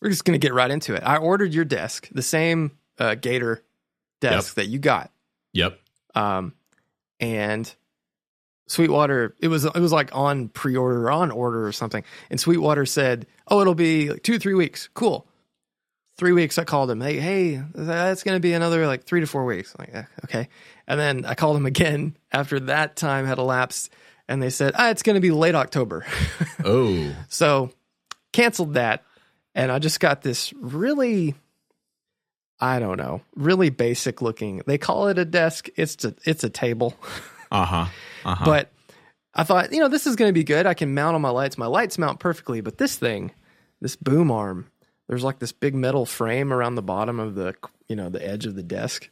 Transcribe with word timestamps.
we're 0.00 0.10
just 0.10 0.24
gonna 0.24 0.38
get 0.38 0.54
right 0.54 0.70
into 0.70 0.94
it. 0.94 1.02
I 1.02 1.16
ordered 1.18 1.52
your 1.54 1.64
desk, 1.64 2.08
the 2.12 2.22
same 2.22 2.72
uh, 2.98 3.14
Gator 3.14 3.62
desk 4.20 4.54
that 4.54 4.66
you 4.68 4.78
got, 4.78 5.10
Yep. 5.52 5.78
um, 6.14 6.54
and 7.20 7.72
Sweetwater. 8.68 9.34
It 9.40 9.48
was 9.48 9.64
it 9.64 9.76
was 9.78 9.92
like 9.92 10.14
on 10.14 10.48
pre 10.48 10.76
order 10.76 11.04
or 11.06 11.10
on 11.10 11.30
order 11.30 11.66
or 11.66 11.72
something, 11.72 12.02
and 12.30 12.40
Sweetwater 12.40 12.84
said, 12.86 13.26
"Oh, 13.48 13.60
it'll 13.60 13.74
be 13.74 14.10
like 14.10 14.22
two 14.22 14.38
three 14.38 14.54
weeks." 14.54 14.88
Cool. 14.94 15.26
Three 16.18 16.32
weeks. 16.32 16.56
I 16.58 16.64
called 16.64 16.90
him. 16.90 17.00
Hey, 17.00 17.18
hey, 17.20 17.62
that's 17.74 18.22
gonna 18.22 18.40
be 18.40 18.54
another 18.54 18.86
like 18.86 19.04
three 19.04 19.20
to 19.20 19.26
four 19.26 19.44
weeks. 19.44 19.74
I'm 19.78 19.86
like, 19.86 19.94
"Eh, 19.94 20.04
okay. 20.24 20.48
And 20.88 20.98
then 20.98 21.24
I 21.26 21.34
called 21.34 21.56
him 21.56 21.66
again 21.66 22.16
after 22.32 22.58
that 22.60 22.96
time 22.96 23.26
had 23.26 23.38
elapsed, 23.38 23.90
and 24.26 24.42
they 24.42 24.50
said, 24.50 24.72
"Ah, 24.76 24.90
it's 24.90 25.02
gonna 25.02 25.20
be 25.20 25.30
late 25.30 25.54
October." 25.54 26.04
Oh, 26.64 27.14
So 27.28 27.70
canceled 28.32 28.74
that. 28.74 29.04
And 29.56 29.72
I 29.72 29.78
just 29.78 30.00
got 30.00 30.20
this 30.20 30.52
really, 30.52 31.34
I 32.60 32.78
don't 32.78 32.98
know, 32.98 33.22
really 33.34 33.70
basic 33.70 34.20
looking. 34.20 34.60
They 34.66 34.76
call 34.76 35.08
it 35.08 35.18
a 35.18 35.24
desk. 35.24 35.70
It's 35.76 36.04
a, 36.04 36.14
it's 36.24 36.44
a 36.44 36.50
table. 36.50 36.94
uh 37.50 37.64
huh. 37.64 37.86
Uh 38.26 38.34
huh. 38.34 38.44
But 38.44 38.72
I 39.34 39.44
thought, 39.44 39.72
you 39.72 39.80
know, 39.80 39.88
this 39.88 40.06
is 40.06 40.14
going 40.14 40.28
to 40.28 40.34
be 40.34 40.44
good. 40.44 40.66
I 40.66 40.74
can 40.74 40.92
mount 40.92 41.14
on 41.14 41.22
my 41.22 41.30
lights. 41.30 41.56
My 41.56 41.66
lights 41.66 41.96
mount 41.96 42.20
perfectly. 42.20 42.60
But 42.60 42.76
this 42.76 42.96
thing, 42.96 43.32
this 43.80 43.96
boom 43.96 44.30
arm, 44.30 44.70
there's 45.08 45.24
like 45.24 45.38
this 45.38 45.52
big 45.52 45.74
metal 45.74 46.04
frame 46.04 46.52
around 46.52 46.74
the 46.74 46.82
bottom 46.82 47.18
of 47.18 47.34
the, 47.34 47.54
you 47.88 47.96
know, 47.96 48.10
the 48.10 48.24
edge 48.24 48.44
of 48.44 48.56
the 48.56 48.62
desk. 48.62 49.08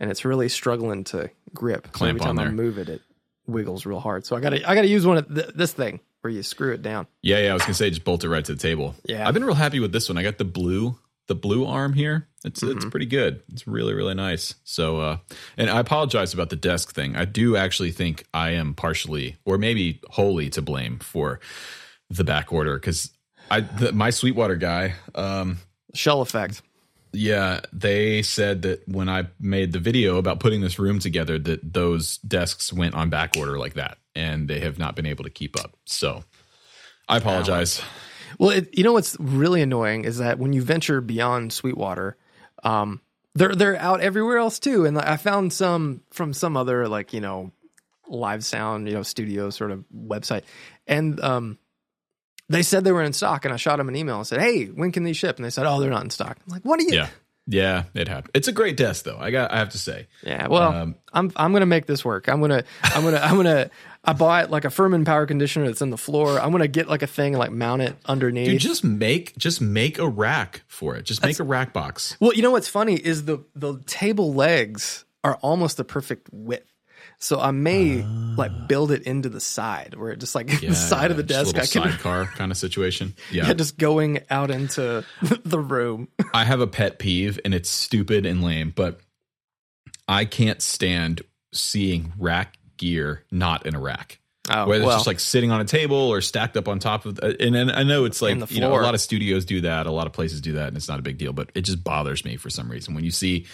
And 0.00 0.10
it's 0.10 0.24
really 0.24 0.48
struggling 0.48 1.04
to 1.04 1.28
grip. 1.52 1.92
Clamp 1.92 1.98
So 1.98 2.06
every 2.06 2.20
time 2.20 2.38
I 2.38 2.50
move 2.50 2.78
it, 2.78 2.88
it 2.88 3.02
wiggles 3.46 3.84
real 3.84 4.00
hard. 4.00 4.24
So 4.24 4.36
I 4.36 4.40
got 4.40 4.50
to, 4.50 4.68
I 4.68 4.74
got 4.74 4.82
to 4.82 4.88
use 4.88 5.06
one 5.06 5.18
of 5.18 5.34
th- 5.34 5.50
this 5.54 5.74
thing 5.74 6.00
where 6.22 6.32
you 6.32 6.42
screw 6.42 6.72
it 6.72 6.82
down. 6.82 7.06
yeah, 7.22 7.38
yeah. 7.38 7.50
I 7.50 7.54
was 7.54 7.62
gonna 7.62 7.74
say 7.74 7.90
just 7.90 8.04
bolt 8.04 8.24
it 8.24 8.28
right 8.28 8.44
to 8.44 8.54
the 8.54 8.58
table. 8.60 8.94
Yeah. 9.04 9.26
I've 9.28 9.34
been 9.34 9.44
real 9.44 9.54
happy 9.54 9.80
with 9.80 9.92
this 9.92 10.08
one. 10.08 10.16
I 10.16 10.22
got 10.22 10.38
the 10.38 10.44
blue, 10.44 10.96
the 11.28 11.34
blue 11.34 11.66
arm 11.66 11.92
here. 11.92 12.28
It's 12.44 12.60
Mm-hmm. 12.60 12.76
it's 12.76 12.86
pretty 12.86 13.06
good. 13.06 13.42
It's 13.52 13.66
really 13.66 13.92
really 13.94 14.14
nice. 14.14 14.54
So, 14.64 14.98
uh, 15.00 15.16
and 15.56 15.68
I 15.70 15.80
apologize 15.80 16.32
about 16.34 16.50
the 16.50 16.56
desk 16.56 16.94
thing. 16.94 17.14
I 17.16 17.24
do 17.24 17.56
actually 17.56 17.90
think 17.92 18.24
I 18.34 18.50
am 18.50 18.74
partially, 18.74 19.36
or 19.44 19.58
maybe 19.58 20.00
wholly, 20.10 20.48
to 20.50 20.62
blame 20.62 20.98
for 20.98 21.38
the 22.10 22.24
back 22.24 22.52
order 22.52 22.74
because 22.76 23.10
I 23.50 23.60
the, 23.60 23.92
my 23.92 24.10
Sweetwater 24.10 24.56
guy. 24.56 24.94
Um, 25.14 25.58
Shell 25.94 26.20
effect. 26.22 26.62
Yeah, 27.12 27.60
they 27.72 28.22
said 28.22 28.62
that 28.62 28.88
when 28.88 29.08
I 29.08 29.26
made 29.38 29.72
the 29.72 29.78
video 29.78 30.16
about 30.16 30.40
putting 30.40 30.62
this 30.62 30.78
room 30.78 30.98
together, 30.98 31.38
that 31.38 31.74
those 31.74 32.16
desks 32.18 32.72
went 32.72 32.94
on 32.94 33.10
back 33.10 33.36
order 33.36 33.58
like 33.58 33.74
that, 33.74 33.98
and 34.14 34.48
they 34.48 34.60
have 34.60 34.78
not 34.78 34.96
been 34.96 35.06
able 35.06 35.24
to 35.24 35.30
keep 35.30 35.58
up. 35.62 35.76
So, 35.84 36.24
I 37.08 37.18
apologize. 37.18 37.82
Well, 38.38 38.50
it, 38.50 38.76
you 38.76 38.82
know 38.82 38.92
what's 38.94 39.16
really 39.20 39.60
annoying 39.60 40.04
is 40.04 40.18
that 40.18 40.38
when 40.38 40.52
you 40.52 40.62
venture 40.62 41.00
beyond 41.00 41.52
Sweetwater, 41.52 42.16
um, 42.64 43.00
they're 43.34 43.54
they're 43.54 43.76
out 43.76 44.00
everywhere 44.00 44.38
else 44.38 44.58
too. 44.58 44.86
And 44.86 44.98
I 44.98 45.16
found 45.16 45.52
some 45.52 46.00
from 46.10 46.32
some 46.32 46.56
other 46.56 46.88
like 46.88 47.12
you 47.12 47.20
know 47.20 47.52
live 48.08 48.44
sound 48.44 48.88
you 48.88 48.94
know 48.94 49.02
studio 49.02 49.50
sort 49.50 49.70
of 49.70 49.84
website, 49.94 50.42
and 50.86 51.20
um, 51.20 51.58
they 52.48 52.62
said 52.62 52.84
they 52.84 52.92
were 52.92 53.02
in 53.02 53.12
stock. 53.12 53.44
And 53.44 53.52
I 53.54 53.56
shot 53.56 53.76
them 53.76 53.88
an 53.88 53.96
email 53.96 54.16
and 54.18 54.26
said, 54.26 54.40
"Hey, 54.40 54.66
when 54.66 54.92
can 54.92 55.04
these 55.04 55.16
ship?" 55.16 55.36
And 55.36 55.44
they 55.44 55.50
said, 55.50 55.66
"Oh, 55.66 55.80
they're 55.80 55.90
not 55.90 56.04
in 56.04 56.10
stock." 56.10 56.38
I'm 56.46 56.52
like, 56.52 56.62
"What 56.64 56.80
are 56.80 56.82
you?" 56.82 56.92
Yeah, 56.94 57.08
yeah, 57.46 57.84
it 57.94 58.08
happened. 58.08 58.30
It's 58.34 58.48
a 58.48 58.52
great 58.52 58.76
desk, 58.76 59.04
though. 59.04 59.18
I 59.18 59.30
got, 59.30 59.52
I 59.52 59.58
have 59.58 59.70
to 59.70 59.78
say. 59.78 60.06
Yeah, 60.22 60.46
well, 60.48 60.72
Um, 60.72 60.94
I'm 61.12 61.32
I'm 61.36 61.52
gonna 61.52 61.66
make 61.66 61.86
this 61.86 62.04
work. 62.04 62.28
I'm 62.28 62.40
gonna 62.40 62.64
I'm 62.82 63.02
gonna 63.02 63.18
I'm 63.18 63.36
gonna 63.36 63.70
I 64.04 64.12
bought 64.14 64.50
like 64.50 64.64
a 64.64 64.70
Furman 64.70 65.04
power 65.04 65.26
conditioner 65.26 65.66
that's 65.66 65.80
in 65.82 65.90
the 65.90 65.96
floor. 65.96 66.40
I'm 66.40 66.50
gonna 66.52 66.68
get 66.68 66.88
like 66.88 67.02
a 67.02 67.06
thing 67.06 67.34
and 67.34 67.38
like 67.38 67.52
mount 67.52 67.82
it 67.82 67.96
underneath. 68.04 68.48
Dude, 68.48 68.60
just 68.60 68.82
make, 68.84 69.36
just 69.36 69.60
make 69.60 69.98
a 69.98 70.08
rack 70.08 70.62
for 70.66 70.96
it. 70.96 71.04
Just 71.04 71.22
make 71.24 71.38
a 71.38 71.44
rack 71.44 71.72
box. 71.72 72.16
Well, 72.20 72.32
you 72.34 72.42
know 72.42 72.50
what's 72.50 72.68
funny 72.68 72.94
is 72.96 73.24
the 73.26 73.44
the 73.54 73.80
table 73.86 74.34
legs 74.34 75.04
are 75.24 75.36
almost 75.36 75.76
the 75.76 75.84
perfect 75.84 76.28
width. 76.32 76.68
So 77.22 77.38
I 77.38 77.52
may 77.52 78.02
like 78.36 78.66
build 78.66 78.90
it 78.90 79.04
into 79.04 79.28
the 79.28 79.38
side 79.38 79.94
where 79.96 80.10
it 80.10 80.18
just 80.18 80.34
like 80.34 80.48
the 80.60 80.74
side 80.74 81.12
of 81.12 81.16
the 81.16 81.22
desk 81.22 81.56
I 81.56 81.60
can 81.60 81.66
sidecar 81.68 82.26
kind 82.26 82.50
of 82.50 82.58
situation. 82.58 83.14
Yeah, 83.30 83.46
yeah, 83.46 83.52
just 83.54 83.78
going 83.78 84.20
out 84.28 84.50
into 84.50 85.04
the 85.44 85.60
room. 85.60 86.08
I 86.34 86.44
have 86.44 86.60
a 86.60 86.66
pet 86.66 86.98
peeve, 86.98 87.38
and 87.44 87.54
it's 87.54 87.70
stupid 87.70 88.26
and 88.26 88.42
lame, 88.42 88.72
but 88.74 89.00
I 90.08 90.24
can't 90.24 90.60
stand 90.60 91.22
seeing 91.54 92.12
rack 92.18 92.58
gear 92.76 93.24
not 93.30 93.64
in 93.64 93.74
a 93.76 93.80
rack. 93.80 94.18
Oh, 94.50 94.66
Whether 94.66 94.84
well, 94.84 94.90
it's 94.90 94.98
just 94.98 95.06
like 95.06 95.20
sitting 95.20 95.52
on 95.52 95.60
a 95.60 95.64
table 95.64 95.96
or 95.96 96.20
stacked 96.20 96.56
up 96.56 96.66
on 96.66 96.80
top 96.80 97.06
of, 97.06 97.20
and, 97.20 97.54
and 97.54 97.70
I 97.70 97.84
know 97.84 98.04
it's 98.04 98.20
like 98.20 98.40
the 98.40 98.52
you 98.52 98.60
know 98.60 98.72
a 98.72 98.82
lot 98.82 98.94
of 98.94 99.00
studios 99.00 99.44
do 99.44 99.60
that, 99.62 99.86
a 99.86 99.92
lot 99.92 100.08
of 100.08 100.12
places 100.12 100.40
do 100.40 100.54
that, 100.54 100.68
and 100.68 100.76
it's 100.76 100.88
not 100.88 100.98
a 100.98 101.02
big 101.02 101.18
deal, 101.18 101.32
but 101.32 101.50
it 101.54 101.62
just 101.62 101.84
bothers 101.84 102.24
me 102.24 102.36
for 102.36 102.50
some 102.50 102.68
reason 102.68 102.94
when 102.94 103.04
you 103.04 103.12
see 103.12 103.46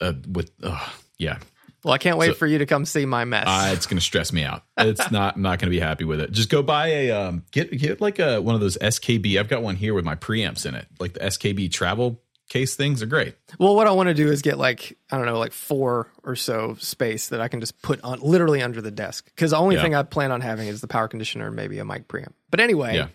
uh, 0.00 0.12
with 0.26 0.50
uh, 0.62 0.88
yeah, 1.18 1.38
well, 1.84 1.94
I 1.94 1.98
can't 1.98 2.18
wait 2.18 2.28
so- 2.28 2.34
for 2.34 2.46
you 2.46 2.58
to 2.58 2.66
come 2.66 2.84
see 2.84 3.06
my 3.06 3.24
mess. 3.24 3.44
uh, 3.46 3.70
it's 3.72 3.86
going 3.86 3.98
to 3.98 4.04
stress 4.04 4.32
me 4.32 4.42
out. 4.44 4.62
It's 4.78 5.10
not. 5.10 5.36
I'm 5.36 5.42
not 5.42 5.58
going 5.58 5.70
to 5.70 5.76
be 5.76 5.80
happy 5.80 6.04
with 6.04 6.20
it. 6.20 6.32
Just 6.32 6.48
go 6.50 6.62
buy 6.62 6.88
a 6.88 7.10
um, 7.10 7.44
get 7.52 7.70
get 7.76 8.00
like 8.00 8.18
a 8.18 8.40
one 8.40 8.54
of 8.54 8.60
those 8.60 8.76
SKB. 8.78 9.38
I've 9.38 9.48
got 9.48 9.62
one 9.62 9.76
here 9.76 9.94
with 9.94 10.04
my 10.04 10.14
preamps 10.16 10.66
in 10.66 10.74
it, 10.74 10.86
like 10.98 11.12
the 11.14 11.20
SKB 11.20 11.70
travel 11.70 12.20
case 12.50 12.74
things 12.76 13.02
are 13.02 13.06
great. 13.06 13.34
well, 13.58 13.74
what 13.74 13.86
I 13.86 13.92
want 13.92 14.08
to 14.10 14.14
do 14.14 14.28
is 14.30 14.42
get 14.42 14.58
like 14.58 14.98
I 15.10 15.16
don't 15.16 15.24
know, 15.26 15.38
like 15.38 15.52
four 15.52 16.08
or 16.22 16.36
so 16.36 16.76
space 16.78 17.28
that 17.28 17.40
I 17.40 17.48
can 17.48 17.60
just 17.60 17.80
put 17.80 18.00
on 18.02 18.20
literally 18.20 18.60
under 18.62 18.82
the 18.82 18.90
desk. 18.90 19.24
Because 19.26 19.52
the 19.52 19.56
only 19.56 19.76
Yeah. 19.76 19.82
thing 19.82 19.94
I 19.94 20.02
plan 20.02 20.30
on 20.30 20.40
having 20.42 20.68
is 20.68 20.80
the 20.82 20.86
power 20.88 21.08
conditioner 21.08 21.46
and 21.46 21.56
maybe 21.56 21.78
a 21.78 21.84
mic 21.84 22.06
preamp. 22.06 22.32
But 22.50 22.60
anyway, 22.60 22.96
Yeah. 22.96 23.08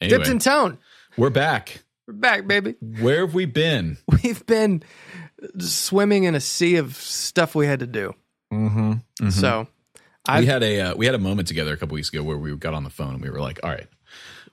Anyway, 0.00 0.18
dipped 0.18 0.28
in 0.30 0.40
tone. 0.40 0.78
we're 1.16 1.30
back. 1.30 1.84
We're 2.08 2.14
back, 2.14 2.48
baby. 2.48 2.74
Where 3.00 3.20
have 3.20 3.34
we 3.34 3.44
been? 3.44 3.98
We've 4.24 4.44
been 4.46 4.82
swimming 5.58 6.24
in 6.24 6.34
a 6.34 6.40
sea 6.40 6.76
of 6.76 6.96
stuff 6.96 7.54
we 7.54 7.66
had 7.66 7.80
to 7.80 7.86
do. 7.86 8.14
Mm-hmm. 8.52 9.28
So 9.30 9.66
I 10.26 10.40
we 10.40 10.46
had 10.46 10.62
a 10.62 10.80
uh, 10.80 10.94
we 10.94 11.06
had 11.06 11.14
a 11.14 11.18
moment 11.18 11.48
together 11.48 11.72
a 11.72 11.76
couple 11.76 11.94
weeks 11.94 12.08
ago 12.10 12.22
where 12.22 12.36
we 12.36 12.54
got 12.56 12.74
on 12.74 12.84
the 12.84 12.90
phone 12.90 13.14
and 13.14 13.22
we 13.22 13.30
were 13.30 13.40
like, 13.40 13.60
all 13.62 13.70
right, 13.70 13.88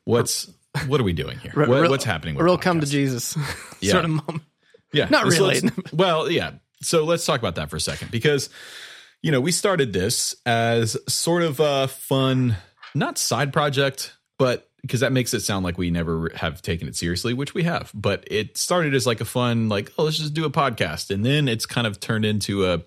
what's 0.05 0.50
what 0.88 1.00
are 1.01 1.03
we 1.03 1.13
doing 1.13 1.38
here? 1.39 1.51
Re- 1.55 1.67
What- 1.67 1.81
real- 1.81 1.91
what's 1.91 2.05
happening? 2.05 2.35
With 2.35 2.45
real 2.45 2.57
the 2.57 2.63
come 2.63 2.79
to? 2.79 2.88
Jesus 2.88 3.35
Yeah. 3.81 3.91
sort 3.91 4.05
of 4.05 4.11
moment. 4.11 4.44
Yeah, 4.94 5.07
Not 5.09 5.31
So 5.31 5.47
really. 5.47 5.69
well, 5.94 6.31
yeah. 6.31 6.51
So 6.81 7.03
let's 7.03 7.25
talk 7.25 7.39
about 7.39 7.56
that 7.56 7.69
for 7.69 7.75
a 7.75 7.79
second 7.81 8.09
because 8.09 8.50
you 9.21 9.31
know 9.31 9.41
we 9.41 9.51
started 9.51 9.91
this 9.94 10.33
as 10.45 10.95
sort 11.07 11.44
of 11.44 11.59
a 11.59 11.88
fun, 11.89 12.56
not 12.95 13.17
side 13.17 13.51
project, 13.53 14.13
but 14.38 14.69
because 14.81 15.00
that 15.01 15.12
makes 15.12 15.34
it 15.34 15.41
sound 15.41 15.63
like 15.63 15.78
we 15.78 15.91
never 15.91 16.31
have 16.35 16.62
taken 16.62 16.88
it 16.88 16.95
seriously, 16.95 17.34
which 17.34 17.53
we 17.53 17.63
have. 17.63 17.91
But 17.94 18.23
it 18.28 18.57
started 18.57 18.94
as 18.94 19.06
like 19.06 19.22
a 19.22 19.25
fun, 19.25 19.69
like 19.69 19.91
oh, 19.97 20.03
let's 20.03 20.17
just 20.17 20.34
do 20.34 20.45
a 20.45 20.51
podcast, 20.51 21.09
and 21.12 21.25
then 21.25 21.47
it's 21.47 21.66
kind 21.66 21.88
of 21.88 22.00
turned 22.00 22.25
into 22.25 22.66
a 22.66 22.81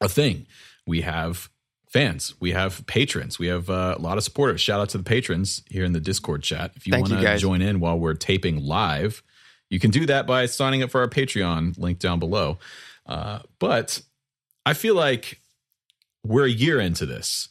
a 0.00 0.08
thing. 0.08 0.46
We 0.86 1.02
have 1.02 1.48
fans, 1.88 2.34
we 2.40 2.52
have 2.52 2.86
patrons, 2.86 3.38
we 3.38 3.48
have 3.48 3.68
uh, 3.68 3.94
a 3.96 4.00
lot 4.00 4.18
of 4.18 4.24
supporters. 4.24 4.60
Shout 4.60 4.80
out 4.80 4.88
to 4.90 4.98
the 4.98 5.04
patrons 5.04 5.62
here 5.68 5.84
in 5.84 5.92
the 5.92 6.00
Discord 6.00 6.42
chat. 6.42 6.72
If 6.74 6.86
you 6.86 6.92
want 6.98 7.08
to 7.10 7.38
join 7.38 7.62
in 7.62 7.80
while 7.80 7.98
we're 7.98 8.14
taping 8.14 8.64
live, 8.64 9.22
you 9.68 9.78
can 9.78 9.90
do 9.90 10.06
that 10.06 10.26
by 10.26 10.46
signing 10.46 10.82
up 10.82 10.90
for 10.90 11.00
our 11.00 11.08
Patreon 11.08 11.78
link 11.78 11.98
down 11.98 12.18
below. 12.18 12.58
Uh, 13.06 13.40
but 13.58 14.00
I 14.64 14.74
feel 14.74 14.94
like 14.94 15.40
we're 16.24 16.46
a 16.46 16.50
year 16.50 16.80
into 16.80 17.06
this, 17.06 17.48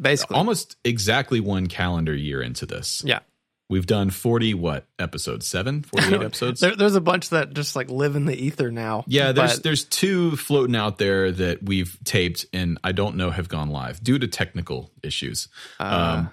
Basically. 0.00 0.36
almost 0.36 0.76
exactly 0.84 1.40
one 1.40 1.66
calendar 1.68 2.14
year 2.14 2.42
into 2.42 2.66
this. 2.66 3.02
yeah. 3.04 3.20
We've 3.68 3.84
done 3.86 4.10
40, 4.10 4.54
what, 4.54 4.86
episode 4.96 5.42
Seven? 5.42 5.82
48 5.82 6.22
episodes? 6.22 6.60
There, 6.60 6.76
there's 6.76 6.94
a 6.94 7.00
bunch 7.00 7.30
that 7.30 7.52
just 7.52 7.74
like 7.74 7.90
live 7.90 8.14
in 8.14 8.24
the 8.24 8.36
ether 8.36 8.70
now. 8.70 9.02
Yeah, 9.08 9.32
there's 9.32 9.54
But- 9.56 9.62
there's 9.64 9.82
two 9.82 10.36
floating 10.36 10.76
out 10.76 10.98
there 10.98 11.32
that 11.32 11.64
we've 11.64 11.98
taped 12.04 12.46
and 12.52 12.78
I 12.84 12.92
don't 12.92 13.16
know 13.16 13.30
have 13.30 13.48
gone 13.48 13.70
live 13.70 14.00
due 14.04 14.20
to 14.20 14.28
technical 14.28 14.92
issues. 15.02 15.48
uh, 15.80 15.82
um, 15.82 16.30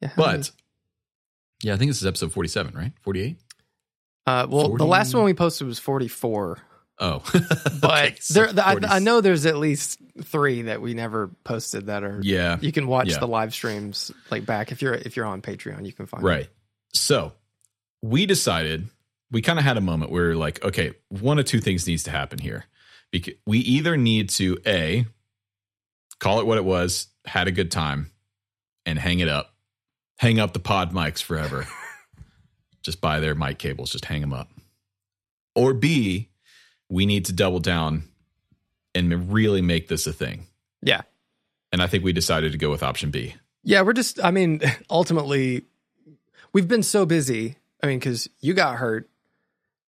yeah, 0.00 0.08
many- 0.16 0.38
But 0.38 0.50
yeah, 1.62 1.74
I 1.74 1.76
think 1.76 1.90
this 1.90 2.00
is 2.00 2.06
episode 2.06 2.32
47, 2.32 2.74
right? 2.74 2.92
48? 3.02 3.36
uh, 4.26 4.46
well, 4.48 4.68
40 4.68 4.82
the 4.82 4.86
last 4.88 5.14
one 5.14 5.24
we 5.24 5.34
posted 5.34 5.66
was 5.66 5.78
44. 5.78 6.58
Oh. 7.00 7.22
But 7.80 8.04
Okay, 8.04 8.16
so 8.20 8.46
there, 8.52 8.64
I, 8.64 8.76
I 8.96 8.98
know 8.98 9.20
there's 9.22 9.46
at 9.46 9.56
least 9.56 9.98
three 10.22 10.62
that 10.62 10.82
we 10.82 10.92
never 10.92 11.30
posted 11.44 11.86
that 11.86 12.04
are. 12.04 12.20
Yeah. 12.22 12.58
You 12.60 12.72
can 12.72 12.86
watch 12.86 13.08
Yeah. 13.08 13.18
the 13.18 13.26
live 13.26 13.54
streams 13.54 14.12
like 14.30 14.44
back 14.44 14.70
if 14.70 14.82
you're 14.82 14.94
if 14.94 15.16
you're 15.16 15.24
on 15.26 15.40
Patreon. 15.40 15.86
You 15.86 15.92
can 15.94 16.04
find 16.06 16.22
Right. 16.22 16.48
So 16.92 17.32
we 18.02 18.26
decided 18.26 18.86
we 19.30 19.40
kind 19.42 19.58
of 19.58 19.64
had 19.64 19.76
a 19.76 19.80
moment 19.80 20.10
where 20.10 20.24
we 20.24 20.28
were 20.30 20.36
like, 20.36 20.62
okay, 20.64 20.92
one 21.08 21.38
of 21.38 21.46
two 21.46 21.60
things 21.60 21.86
needs 21.86 22.02
to 22.04 22.10
happen 22.10 22.38
here. 22.38 22.64
Because 23.10 23.34
we 23.46 23.58
either 23.60 23.96
need 23.96 24.28
to 24.30 24.58
a 24.66 25.06
call 26.18 26.40
it 26.40 26.46
what 26.46 26.58
it 26.58 26.64
was, 26.64 27.06
had 27.24 27.48
a 27.48 27.52
good 27.52 27.70
time, 27.70 28.10
and 28.86 28.98
hang 28.98 29.20
it 29.20 29.28
up, 29.28 29.54
hang 30.18 30.38
up 30.38 30.52
the 30.52 30.58
pod 30.60 30.92
mics 30.92 31.22
forever. 31.22 31.66
just 32.82 33.00
buy 33.00 33.20
their 33.20 33.34
mic 33.34 33.58
cables, 33.58 33.90
just 33.92 34.04
hang 34.04 34.20
them 34.20 34.32
up. 34.32 34.48
Or 35.54 35.74
b 35.74 36.28
we 36.90 37.06
need 37.06 37.24
to 37.26 37.32
double 37.32 37.60
down 37.60 38.04
and 38.94 39.32
really 39.32 39.62
make 39.62 39.88
this 39.88 40.06
a 40.06 40.12
thing. 40.12 40.46
Yeah. 40.82 41.02
And 41.72 41.80
I 41.80 41.86
think 41.86 42.04
we 42.04 42.12
decided 42.12 42.52
to 42.52 42.58
go 42.58 42.70
with 42.70 42.82
option 42.82 43.10
B. 43.10 43.34
Yeah, 43.62 43.82
we're 43.82 43.92
just. 43.92 44.22
I 44.22 44.30
mean, 44.32 44.60
ultimately, 44.90 45.62
we've 46.52 46.68
been 46.68 46.82
so 46.82 47.06
busy. 47.06 47.56
I 47.82 47.86
mean, 47.86 47.98
because 47.98 48.28
you 48.40 48.52
got 48.54 48.76
hurt, 48.76 49.08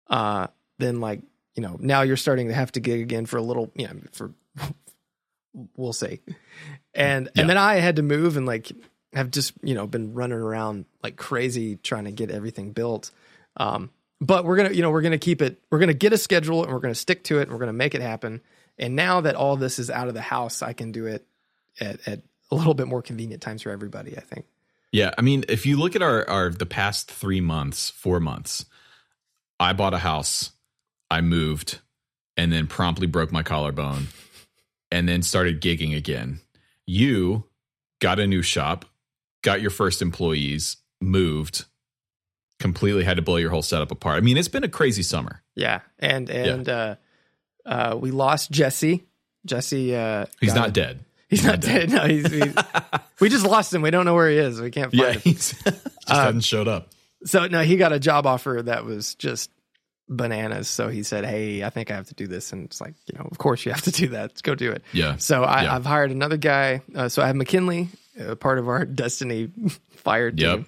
uh, 0.09 0.47
then 0.79 0.99
like 0.99 1.21
you 1.55 1.61
know 1.61 1.77
now 1.79 2.01
you're 2.01 2.17
starting 2.17 2.47
to 2.47 2.53
have 2.53 2.71
to 2.73 2.79
gig 2.79 3.01
again 3.01 3.25
for 3.25 3.37
a 3.37 3.41
little, 3.41 3.71
you 3.75 3.87
know, 3.87 3.93
for 4.11 4.31
we'll 5.75 5.93
see. 5.93 6.19
And 6.93 7.29
Yeah. 7.35 7.41
and 7.41 7.49
then 7.49 7.57
I 7.57 7.75
had 7.75 7.97
to 7.97 8.01
move 8.01 8.37
and 8.37 8.45
like 8.45 8.71
have 9.13 9.31
just 9.31 9.53
you 9.61 9.75
know 9.75 9.85
been 9.87 10.13
running 10.13 10.39
around 10.39 10.85
like 11.03 11.15
crazy 11.15 11.75
trying 11.77 12.05
to 12.05 12.11
get 12.11 12.31
everything 12.31 12.71
built. 12.71 13.11
Um, 13.57 13.91
but 14.19 14.45
we're 14.45 14.57
gonna 14.57 14.71
you 14.71 14.81
know 14.81 14.91
we're 14.91 15.01
gonna 15.01 15.17
keep 15.17 15.41
it. 15.41 15.59
We're 15.69 15.79
gonna 15.79 15.93
get 15.93 16.13
a 16.13 16.17
schedule 16.17 16.63
and 16.63 16.73
we're 16.73 16.79
gonna 16.79 16.95
stick 16.95 17.23
to 17.25 17.39
it. 17.39 17.43
and 17.43 17.51
We're 17.51 17.59
gonna 17.59 17.73
make 17.73 17.95
it 17.95 18.01
happen. 18.01 18.41
And 18.77 18.95
now 18.95 19.21
that 19.21 19.35
all 19.35 19.55
this 19.57 19.79
is 19.79 19.89
out 19.89 20.07
of 20.07 20.13
the 20.13 20.21
house, 20.21 20.61
I 20.61 20.73
can 20.73 20.91
do 20.91 21.07
it 21.07 21.25
at, 21.79 22.07
at 22.07 22.21
a 22.51 22.55
little 22.55 22.73
bit 22.73 22.87
more 22.87 23.01
convenient 23.01 23.41
times 23.41 23.61
for 23.61 23.71
everybody. 23.71 24.17
I 24.17 24.21
think. 24.21 24.45
Yeah, 24.91 25.11
I 25.17 25.21
mean, 25.21 25.43
if 25.49 25.65
you 25.65 25.77
look 25.77 25.95
at 25.95 26.01
our 26.01 26.27
our 26.29 26.49
the 26.49 26.65
past 26.65 27.11
three 27.11 27.41
months, 27.41 27.89
four 27.89 28.19
months, 28.19 28.65
I 29.59 29.73
bought 29.73 29.93
a 29.93 29.99
house, 29.99 30.51
I 31.11 31.21
moved, 31.21 31.79
and 32.35 32.51
then 32.51 32.67
promptly 32.67 33.07
broke 33.07 33.31
my 33.31 33.43
collarbone, 33.43 34.07
and 34.91 35.07
then 35.07 35.21
started 35.21 35.61
gigging 35.61 35.95
again. 35.95 36.39
You 36.85 37.45
got 37.99 38.19
a 38.19 38.27
new 38.27 38.41
shop, 38.41 38.85
got 39.41 39.61
your 39.61 39.71
first 39.71 40.01
employees, 40.01 40.77
moved, 41.01 41.65
completely 42.59 43.03
had 43.03 43.17
to 43.17 43.21
blow 43.23 43.37
your 43.37 43.49
whole 43.49 43.61
setup 43.61 43.91
apart. 43.91 44.17
I 44.17 44.21
mean, 44.21 44.37
it's 44.37 44.47
been 44.47 44.63
a 44.63 44.69
crazy 44.69 45.03
summer. 45.03 45.41
Yeah, 45.55 45.81
and 45.99 46.29
and 46.29 46.67
uh, 46.69 46.95
uh, 47.65 47.97
we 47.99 48.11
lost 48.11 48.51
Jesse. 48.51 49.03
Jesse, 49.45 49.95
uh, 49.95 50.25
He's 50.41 50.53
not 50.55 50.69
a- 50.69 50.71
dead. 50.71 50.99
He's 51.29 51.43
not 51.43 51.59
dead. 51.59 51.89
No, 51.89 52.05
he's, 52.07 52.31
he's 52.31 52.55
we 53.19 53.27
just 53.29 53.45
lost 53.45 53.73
him. 53.73 53.81
We 53.81 53.91
don't 53.91 54.05
know 54.05 54.13
where 54.13 54.29
he 54.29 54.37
is. 54.37 54.61
We 54.61 54.71
can't 54.71 54.91
find 54.91 55.03
Yeah, 55.03 55.11
him. 55.11 55.21
he's 55.21 55.53
just 55.63 55.85
hadn't 56.07 56.41
showed 56.45 56.67
up. 56.69 56.89
So 57.25 57.47
no, 57.47 57.61
he 57.63 57.75
got 57.75 57.91
a 57.91 57.99
job 57.99 58.25
offer 58.25 58.61
that 58.63 58.85
was 58.85 59.15
just 59.15 59.49
bananas. 60.07 60.69
So 60.69 60.87
he 60.87 61.03
said, 61.03 61.25
"Hey, 61.25 61.63
I 61.63 61.69
think 61.69 61.91
I 61.91 61.95
have 61.95 62.07
to 62.07 62.13
do 62.13 62.27
this." 62.27 62.53
And 62.53 62.65
it's 62.65 62.79
like, 62.79 62.93
you 63.11 63.17
know, 63.19 63.27
of 63.29 63.37
course 63.37 63.65
you 63.65 63.71
have 63.73 63.81
to 63.83 63.91
do 63.91 64.07
that. 64.09 64.21
Let's 64.21 64.41
go 64.41 64.55
do 64.55 64.71
it. 64.71 64.83
Yeah. 64.93 65.17
So 65.17 65.43
I, 65.43 65.63
Yeah. 65.63 65.75
I've 65.75 65.85
hired 65.85 66.11
another 66.11 66.37
guy. 66.37 66.81
Uh, 66.95 67.09
so 67.09 67.21
I 67.21 67.27
have 67.27 67.35
McKinley, 67.35 67.89
uh, 68.25 68.35
part 68.35 68.57
of 68.59 68.69
our 68.69 68.85
Destiny 69.03 69.49
Fire 69.89 70.31
team, 70.31 70.47
Yep. 70.59 70.65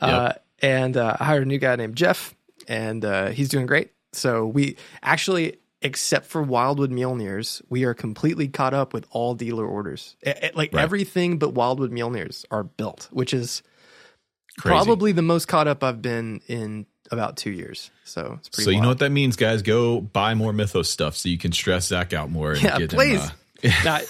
Uh, 0.00 0.32
and 0.62 0.96
uh, 0.96 1.16
I 1.18 1.24
hired 1.24 1.42
a 1.42 1.46
new 1.46 1.58
guy 1.58 1.76
named 1.76 1.96
Jeff, 1.96 2.34
and 2.68 3.04
uh, 3.04 3.28
he's 3.28 3.48
doing 3.48 3.66
great. 3.66 3.90
So 4.12 4.46
we 4.46 4.76
actually, 5.02 5.58
except 5.82 6.26
for 6.26 6.42
Wildwood 6.42 6.90
Mjolnirs, 6.90 7.62
we 7.68 7.84
are 7.84 7.94
completely 7.94 8.48
caught 8.48 8.74
up 8.74 8.92
with 8.92 9.06
all 9.10 9.34
dealer 9.34 9.66
orders. 9.66 10.16
Eh, 10.22 10.32
eh, 10.36 10.50
like 10.54 10.72
Right. 10.72 10.82
everything 10.82 11.38
but 11.38 11.54
Wildwood 11.54 11.90
Mjolnirs 11.92 12.44
are 12.50 12.64
built, 12.64 13.08
which 13.12 13.32
is 13.32 13.62
Crazy. 14.58 14.74
probably 14.74 15.12
the 15.12 15.22
most 15.22 15.46
caught 15.48 15.68
up 15.68 15.82
I've 15.84 16.02
been 16.02 16.40
in 16.48 16.86
about 17.12 17.36
two 17.36 17.50
years. 17.50 17.90
So 18.04 18.36
it's 18.38 18.48
pretty. 18.48 18.64
So 18.64 18.70
you 18.70 18.80
know 18.80 18.88
what 18.88 18.98
that 18.98 19.10
means, 19.10 19.36
guys? 19.36 19.62
Go 19.62 20.00
buy 20.00 20.34
more 20.34 20.52
Mythos 20.52 20.88
stuff 20.90 21.16
so 21.16 21.28
you 21.28 21.38
can 21.38 21.52
stress 21.52 21.86
Zach 21.88 22.12
out 22.12 22.30
more. 22.30 22.52
And 22.52 22.62
Yeah, 22.62 22.78
get 22.78 22.90
please. 22.90 23.20
Him, 23.22 23.30
uh, 23.64 23.70
Not- 23.84 24.02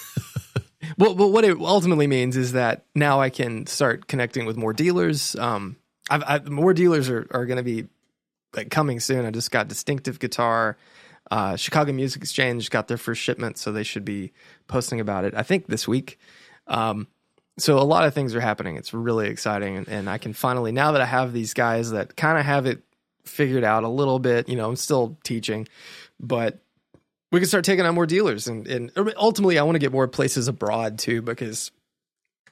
well, 0.99 1.15
but 1.15 1.29
what 1.29 1.45
it 1.45 1.57
ultimately 1.59 2.07
means 2.07 2.37
is 2.37 2.53
that 2.53 2.85
now 2.95 3.21
I 3.21 3.31
can 3.31 3.67
start 3.67 4.07
connecting 4.07 4.45
with 4.47 4.57
more 4.57 4.73
dealers. 4.73 5.37
Um, 5.37 5.77
I've, 6.11 6.25
I've 6.27 6.49
more 6.49 6.75
dealers 6.75 7.09
are, 7.09 7.27
are 7.31 7.47
going 7.47 7.59
to 7.59 7.63
be 7.63 7.87
like 8.55 8.71
coming 8.71 9.01
soon. 9.01 9.25
I 9.25 9.31
just 9.31 9.51
got 9.51 9.69
Distinctive 9.69 10.19
Guitar, 10.19 10.77
uh, 11.31 11.57
Chicago 11.57 11.93
Music 11.93 12.23
Exchange 12.23 12.71
got 12.71 12.89
their 12.89 12.97
first 12.97 13.23
shipment, 13.23 13.57
so 13.59 13.71
they 13.73 13.85
should 13.85 14.05
be 14.05 14.33
posting 14.67 15.01
about 15.01 15.25
it. 15.25 15.35
I 15.35 15.43
think 15.43 15.69
this 15.69 15.87
week. 15.87 16.19
Um, 16.67 17.07
so 17.59 17.79
a 17.79 17.85
lot 17.85 18.07
of 18.07 18.15
things 18.15 18.35
are 18.35 18.41
happening. 18.41 18.77
It's 18.77 18.93
really 18.93 19.29
exciting, 19.29 19.77
and, 19.77 19.89
and 19.89 20.11
I 20.11 20.19
can 20.19 20.33
finally 20.33 20.73
now 20.73 20.93
that 20.93 21.01
I 21.01 21.07
have 21.07 21.33
these 21.33 21.55
guys 21.55 21.91
that 21.93 22.17
kind 22.17 22.39
of 22.39 22.45
have 22.45 22.67
it 22.67 22.83
figured 23.25 23.65
out 23.65 23.85
a 23.85 23.89
little 23.89 24.19
bit. 24.19 24.49
You 24.49 24.57
know, 24.57 24.69
I'm 24.69 24.77
still 24.77 25.17
teaching, 25.23 25.69
but 26.19 26.59
we 27.31 27.39
can 27.39 27.49
start 27.49 27.65
taking 27.65 27.87
on 27.87 27.95
more 27.95 28.07
dealers 28.07 28.49
and, 28.49 28.67
and 28.67 28.91
ultimately 29.17 29.59
i 29.59 29.63
want 29.63 29.77
to 29.77 29.79
get 29.79 29.93
more 29.93 30.09
places 30.09 30.49
abroad 30.49 30.99
too 30.99 31.23
because 31.23 31.71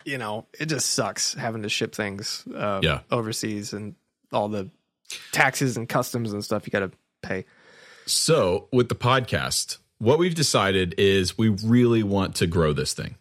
you 0.09 0.19
know 0.19 0.47
it 0.59 0.67
just 0.67 0.91
sucks 0.91 1.35
having 1.35 1.63
to 1.63 1.69
ship 1.69 1.95
things 1.95 2.45
uh, 2.55 2.81
Yeah. 2.83 3.01
overseas 3.11 3.73
and 3.73 3.95
all 4.33 4.49
the 4.49 4.71
taxes 5.33 5.77
and 5.77 5.89
customs 5.89 6.33
and 6.33 6.45
stuff 6.45 6.67
you 6.67 6.71
got 6.71 6.81
to 6.81 6.91
pay 7.23 7.45
So, 8.07 8.69
with 8.73 8.89
the 8.89 8.95
podcast, 8.95 9.79
what 9.99 10.19
we've 10.19 10.35
decided 10.35 10.95
is 10.99 11.37
we 11.37 11.49
really 11.49 12.03
want 12.03 12.35
to 12.37 12.47
grow 12.47 12.73
this 12.73 12.93
thing. 12.95 13.17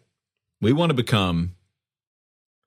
We 0.60 0.72
want 0.72 0.90
to 0.90 0.94
become 0.94 1.54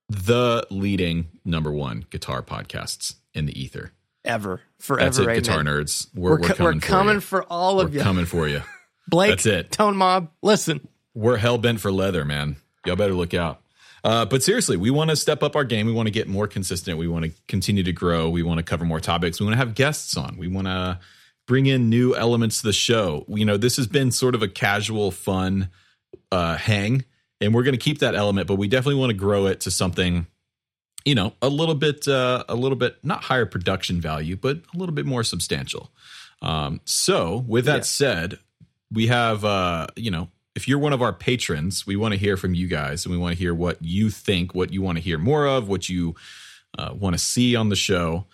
the 0.10 0.66
leading 0.70 1.28
number 1.46 1.72
one 1.72 2.06
guitar 2.10 2.42
podcasts 2.42 3.16
in 3.34 3.46
the 3.46 3.60
ether. 3.60 3.92
ever 4.26 4.62
forever 4.80 5.06
That's 5.06 5.18
it, 5.20 5.24
amen. 5.24 5.36
guitar 5.36 5.64
nerds. 5.64 6.08
We're, 6.14 6.32
we're, 6.32 6.40
we're, 6.42 6.48
coming, 6.50 6.64
we're 6.76 6.80
for 6.82 6.88
coming 6.88 7.16
you. 7.16 7.22
for 7.22 7.44
all 7.44 7.80
of 7.80 7.90
We're 7.92 7.98
you 7.98 8.04
coming 8.04 8.26
for 8.26 8.48
you. 8.48 8.62
blake 9.08 9.30
That's 9.32 9.46
it. 9.46 9.72
tone 9.72 9.96
mob 9.98 10.30
listen 10.42 10.88
We're 11.14 11.38
hell 11.38 11.58
bent 11.58 11.80
for 11.80 11.92
leather, 11.92 12.24
man. 12.26 12.58
Y'all 12.86 12.96
better 12.96 13.14
look 13.14 13.34
out. 13.34 13.62
Uh, 14.04 14.26
but 14.26 14.42
seriously, 14.42 14.78
we 14.78 14.90
want 14.90 15.10
to 15.12 15.16
step 15.16 15.44
up 15.44 15.56
our 15.56 15.64
game. 15.64 15.86
We 15.86 15.94
want 15.94 16.08
to 16.08 16.12
get 16.12 16.28
more 16.28 16.48
consistent. 16.48 16.98
We 16.98 17.08
want 17.08 17.26
to 17.26 17.32
continue 17.48 17.84
to 17.84 17.92
grow. 17.94 18.30
We 18.30 18.42
want 18.44 18.58
to 18.58 18.64
cover 18.64 18.84
more 18.86 19.00
topics. 19.00 19.40
We 19.40 19.46
want 19.46 19.54
to 19.54 19.58
have 19.60 19.76
guests 19.76 20.18
on. 20.18 20.38
We 20.38 20.48
want 20.48 20.68
to 20.68 21.00
bring 21.48 21.68
in 21.68 21.90
new 21.90 22.16
elements 22.16 22.62
to 22.62 22.68
the 22.68 22.74
show. 22.74 23.26
You 23.28 23.46
know, 23.46 23.58
this 23.58 23.78
has 23.78 23.88
been 23.88 24.12
sort 24.12 24.34
of 24.36 24.42
a 24.42 24.48
casual, 24.48 25.12
fun 25.12 25.70
uh, 26.32 26.56
hang, 26.58 27.06
and 27.40 27.54
we're 27.54 27.64
going 27.64 27.74
to 27.74 27.84
keep 27.84 28.00
that 28.00 28.16
element, 28.16 28.48
but 28.48 28.56
we 28.56 28.68
definitely 28.68 29.00
want 29.00 29.12
to 29.12 29.18
grow 29.18 29.46
it 29.48 29.62
to 29.62 29.72
something, 29.72 30.26
you 31.06 31.14
know, 31.16 31.34
a 31.42 31.50
little 31.50 31.76
bit, 31.76 32.08
uh, 32.08 32.44
a 32.50 32.56
little 32.56 32.78
bit 32.78 32.98
not 33.04 33.24
higher 33.24 33.46
production 33.46 34.02
value, 34.02 34.36
but 34.36 34.58
a 34.74 34.78
little 34.78 34.96
bit 34.96 35.06
more 35.06 35.24
substantial. 35.24 35.92
Um, 36.42 36.82
so, 36.86 37.44
with 37.48 37.66
that 37.66 37.78
Yeah. 37.78 37.82
said, 37.84 38.40
we 38.92 39.08
have, 39.08 39.46
uh, 39.46 39.88
you 39.96 40.10
know, 40.12 40.30
if 40.56 40.68
you're 40.68 40.80
one 40.80 40.94
of 40.94 41.02
our 41.02 41.14
patrons, 41.14 41.88
we 41.88 41.96
want 41.96 42.14
to 42.14 42.20
hear 42.20 42.36
from 42.38 42.54
you 42.54 42.68
guys, 42.68 43.06
and 43.06 43.12
we 43.12 43.18
want 43.18 43.36
to 43.36 43.40
hear 43.40 43.54
what 43.54 43.78
you 43.82 44.10
think, 44.10 44.54
what 44.54 44.74
you 44.74 44.82
want 44.82 44.98
to 44.98 45.04
hear 45.04 45.18
more 45.18 45.46
of, 45.48 45.70
what 45.70 45.88
you 45.90 46.16
uh, 46.78 46.94
want 46.94 47.14
to 47.14 47.20
see 47.20 47.56
on 47.56 47.70
the 47.70 47.76
show. 47.76 48.26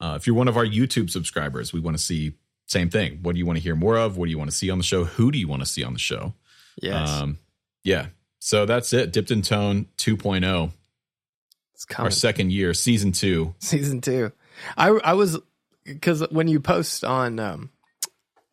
Uh, 0.00 0.14
if 0.16 0.26
you're 0.26 0.36
one 0.36 0.48
of 0.48 0.56
our 0.56 0.66
YouTube 0.66 1.10
subscribers, 1.10 1.72
we 1.72 1.80
want 1.80 1.96
to 1.96 2.02
see 2.02 2.34
same 2.66 2.90
thing. 2.90 3.18
What 3.22 3.32
do 3.34 3.38
you 3.38 3.46
want 3.46 3.58
to 3.58 3.62
hear 3.62 3.76
more 3.76 3.96
of? 3.96 4.16
What 4.16 4.26
do 4.26 4.30
you 4.30 4.38
want 4.38 4.50
to 4.50 4.56
see 4.56 4.70
on 4.70 4.78
the 4.78 4.84
show? 4.84 5.04
Who 5.04 5.30
do 5.30 5.38
you 5.38 5.48
want 5.48 5.62
to 5.62 5.66
see 5.66 5.84
on 5.84 5.92
the 5.92 5.98
show? 5.98 6.34
yes 6.80 7.08
Um, 7.08 7.38
yeah. 7.82 8.06
So 8.38 8.66
that's 8.66 8.92
it. 8.92 9.12
Dipped 9.12 9.30
in 9.30 9.42
Tone 9.42 9.86
2.0, 9.98 10.72
it's 11.74 11.84
coming. 11.84 12.06
our 12.06 12.10
second 12.10 12.52
year, 12.52 12.74
season 12.74 13.12
two. 13.12 13.54
season 13.58 14.00
two 14.00 14.32
i 14.76 14.88
i 14.88 15.12
was 15.12 15.38
because 15.84 16.26
when 16.30 16.46
you 16.48 16.60
post 16.60 17.04
on 17.04 17.38
um 17.40 17.70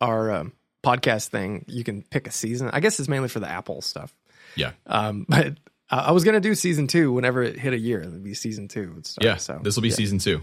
our 0.00 0.32
um, 0.32 0.52
podcast 0.82 1.28
thing 1.28 1.64
you 1.68 1.84
can 1.84 2.02
pick 2.02 2.26
a 2.26 2.32
season 2.32 2.68
i 2.72 2.80
guess 2.80 2.98
it's 2.98 3.08
mainly 3.08 3.28
for 3.28 3.40
the 3.40 3.48
apple 3.48 3.80
stuff 3.82 4.12
Yeah. 4.56 4.72
Um, 4.86 5.24
but 5.28 5.56
I 5.90 5.98
I 6.08 6.10
was 6.12 6.24
gonna 6.24 6.40
do 6.40 6.54
season 6.54 6.86
two 6.86 7.12
whenever 7.12 7.42
it 7.42 7.58
hit 7.58 7.72
a 7.74 7.78
year. 7.78 8.00
It 8.00 8.10
would 8.10 8.24
be 8.24 8.34
season 8.34 8.66
two. 8.68 9.00
Start, 9.04 9.24
Yeah. 9.24 9.36
so 9.36 9.60
this 9.62 9.76
will 9.76 9.82
be 9.82 9.90
yeah. 9.90 9.94
season 9.94 10.18
two 10.18 10.40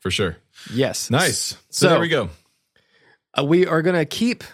for 0.00 0.10
sure. 0.10 0.36
Yes, 0.72 1.10
Nice. 1.10 1.38
So, 1.38 1.56
So- 1.70 1.88
there 1.90 2.00
we 2.00 2.08
go. 2.08 2.30
Uh, 3.38 3.44
we 3.44 3.66
are 3.66 3.82
gonna 3.82 4.04
keep 4.06 4.44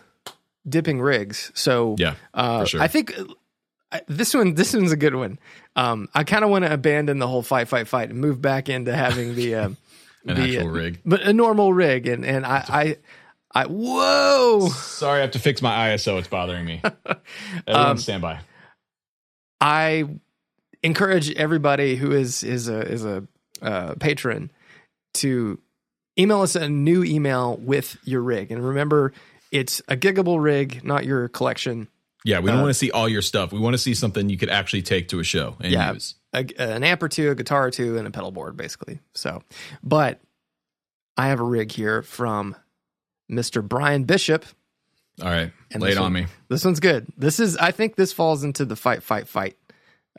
dipping 0.69 1.01
rigs. 1.01 1.51
So 1.55 1.95
Yeah. 1.99 2.15
uh, 2.35 2.65
sure. 2.65 2.81
I 2.81 2.89
think 2.89 3.19
uh, 3.19 3.25
I, 3.93 4.01
this 4.09 4.33
one 4.35 4.55
this 4.61 4.73
one's 4.75 4.93
a 4.93 4.97
good 4.97 5.15
one. 5.15 5.39
Um, 5.77 6.09
I 6.15 6.25
kind 6.25 6.45
of 6.45 6.51
want 6.51 6.65
to 6.65 6.73
abandon 6.73 7.19
the 7.19 7.29
whole 7.29 7.43
fight, 7.43 7.69
fight, 7.69 7.87
fight, 7.89 8.11
and 8.11 8.19
move 8.19 8.41
back 8.41 8.69
into 8.69 8.95
having 8.95 9.35
the 9.35 9.53
An 9.55 9.77
the, 10.25 10.33
actual 10.33 10.69
uh, 10.69 10.71
rig. 10.73 11.01
but 11.05 11.23
a 11.23 11.33
normal 11.33 11.73
rig. 11.73 12.07
And 12.07 12.25
and 12.25 12.45
I 12.47 12.97
I, 13.53 13.65
whoa. 13.67 14.69
Sorry, 14.69 15.19
I 15.19 15.23
have 15.23 15.33
to 15.33 15.39
fix 15.41 15.61
my 15.61 15.89
ISO. 15.91 16.19
It's 16.19 16.29
bothering 16.29 16.65
me. 16.65 16.81
Everyone 17.67 17.91
Um, 17.93 17.99
stand 17.99 18.23
by. 18.23 18.41
I 19.61 20.05
encourage 20.83 21.31
everybody 21.35 21.97
who 21.97 22.13
is 22.13 22.43
is 22.43 22.69
a 22.69 22.81
is 22.81 23.05
a 23.05 23.27
uh, 23.61 23.95
patron 24.01 24.51
to 25.15 25.59
email 26.19 26.41
us 26.43 26.55
a 26.55 26.69
new 26.69 27.03
email 27.05 27.57
with 27.57 27.97
your 28.05 28.23
rig, 28.23 28.51
and 28.51 28.65
remember, 28.65 29.13
it's 29.51 29.81
a 29.89 29.97
gigable 29.97 30.43
rig, 30.43 30.83
not 30.85 31.05
your 31.05 31.29
collection. 31.29 31.89
Yeah, 32.25 32.41
we 32.41 32.51
don't 32.51 32.61
uh, 32.61 32.63
want 32.63 32.71
to 32.71 32.79
see 32.79 32.91
all 32.91 33.09
your 33.09 33.23
stuff. 33.23 33.53
We 33.53 33.59
want 33.59 33.75
to 33.75 33.79
see 33.79 33.95
something 33.95 34.29
you 34.29 34.37
could 34.39 34.51
actually 34.51 34.83
take 34.83 35.09
to 35.09 35.21
a 35.21 35.25
show 35.25 35.57
and 35.61 35.73
Yeah. 35.73 35.93
use. 35.95 36.15
A, 36.33 36.45
an 36.59 36.85
amp 36.85 37.03
or 37.03 37.09
two, 37.09 37.31
a 37.31 37.35
guitar 37.35 37.67
or 37.67 37.71
two, 37.71 37.97
and 37.99 38.07
a 38.07 38.11
pedal 38.11 38.31
board, 38.31 38.57
basically. 38.57 39.01
So, 39.15 39.43
but 39.83 40.21
I 41.17 41.29
have 41.29 41.41
a 41.41 41.45
rig 41.45 41.73
here 41.73 42.03
from 42.03 42.55
Mr. 43.31 43.67
Brian 43.67 44.05
Bishop. 44.05 44.45
All 45.23 45.29
right. 45.29 45.53
And 45.71 45.83
Lay 45.83 45.93
it 45.93 45.97
on 45.99 46.05
one- 46.05 46.13
me. 46.13 46.27
This 46.49 46.65
one's 46.65 46.81
good. 46.81 47.07
This 47.17 47.41
is, 47.41 47.57
I 47.57 47.71
think, 47.71 47.97
this 47.97 48.13
falls 48.13 48.43
into 48.45 48.65
the 48.65 48.77
fight, 48.77 49.03
fight, 49.03 49.29
fight 49.29 49.57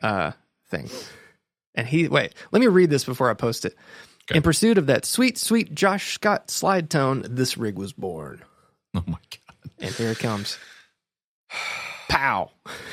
uh, 0.02 0.32
thing. 0.70 0.88
And 1.74 1.86
he, 1.86 2.08
wait, 2.08 2.34
let 2.52 2.60
me 2.60 2.66
read 2.66 2.90
this 2.90 3.04
before 3.04 3.30
I 3.30 3.34
post 3.34 3.64
it. 3.64 3.74
Okay. 4.30 4.36
In 4.36 4.42
pursuit 4.42 4.78
of 4.78 4.86
that 4.86 5.04
sweet, 5.04 5.36
sweet 5.36 5.74
Josh 5.74 6.14
Scott 6.14 6.50
slide 6.50 6.90
tone, 6.90 7.24
this 7.28 7.56
rig 7.56 7.76
was 7.76 7.92
born. 7.92 8.42
Oh 8.94 9.02
my 9.06 9.18
god. 9.30 9.70
And 9.80 9.94
here 9.94 10.10
it 10.10 10.18
comes. 10.18 10.58
Pow. 12.08 12.50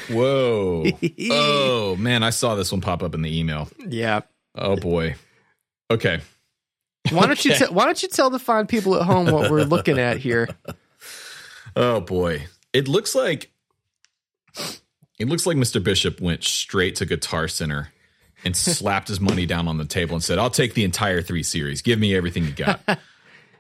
Whoa. 0.09 0.85
oh 1.31 1.95
man, 1.97 2.23
I 2.23 2.31
saw 2.31 2.55
this 2.55 2.71
one 2.71 2.81
pop 2.81 3.03
up 3.03 3.13
in 3.13 3.21
the 3.21 3.38
email. 3.39 3.67
Yeah. 3.85 4.21
Oh 4.55 4.75
boy. 4.75 5.15
Okay. 5.91 6.21
Why 7.11 7.25
don't 7.25 7.43
you 7.45 7.53
te- 7.55 7.65
Why 7.65 7.85
don't 7.85 8.01
you 8.01 8.09
tell 8.09 8.29
the 8.29 8.39
fine 8.39 8.67
people 8.67 8.95
at 8.95 9.03
home 9.03 9.31
what 9.31 9.49
we're 9.51 9.63
looking 9.63 9.97
at 9.99 10.17
here? 10.17 10.49
Oh 11.75 12.01
boy. 12.01 12.45
It 12.73 12.87
looks 12.87 13.13
like 13.13 13.51
it 15.19 15.27
looks 15.27 15.45
like 15.45 15.55
Mr. 15.55 15.81
Bishop 15.81 16.19
went 16.19 16.43
straight 16.43 16.95
to 16.95 17.05
Guitar 17.05 17.47
Center 17.47 17.89
and 18.43 18.55
slapped 18.57 19.07
his 19.07 19.19
money 19.19 19.45
down 19.45 19.67
on 19.67 19.77
the 19.77 19.85
table 19.85 20.15
and 20.15 20.23
said, 20.23 20.39
"I'll 20.39 20.49
take 20.49 20.73
the 20.73 20.83
entire 20.83 21.21
3 21.21 21.43
series. 21.43 21.81
Give 21.83 21.99
me 21.99 22.15
everything 22.15 22.45
you 22.45 22.51
got." 22.53 22.81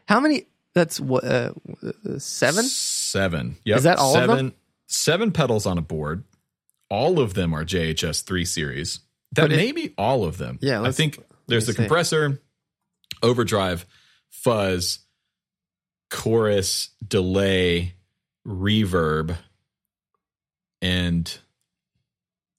How 0.07 0.19
many? 0.19 0.47
That's 0.73 0.99
what 0.99 1.23
uh, 1.23 1.51
seven. 2.17 2.65
7. 2.65 3.55
Yep. 3.65 3.77
Is 3.77 3.83
that 3.83 3.97
all 3.99 4.15
of 4.15 4.21
seven, 4.21 4.37
them? 4.37 4.55
7 4.87 5.31
pedals 5.31 5.65
on 5.65 5.77
a 5.77 5.81
board. 5.81 6.23
All 6.89 7.19
of 7.19 7.35
them 7.35 7.53
are 7.53 7.63
JHS 7.63 8.23
3 8.23 8.43
series. 8.45 8.99
That 9.33 9.51
it- 9.51 9.55
may 9.55 9.71
be 9.71 9.93
all 9.97 10.25
of 10.25 10.37
them. 10.39 10.57
Yeah, 10.61 10.81
I 10.81 10.91
think 10.91 11.19
there's 11.47 11.67
the 11.67 11.73
compressor, 11.73 12.41
overdrive, 13.23 13.85
fuzz, 14.29 14.99
chorus, 16.09 16.89
delay, 17.05 17.93
reverb, 18.45 19.35
and 20.81 21.37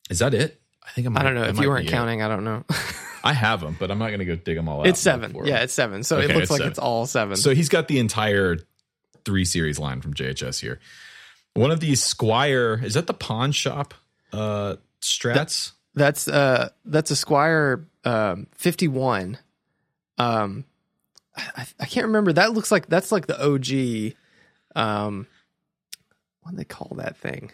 is 0.09 0.19
that 0.21 0.35
it? 0.35 0.61
I 0.87 0.91
think 0.93 1.07
I'm. 1.07 1.17
I 1.17 1.23
don't 1.23 1.35
know 1.35 1.45
if 1.45 1.59
you 1.59 1.69
weren't 1.69 1.89
counting. 1.89 2.23
I 2.23 2.29
don't 2.29 2.45
know. 2.45 2.65
I 3.23 3.33
have 3.35 3.61
them, 3.61 3.77
but 3.79 3.91
I'm 3.91 3.99
not 3.99 4.09
going 4.09 4.21
to 4.21 4.25
go 4.25 4.35
dig 4.35 4.57
them 4.57 4.69
all 4.69 4.81
out. 4.81 4.87
it's 4.87 5.01
seven. 5.01 5.37
Yeah, 5.45 5.59
it's 5.59 5.75
seven. 5.75 6.03
So 6.05 6.17
Okay, 6.17 6.25
it 6.25 6.29
looks 6.29 6.43
it's 6.45 6.51
like 6.51 6.59
seven. 6.59 6.71
it's 6.71 6.79
all 6.79 7.07
seven. 7.07 7.37
So 7.37 7.55
he's 7.55 7.69
got 7.69 7.87
the 7.87 7.99
entire 7.99 8.59
three 9.25 9.45
series 9.45 9.79
line 9.79 10.01
from 10.01 10.15
JHS 10.15 10.61
here. 10.61 10.81
One 11.55 11.71
of 11.71 11.81
these 11.81 12.03
Squier 12.03 12.83
is 12.83 12.95
that 12.95 13.07
the 13.07 13.15
pawn 13.15 13.53
shop 13.53 13.93
uh 14.33 14.77
strats? 15.03 15.73
That's 15.95 16.29
uh 16.29 16.71
that's 16.85 17.11
a 17.11 17.15
Squier 17.15 17.85
um 18.05 18.47
51. 18.55 19.37
Um 20.21 20.65
I, 21.37 21.67
I 21.79 21.87
can't 21.87 22.07
remember. 22.07 22.33
That 22.33 22.53
looks 22.53 22.71
like 22.71 22.87
that's 22.89 23.11
like 23.13 23.27
the 23.27 23.41
OG 23.43 24.15
um 24.77 25.27
what 26.43 26.53
do 26.53 26.57
they 26.57 26.65
call 26.65 26.93
that 26.97 27.17
thing? 27.17 27.51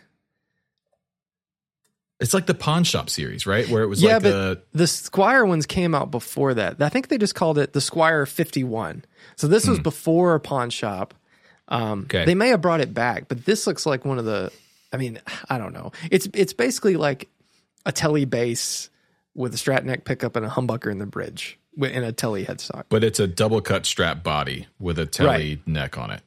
It's 2.18 2.32
like 2.32 2.46
the 2.46 2.54
pawn 2.54 2.84
shop 2.84 3.10
series, 3.10 3.46
right? 3.46 3.68
Where 3.68 3.82
it 3.82 3.88
was 3.88 4.02
Yeah, 4.02 4.14
like 4.14 4.22
but- 4.22 4.32
a 4.34 4.62
The 4.72 4.84
Squier 4.84 5.46
ones 5.46 5.66
came 5.66 5.94
out 5.94 6.10
before 6.10 6.54
that. 6.54 6.80
I 6.80 6.88
think 6.88 7.08
they 7.08 7.18
just 7.18 7.34
called 7.34 7.58
it 7.58 7.74
the 7.74 7.80
Squier 7.80 8.26
51. 8.26 9.04
So 9.36 9.46
this 9.48 9.66
was 9.68 9.78
before 9.78 10.38
Pawn 10.38 10.70
Shop. 10.70 11.12
Um 11.68 12.02
Okay. 12.04 12.24
they 12.24 12.34
may 12.34 12.48
have 12.48 12.60
brought 12.62 12.80
it 12.80 12.94
back, 12.94 13.28
but 13.28 13.44
this 13.44 13.66
looks 13.66 13.84
like 13.86 14.04
one 14.04 14.18
of 14.18 14.24
the 14.24 14.50
I 14.92 14.96
mean, 14.98 15.20
I 15.50 15.58
don't 15.58 15.72
know. 15.74 15.92
It's 16.10 16.26
it's 16.32 16.52
basically 16.54 16.96
like 16.96 17.28
a 17.84 17.92
telly 17.92 18.24
bass 18.24 18.88
with 19.34 19.52
a 19.52 19.58
strat 19.58 19.84
neck 19.84 20.04
pickup 20.04 20.36
and 20.36 20.46
a 20.46 20.48
humbucker 20.48 20.90
in 20.90 20.98
the 20.98 21.06
bridge 21.06 21.58
and 21.80 22.04
a 22.04 22.12
telly 22.12 22.44
headstock. 22.44 22.84
but 22.88 23.04
it's 23.04 23.20
a 23.20 23.26
double 23.26 23.60
cut 23.60 23.86
strap 23.86 24.22
body 24.22 24.66
with 24.78 24.98
a 24.98 25.06
telly 25.06 25.60
neck 25.66 25.98
on 25.98 26.10
it. 26.10 26.22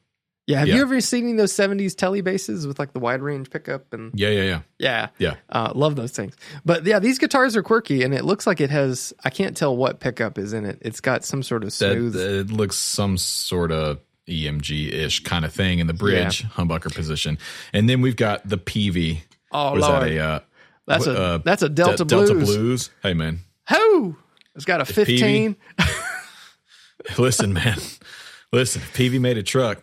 Yeah, 0.48 0.60
have 0.60 0.68
Yeah. 0.68 0.76
you 0.78 0.82
ever 0.82 1.00
seen 1.00 1.36
those 1.38 1.54
70s 1.54 1.96
telly 1.96 2.22
basses 2.22 2.66
with 2.66 2.80
like 2.80 2.94
the 2.94 3.00
wide 3.00 3.22
range 3.22 3.52
pickup 3.52 3.94
and 3.94 4.12
Yeah, 4.16 4.30
yeah, 4.30 4.42
yeah. 4.44 4.62
yeah. 4.80 5.08
Yeah. 5.20 5.36
Uh, 5.48 5.72
love 5.76 5.96
those 5.96 6.12
things. 6.12 6.36
But 6.66 6.86
yeah, 6.88 6.98
these 6.98 7.20
guitars 7.20 7.56
are 7.56 7.62
quirky 7.62 8.02
and 8.04 8.16
it 8.16 8.26
looks 8.26 8.48
like 8.48 8.60
it 8.60 8.72
has 8.72 9.14
I 9.24 9.30
can't 9.30 9.56
tell 9.56 9.78
what 9.78 10.00
pickup 10.00 10.40
is 10.40 10.54
in 10.54 10.66
it. 10.66 10.80
It's 10.82 11.02
got 11.02 11.24
some 11.24 11.44
sort 11.44 11.64
of 11.64 11.70
That 11.78 11.94
smooth 11.94 12.16
it 12.16 12.52
looks 12.52 12.78
some 12.78 13.18
sort 13.18 13.72
of 13.72 14.00
EMG 14.28 14.92
ish 14.92 15.24
kind 15.24 15.46
of 15.46 15.54
thing 15.54 15.78
in 15.80 15.86
the 15.88 15.94
bridge 15.94 16.44
humbucker 16.50 16.94
position, 16.94 17.38
and 17.74 17.88
then 17.90 18.02
we've 18.02 18.16
got 18.16 18.48
the 18.48 18.58
Peavey. 18.60 19.22
Oh 19.52 19.74
Was 19.74 19.82
lord. 19.82 20.04
that 20.04 20.08
a 20.12 20.20
uh, 20.20 20.40
that's 20.88 21.08
a 21.08 21.20
uh, 21.20 21.38
that's 21.40 21.62
a 21.64 21.70
Delta 21.70 22.06
De- 22.06 22.16
Blues. 22.16 22.30
Delta 22.30 22.46
Blues? 22.46 22.90
Hey 23.02 23.14
man, 23.16 23.40
Ho! 23.70 24.16
It's 24.60 24.66
got 24.66 24.82
a 24.82 24.86
15. 24.86 25.56
listen, 27.18 27.54
man, 27.54 27.78
listen. 28.52 28.82
If 28.82 28.94
Peavey 28.94 29.18
made 29.18 29.38
a 29.38 29.44
truck. 29.44 29.82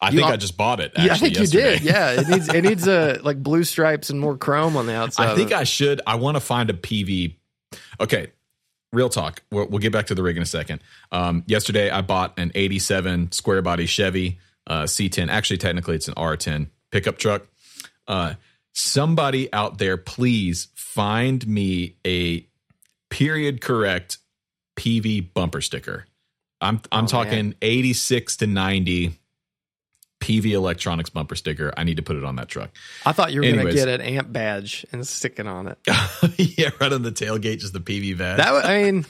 I 0.00 0.06
You 0.08 0.16
think 0.16 0.26
al- 0.28 0.32
I 0.32 0.36
just 0.38 0.56
bought 0.56 0.80
it. 0.80 0.92
Yeah, 0.96 1.12
I 1.12 1.18
think 1.18 1.36
yesterday. 1.36 1.74
you 1.74 1.78
did. 1.80 1.82
Yeah, 1.82 2.10
it 2.12 2.28
needs 2.28 2.48
it 2.48 2.62
needs 2.62 2.88
uh, 2.88 3.18
like 3.22 3.42
blue 3.42 3.62
stripes 3.62 4.08
and 4.08 4.18
more 4.18 4.38
chrome 4.38 4.74
on 4.78 4.86
the 4.86 4.94
outside. 4.94 5.28
I 5.28 5.34
think 5.34 5.52
I 5.52 5.64
should. 5.64 6.00
I 6.06 6.14
want 6.14 6.36
to 6.38 6.40
find 6.40 6.70
a 6.70 6.72
Peavey. 6.72 7.36
Okay, 8.00 8.32
real 8.90 9.10
talk. 9.10 9.42
We'll, 9.50 9.68
we'll 9.68 9.80
get 9.80 9.92
back 9.92 10.06
to 10.06 10.14
the 10.14 10.22
rig 10.22 10.38
in 10.38 10.42
a 10.42 10.46
second. 10.46 10.80
Um, 11.12 11.44
yesterday, 11.46 11.90
I 11.90 12.00
bought 12.00 12.32
an 12.38 12.52
'87 12.54 13.32
square 13.32 13.60
body 13.60 13.84
Chevy 13.84 14.38
uh, 14.66 14.84
C10. 14.84 15.28
Actually, 15.28 15.58
technically, 15.58 15.96
it's 15.96 16.08
an 16.08 16.14
R10 16.14 16.68
pickup 16.90 17.18
truck. 17.18 17.46
Uh, 18.08 18.34
somebody 18.72 19.52
out 19.52 19.76
there, 19.76 19.98
please 19.98 20.68
find 20.74 21.46
me 21.46 21.96
a 22.06 22.46
period 23.12 23.60
correct 23.60 24.18
Peavey 24.76 25.20
bumper 25.34 25.60
sticker. 25.60 26.06
I'm 26.60 26.80
I'm 26.90 27.04
Oh, 27.04 27.06
talking 27.08 27.54
86 27.60 28.36
to 28.38 28.46
90 28.46 29.18
Peavey 30.20 30.52
electronics 30.52 31.10
bumper 31.10 31.34
sticker. 31.36 31.74
I 31.76 31.84
need 31.84 31.96
to 31.98 32.02
put 32.02 32.16
it 32.16 32.24
on 32.24 32.36
that 32.36 32.48
truck. 32.48 32.70
I 33.04 33.12
thought 33.12 33.32
you 33.32 33.40
were 33.40 33.50
going 33.52 33.66
to 33.66 33.72
get 33.72 33.88
an 33.88 34.00
amp 34.00 34.32
badge 34.32 34.86
and 34.92 35.06
stick 35.06 35.34
it 35.38 35.46
on 35.46 35.68
it. 35.68 35.78
yeah, 36.58 36.70
right 36.80 36.92
on 36.92 37.02
the 37.02 37.10
tailgate, 37.12 37.58
just 37.58 37.72
the 37.72 37.80
Peavey 37.80 38.16
badge. 38.16 38.38
That 38.38 38.52
would, 38.52 38.64
I 38.64 38.82
mean, 38.84 39.04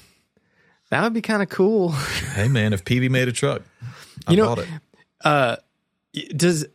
that 0.91 1.03
would 1.03 1.13
be 1.13 1.21
kind 1.23 1.43
of 1.43 1.49
cool. 1.51 1.91
hey 2.35 2.49
man, 2.49 2.73
if 2.73 2.85
Peavey 2.85 3.11
made 3.11 3.29
a 3.29 3.33
truck, 3.33 3.63
I 4.27 4.31
You 4.33 4.37
know- 4.39 4.55
it. 4.55 4.69
Uh, 5.23 5.57
does 6.37 6.67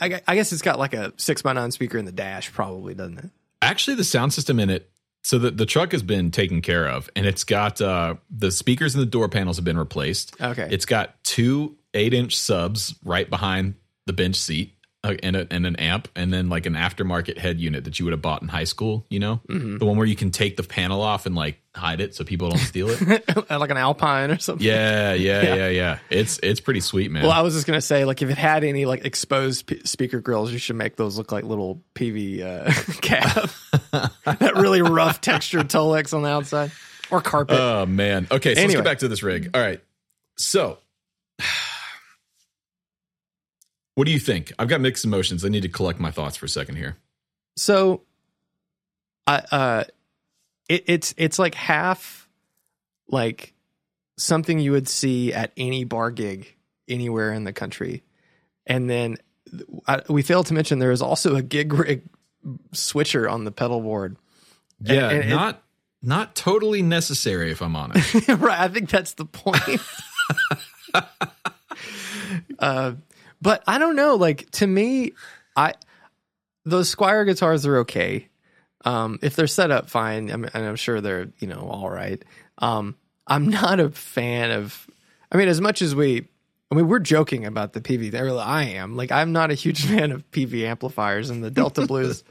I, 0.00 0.20
I 0.26 0.34
guess 0.36 0.52
it's 0.52 0.62
got 0.62 0.78
like 0.78 0.94
a 0.94 1.12
six 1.16 1.42
by 1.42 1.52
nine 1.52 1.70
speaker 1.70 1.98
in 1.98 2.04
the 2.06 2.12
dash, 2.12 2.52
probably 2.52 2.94
doesn't 2.94 3.18
it? 3.18 3.30
Actually, 3.62 3.96
the 3.96 4.04
sound 4.04 4.32
system 4.32 4.58
in 4.60 4.70
it, 4.70 4.90
so 5.26 5.40
the, 5.40 5.50
the 5.50 5.66
truck 5.66 5.90
has 5.90 6.04
been 6.04 6.30
taken 6.30 6.62
care 6.62 6.88
of, 6.88 7.10
and 7.16 7.26
it's 7.26 7.42
got 7.42 7.80
uh, 7.80 8.14
the 8.30 8.52
speakers 8.52 8.94
and 8.94 9.02
the 9.02 9.10
door 9.10 9.28
panels 9.28 9.56
have 9.56 9.64
been 9.64 9.76
replaced. 9.76 10.40
Okay. 10.40 10.68
It's 10.70 10.86
got 10.86 11.20
two 11.24 11.76
eight 11.94 12.14
inch 12.14 12.36
subs 12.36 12.94
right 13.04 13.28
behind 13.28 13.74
the 14.06 14.12
bench 14.12 14.36
seat. 14.36 14.75
And, 15.22 15.36
a, 15.36 15.46
and 15.50 15.66
an 15.66 15.76
amp, 15.76 16.08
and 16.16 16.32
then 16.32 16.48
like 16.48 16.66
an 16.66 16.74
aftermarket 16.74 17.38
head 17.38 17.60
unit 17.60 17.84
that 17.84 17.98
you 17.98 18.04
would 18.06 18.12
have 18.12 18.22
bought 18.22 18.42
in 18.42 18.48
high 18.48 18.64
school. 18.64 19.06
You 19.10 19.20
know, 19.20 19.40
Mm-hmm. 19.48 19.78
the 19.78 19.86
one 19.86 19.96
where 19.96 20.06
you 20.06 20.16
can 20.16 20.30
take 20.30 20.56
the 20.56 20.62
panel 20.62 21.00
off 21.02 21.26
and 21.26 21.34
like 21.34 21.58
hide 21.74 22.00
it 22.00 22.14
so 22.14 22.24
people 22.24 22.48
don't 22.48 22.58
steal 22.58 22.88
it. 22.90 23.50
like 23.50 23.70
an 23.70 23.76
Alpine 23.76 24.30
or 24.30 24.38
something. 24.38 24.66
yeah, 24.66 25.12
yeah, 25.14 25.42
Yeah. 25.42 25.54
yeah, 25.54 25.68
yeah. 25.68 25.98
It's 26.10 26.38
it's 26.42 26.60
pretty 26.60 26.80
sweet, 26.80 27.10
man. 27.10 27.22
Well, 27.22 27.32
I 27.32 27.42
was 27.42 27.54
just 27.54 27.66
gonna 27.66 27.80
say, 27.80 28.04
like, 28.04 28.22
if 28.22 28.30
it 28.30 28.38
had 28.38 28.64
any 28.64 28.84
like 28.86 29.04
exposed 29.04 29.66
p- 29.66 29.80
speaker 29.84 30.20
grills, 30.20 30.52
you 30.52 30.58
should 30.58 30.76
make 30.76 30.96
those 30.96 31.16
look 31.18 31.32
like 31.32 31.44
little 31.44 31.82
Peavey 31.94 32.42
uh, 32.42 32.70
cab. 33.02 33.50
that 34.24 34.54
really 34.56 34.82
rough 34.82 35.20
textured 35.20 35.68
Tolex 35.68 36.12
on 36.14 36.22
the 36.22 36.28
outside 36.30 36.72
or 37.10 37.20
carpet. 37.20 37.58
Oh 37.60 37.86
man. 37.86 38.26
Okay, 38.30 38.54
so 38.54 38.60
let's 38.60 38.64
Anyway. 38.64 38.74
get 38.76 38.84
back 38.84 38.98
to 38.98 39.08
this 39.08 39.22
rig. 39.22 39.50
All 39.54 39.60
right. 39.60 39.80
So 40.36 40.78
what 43.96 44.04
do 44.06 44.12
you 44.12 44.20
think? 44.20 44.52
I've 44.58 44.68
got 44.68 44.80
mixed 44.82 45.04
emotions. 45.04 45.44
I 45.44 45.48
need 45.48 45.62
to 45.62 45.68
collect 45.68 45.98
my 45.98 46.10
thoughts 46.10 46.36
for 46.36 46.44
a 46.44 46.48
second 46.48 46.76
here. 46.76 46.98
So, 47.56 48.02
I 49.26 49.42
uh, 49.50 49.84
it, 50.68 50.84
it's 50.86 51.14
it's 51.16 51.38
like 51.38 51.54
half 51.54 52.28
like 53.08 53.54
something 54.18 54.58
you 54.58 54.72
would 54.72 54.86
see 54.86 55.32
at 55.32 55.50
any 55.56 55.84
bar 55.84 56.10
gig 56.10 56.54
anywhere 56.86 57.32
in 57.32 57.44
the 57.44 57.54
country, 57.54 58.02
and 58.66 58.88
then 58.88 59.16
I, 59.86 60.02
we 60.08 60.20
failed 60.20 60.46
to 60.46 60.54
mention 60.54 60.78
there 60.78 60.92
is 60.92 61.02
also 61.02 61.34
a 61.34 61.42
gig 61.42 61.72
rig 61.74 62.02
switcher 62.72 63.26
on 63.28 63.44
the 63.44 63.50
pedal 63.50 63.80
board. 63.80 64.16
Yeah, 64.82 65.08
and 65.08 65.24
it- 65.24 65.28
not 65.30 65.62
not 66.02 66.34
totally 66.34 66.82
necessary 66.82 67.50
if 67.50 67.62
I'm 67.62 67.74
honest. 67.74 68.14
right, 68.28 68.60
I 68.60 68.68
think 68.68 68.90
that's 68.90 69.14
the 69.14 69.24
point. 69.24 69.80
uh, 72.58 72.92
but 73.40 73.62
I 73.66 73.78
don't 73.78 73.96
know. 73.96 74.16
Like 74.16 74.50
to 74.52 74.66
me, 74.66 75.12
I 75.56 75.74
those 76.64 76.94
Squier 76.94 77.24
guitars 77.24 77.66
are 77.66 77.78
okay. 77.78 78.28
Um, 78.84 79.18
if 79.22 79.34
they're 79.34 79.46
set 79.46 79.70
up 79.70 79.90
fine, 79.90 80.30
I'm, 80.30 80.44
and 80.44 80.64
I'm 80.66 80.76
sure 80.76 81.00
they're 81.00 81.28
you 81.38 81.48
know 81.48 81.68
all 81.70 81.90
right. 81.90 82.22
Um, 82.58 82.96
I'm 83.26 83.48
not 83.48 83.80
a 83.80 83.90
fan 83.90 84.50
of. 84.50 84.86
I 85.30 85.36
mean, 85.36 85.48
as 85.48 85.60
much 85.60 85.82
as 85.82 85.94
we, 85.94 86.28
I 86.70 86.74
mean, 86.76 86.86
we're 86.86 87.00
joking 87.00 87.44
about 87.46 87.72
the 87.72 87.80
Peavey. 87.80 88.12
There, 88.12 88.30
I 88.38 88.62
am. 88.62 88.96
Like, 88.96 89.10
I'm 89.10 89.32
not 89.32 89.50
a 89.50 89.54
huge 89.54 89.84
fan 89.86 90.12
of 90.12 90.30
Peavey 90.30 90.64
amplifiers, 90.64 91.30
and 91.30 91.42
the 91.42 91.50
Delta 91.50 91.86
Blues 91.86 92.22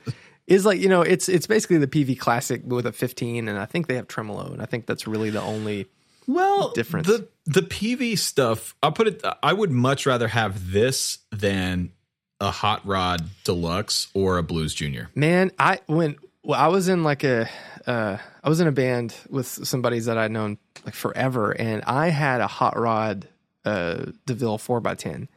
is 0.48 0.66
like 0.66 0.80
you 0.80 0.90
know, 0.90 1.02
it's 1.02 1.28
it's 1.30 1.48
basically 1.48 1.78
the 1.78 1.88
Peavey 1.88 2.18
Classic 2.18 2.62
with 2.66 2.86
a 2.86 2.92
15, 2.92 3.48
and 3.48 3.58
I 3.58 3.66
think 3.66 3.88
they 3.88 3.96
have 3.96 4.08
tremolo, 4.08 4.52
and 4.52 4.62
I 4.62 4.66
think 4.66 4.86
that's 4.86 5.08
really 5.08 5.30
the 5.30 5.42
only. 5.42 5.88
well, 6.28 6.72
difference. 6.72 7.08
The 7.08 7.28
the 7.46 7.62
Peavey 7.62 8.18
stuff, 8.18 8.76
I'll 8.82 8.92
put 8.92 9.08
it 9.08 9.24
I 9.44 9.54
would 9.54 9.72
much 9.72 10.06
rather 10.06 10.28
have 10.28 10.72
this 10.72 11.20
than 11.32 11.92
a 12.40 12.52
hot 12.52 12.86
rod 12.86 13.30
deluxe 13.44 14.08
or 14.14 14.38
a 14.38 14.44
blues 14.44 14.74
junior. 14.74 15.10
Man, 15.16 15.52
I 15.60 15.80
when 15.88 16.18
well, 16.44 16.60
I 16.60 16.68
was 16.68 16.90
in 16.90 17.04
like 17.04 17.24
a 17.24 17.50
uh, 17.86 18.18
I 18.44 18.50
was 18.50 18.60
in 18.60 18.68
a 18.68 18.72
band 18.72 19.16
with 19.30 19.48
some 19.48 19.82
buddies 19.82 20.06
that 20.06 20.18
I'd 20.18 20.32
known 20.32 20.58
like 20.86 20.96
forever, 20.96 21.52
and 21.52 21.84
I 21.84 22.10
had 22.10 22.42
a 22.42 22.48
hot 22.48 22.78
rod 22.78 23.28
uh, 23.64 24.06
Deville 24.26 24.58
four 24.58 24.86
x 24.86 25.04
ten, 25.04 25.30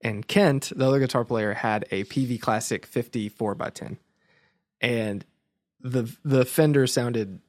and 0.00 0.26
Kent, 0.26 0.72
the 0.74 0.86
other 0.86 1.00
guitar 1.00 1.24
player, 1.24 1.54
had 1.54 1.86
a 1.90 2.04
Peavey 2.04 2.40
Classic 2.40 2.84
fifty 2.84 3.28
four 3.28 3.56
x 3.60 3.80
ten, 3.80 3.98
and 4.80 5.24
the 5.80 6.14
the 6.24 6.44
Fender 6.44 6.86
sounded 6.86 7.40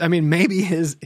I 0.00 0.08
mean, 0.08 0.28
maybe 0.28 0.62
his. 0.62 0.96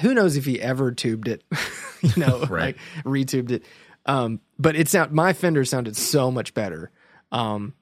Who 0.00 0.14
knows 0.14 0.36
if 0.36 0.44
he 0.44 0.60
ever 0.60 0.92
tubed 0.92 1.28
it? 1.28 1.42
you 2.02 2.12
know, 2.16 2.40
Right. 2.50 2.76
like 2.76 2.78
retubed 3.04 3.50
it. 3.50 3.64
Um, 4.04 4.40
but 4.58 4.76
it 4.76 4.88
sound 4.88 5.12
my 5.12 5.32
Fender 5.32 5.64
sounded 5.64 5.96
so 5.96 6.30
much 6.30 6.54
better. 6.54 6.90
Um, 7.32 7.74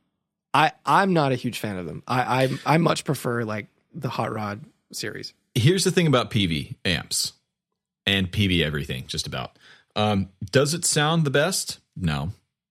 I 0.54 0.72
I'm 0.86 1.12
not 1.12 1.32
a 1.32 1.34
huge 1.36 1.58
fan 1.58 1.76
of 1.76 1.86
them. 1.86 2.02
I 2.06 2.44
I 2.44 2.74
I 2.74 2.78
much 2.78 3.04
prefer 3.04 3.44
like 3.44 3.66
the 3.94 4.08
hot 4.08 4.32
rod 4.32 4.64
series. 4.92 5.34
Here's 5.54 5.84
the 5.84 5.90
thing 5.90 6.06
about 6.06 6.30
Peavey 6.30 6.76
amps 6.84 7.32
and 8.06 8.30
Peavey 8.30 8.64
everything, 8.64 9.04
just 9.06 9.26
about. 9.26 9.58
Um, 9.96 10.28
does 10.50 10.74
it 10.74 10.84
sound 10.84 11.24
the 11.24 11.30
best? 11.30 11.78
No. 11.96 12.30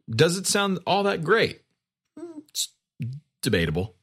Does 0.09 0.38
it 0.38 0.45
sound 0.47 0.79
all 0.85 1.03
that 1.03 1.23
great? 1.23 1.62
Hmm, 2.19 2.39
It's 2.50 2.67
debatable. 3.41 3.95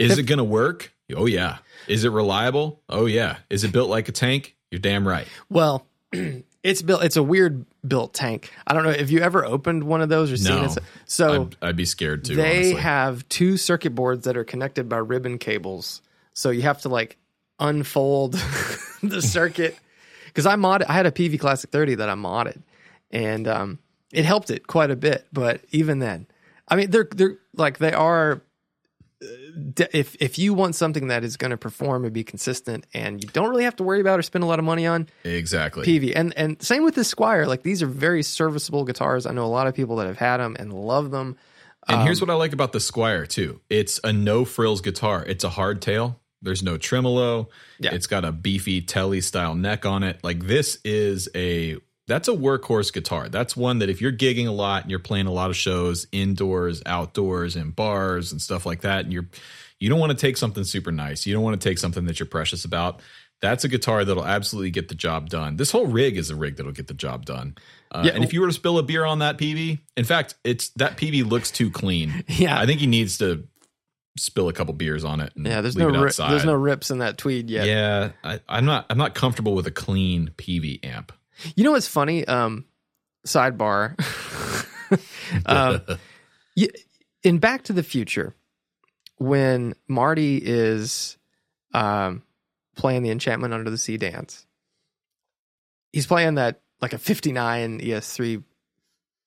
Is 0.00 0.18
it 0.18 0.24
going 0.24 0.38
to 0.38 0.44
work? 0.44 0.92
Oh, 1.14 1.26
yeah. 1.26 1.58
Is 1.86 2.04
it 2.04 2.10
reliable? 2.10 2.82
Oh, 2.88 3.06
yeah. 3.06 3.38
Is 3.50 3.62
it 3.64 3.72
built 3.72 3.88
like 3.88 4.08
a 4.08 4.12
tank? 4.12 4.56
You're 4.70 4.80
damn 4.80 5.06
right. 5.06 5.26
Well, 5.48 5.86
it's 6.62 6.82
built. 6.82 7.04
It's 7.04 7.16
a 7.16 7.22
weird 7.22 7.64
built 7.86 8.12
tank. 8.14 8.50
I 8.66 8.74
don't 8.74 8.84
know 8.84 8.90
if 8.90 9.10
you 9.10 9.20
ever 9.20 9.44
opened 9.44 9.84
one 9.84 10.00
of 10.02 10.08
those 10.08 10.30
or 10.32 10.36
seen 10.36 10.56
No. 10.56 10.64
it. 10.64 10.78
So 11.06 11.42
I'd, 11.62 11.68
I'd 11.70 11.76
be 11.76 11.84
scared 11.84 12.24
too. 12.24 12.36
they 12.36 12.58
honestly. 12.58 12.80
have 12.82 13.28
two 13.28 13.56
circuit 13.56 13.94
boards 13.94 14.24
that 14.24 14.36
are 14.36 14.44
connected 14.44 14.88
by 14.88 14.98
ribbon 14.98 15.38
cables. 15.38 16.02
So 16.34 16.50
you 16.50 16.62
have 16.62 16.82
to 16.82 16.88
like 16.88 17.16
unfold 17.58 18.32
the 19.02 19.22
circuit. 19.22 19.76
Because 20.26 20.44
I 20.46 20.54
mod, 20.54 20.84
I 20.84 20.92
had 20.92 21.06
a 21.06 21.10
Peavey 21.10 21.40
Classic 21.40 21.68
30 21.68 21.96
that 21.96 22.08
I 22.08 22.14
modded, 22.14 22.60
and 23.10 23.48
um, 23.48 23.78
it 24.12 24.24
helped 24.24 24.50
it 24.50 24.68
quite 24.68 24.90
a 24.92 24.94
bit. 24.94 25.26
But 25.32 25.62
even 25.72 25.98
then, 25.98 26.26
I 26.68 26.76
mean, 26.76 26.90
they're 26.92 27.08
they're 27.10 27.38
like 27.56 27.78
they 27.78 27.92
are. 27.92 28.42
If 29.92 30.16
if 30.20 30.38
you 30.38 30.54
want 30.54 30.74
something 30.74 31.08
that 31.08 31.24
is 31.24 31.36
going 31.36 31.50
to 31.50 31.56
perform 31.56 32.04
and 32.04 32.12
be 32.12 32.24
consistent, 32.24 32.86
and 32.94 33.22
you 33.22 33.28
don't 33.30 33.50
really 33.50 33.64
have 33.64 33.76
to 33.76 33.82
worry 33.82 34.00
about 34.00 34.18
or 34.18 34.22
spend 34.22 34.44
a 34.44 34.46
lot 34.46 34.58
of 34.58 34.64
money 34.64 34.86
on, 34.86 35.08
exactly. 35.24 35.86
Peavey. 35.86 36.12
And 36.14 36.36
and 36.36 36.62
same 36.62 36.84
with 36.84 36.94
the 36.94 37.02
Squier. 37.02 37.46
Like 37.46 37.62
these 37.62 37.82
are 37.82 37.86
very 37.86 38.22
serviceable 38.22 38.84
guitars. 38.84 39.26
I 39.26 39.32
know 39.32 39.44
a 39.44 39.46
lot 39.46 39.66
of 39.66 39.74
people 39.74 39.96
that 39.96 40.06
have 40.06 40.18
had 40.18 40.38
them 40.38 40.56
and 40.58 40.72
love 40.72 41.10
them. 41.10 41.36
And 41.88 42.02
here's 42.02 42.20
um, 42.20 42.28
what 42.28 42.34
I 42.34 42.36
like 42.36 42.52
about 42.52 42.72
the 42.72 42.78
Squier 42.78 43.26
too. 43.26 43.60
It's 43.70 44.00
a 44.04 44.12
no 44.12 44.44
frills 44.44 44.80
guitar. 44.80 45.24
It's 45.26 45.44
a 45.44 45.48
hardtail. 45.48 46.16
There's 46.42 46.62
no 46.62 46.76
tremolo. 46.76 47.48
Yeah. 47.80 47.94
It's 47.94 48.06
got 48.06 48.24
a 48.24 48.32
beefy 48.32 48.80
telly 48.82 49.20
style 49.20 49.54
neck 49.54 49.86
on 49.86 50.02
it. 50.02 50.20
Like 50.22 50.46
this 50.46 50.78
is 50.84 51.28
a 51.34 51.78
that's 52.08 52.26
a 52.26 52.32
workhorse 52.32 52.92
guitar. 52.92 53.28
That's 53.28 53.56
one 53.56 53.78
that 53.78 53.88
if 53.88 54.00
you're 54.00 54.10
gigging 54.12 54.48
a 54.48 54.52
lot 54.52 54.82
and 54.82 54.90
you're 54.90 54.98
playing 54.98 55.26
a 55.26 55.32
lot 55.32 55.50
of 55.50 55.56
shows 55.56 56.06
indoors, 56.10 56.82
outdoors, 56.86 57.54
in 57.54 57.70
bars 57.70 58.32
and 58.32 58.42
stuff 58.42 58.66
like 58.66 58.80
that, 58.80 59.04
and 59.04 59.12
you're 59.12 59.28
you 59.78 59.88
don't 59.88 60.00
want 60.00 60.10
to 60.10 60.18
take 60.18 60.36
something 60.36 60.64
super 60.64 60.90
nice. 60.90 61.24
You 61.26 61.34
don't 61.34 61.44
want 61.44 61.60
to 61.60 61.68
take 61.68 61.78
something 61.78 62.06
that 62.06 62.18
you're 62.18 62.26
precious 62.26 62.64
about. 62.64 63.00
That's 63.40 63.62
a 63.62 63.68
guitar 63.68 64.04
that'll 64.04 64.26
absolutely 64.26 64.72
get 64.72 64.88
the 64.88 64.96
job 64.96 65.28
done. 65.28 65.56
This 65.56 65.70
whole 65.70 65.86
rig 65.86 66.16
is 66.16 66.30
a 66.30 66.34
rig 66.34 66.56
that'll 66.56 66.72
get 66.72 66.88
the 66.88 66.94
job 66.94 67.24
done. 67.24 67.54
Uh, 67.92 68.02
Yeah. 68.04 68.12
and 68.16 68.24
if 68.24 68.32
you 68.32 68.40
were 68.40 68.48
to 68.48 68.52
spill 68.52 68.78
a 68.78 68.82
beer 68.82 69.04
on 69.04 69.20
that 69.20 69.38
Peavey, 69.38 69.78
in 69.96 70.04
fact, 70.04 70.34
it's 70.42 70.70
that 70.70 70.96
Peavey 70.96 71.24
looks 71.24 71.52
too 71.52 71.70
clean. 71.70 72.24
Yeah. 72.28 72.58
I 72.58 72.66
think 72.66 72.80
he 72.80 72.88
needs 72.88 73.18
to 73.18 73.46
spill 74.18 74.48
a 74.48 74.52
couple 74.52 74.74
beers 74.74 75.04
on 75.04 75.20
it. 75.20 75.32
And 75.36 75.46
Yeah, 75.46 75.60
there's 75.60 75.76
leave 75.76 75.86
no 75.86 75.94
it 75.94 75.98
ri- 76.02 76.06
outside. 76.08 76.32
there's 76.32 76.44
no 76.44 76.54
rips 76.54 76.90
in 76.90 76.98
that 76.98 77.16
tweed 77.18 77.48
yet. 77.48 77.68
Yeah, 77.68 78.10
I, 78.24 78.40
I'm 78.48 78.64
not. 78.64 78.86
I'm 78.90 78.98
not 78.98 79.14
comfortable 79.14 79.54
with 79.54 79.68
a 79.68 79.70
clean 79.70 80.32
Peavey 80.36 80.84
amp. 80.84 81.12
You 81.54 81.64
know 81.64 81.72
what's 81.72 81.88
funny? 81.88 82.26
Um, 82.26 82.64
sidebar. 83.26 83.94
um, 85.46 85.82
in 87.22 87.38
Back 87.38 87.64
to 87.64 87.72
the 87.72 87.82
Future, 87.82 88.34
when 89.18 89.74
Marty 89.86 90.36
is 90.42 91.16
um, 91.74 92.22
playing 92.76 93.02
the 93.02 93.10
Enchantment 93.10 93.54
Under 93.54 93.70
the 93.70 93.78
Sea 93.78 93.96
dance, 93.96 94.46
he's 95.92 96.06
playing 96.06 96.36
that 96.36 96.60
like 96.80 96.92
a 96.92 96.98
59 96.98 97.80
ES3 97.80 98.44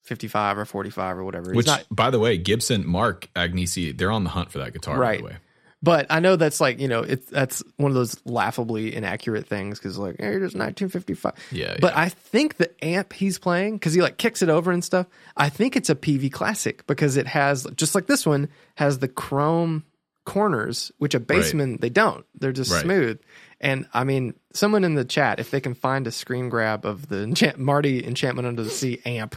55 0.04 0.58
or 0.58 0.64
45 0.64 1.18
or 1.18 1.24
whatever. 1.24 1.52
Which, 1.52 1.66
not- 1.66 1.84
by 1.90 2.10
the 2.10 2.18
way, 2.18 2.36
Gibson, 2.36 2.86
Mark 2.86 3.28
Agnesi, 3.36 3.96
they're 3.96 4.10
on 4.10 4.24
the 4.24 4.30
hunt 4.30 4.50
for 4.50 4.58
that 4.58 4.72
guitar. 4.72 4.98
Right. 4.98 5.20
By 5.20 5.28
the 5.28 5.34
way, 5.34 5.38
But 5.82 6.06
I 6.10 6.20
know 6.20 6.36
that's 6.36 6.60
like 6.60 6.78
you 6.78 6.86
know 6.88 7.00
it's 7.00 7.26
that's 7.26 7.62
one 7.76 7.90
of 7.90 7.94
those 7.96 8.16
laughably 8.24 8.94
inaccurate 8.94 9.46
things 9.48 9.78
because 9.78 9.98
like 9.98 10.16
hey, 10.20 10.28
it's 10.34 10.54
1955. 10.54 11.32
Yeah, 11.50 11.76
But 11.80 11.94
yeah. 11.94 12.00
I 12.02 12.08
think 12.08 12.56
the 12.58 12.70
amp 12.84 13.12
he's 13.12 13.38
playing 13.38 13.74
because 13.76 13.92
he 13.92 14.00
like 14.00 14.16
kicks 14.16 14.42
it 14.42 14.48
over 14.48 14.70
and 14.70 14.84
stuff. 14.84 15.06
I 15.36 15.48
think 15.48 15.74
it's 15.76 15.90
a 15.90 15.94
Peavey 15.96 16.30
Classic 16.30 16.86
because 16.86 17.16
it 17.16 17.26
has 17.26 17.66
just 17.74 17.94
like 17.96 18.06
this 18.06 18.24
one 18.24 18.48
has 18.76 19.00
the 19.00 19.08
chrome 19.08 19.84
corners, 20.24 20.92
which 20.98 21.14
a 21.16 21.20
bassman 21.20 21.80
they 21.80 21.90
don't. 21.90 22.24
They're 22.38 22.52
just 22.52 22.70
Right. 22.70 22.82
smooth. 22.82 23.18
And 23.60 23.86
I 23.92 24.04
mean, 24.04 24.34
someone 24.52 24.84
in 24.84 24.94
the 24.94 25.04
chat, 25.04 25.40
if 25.40 25.50
they 25.50 25.60
can 25.60 25.74
find 25.74 26.06
a 26.06 26.12
screen 26.12 26.48
grab 26.48 26.84
of 26.86 27.08
the 27.08 27.22
enchant- 27.24 27.58
Marty 27.58 28.04
Enchantment 28.06 28.46
Under 28.46 28.62
the 28.62 28.70
Sea 28.70 29.00
amp, 29.04 29.34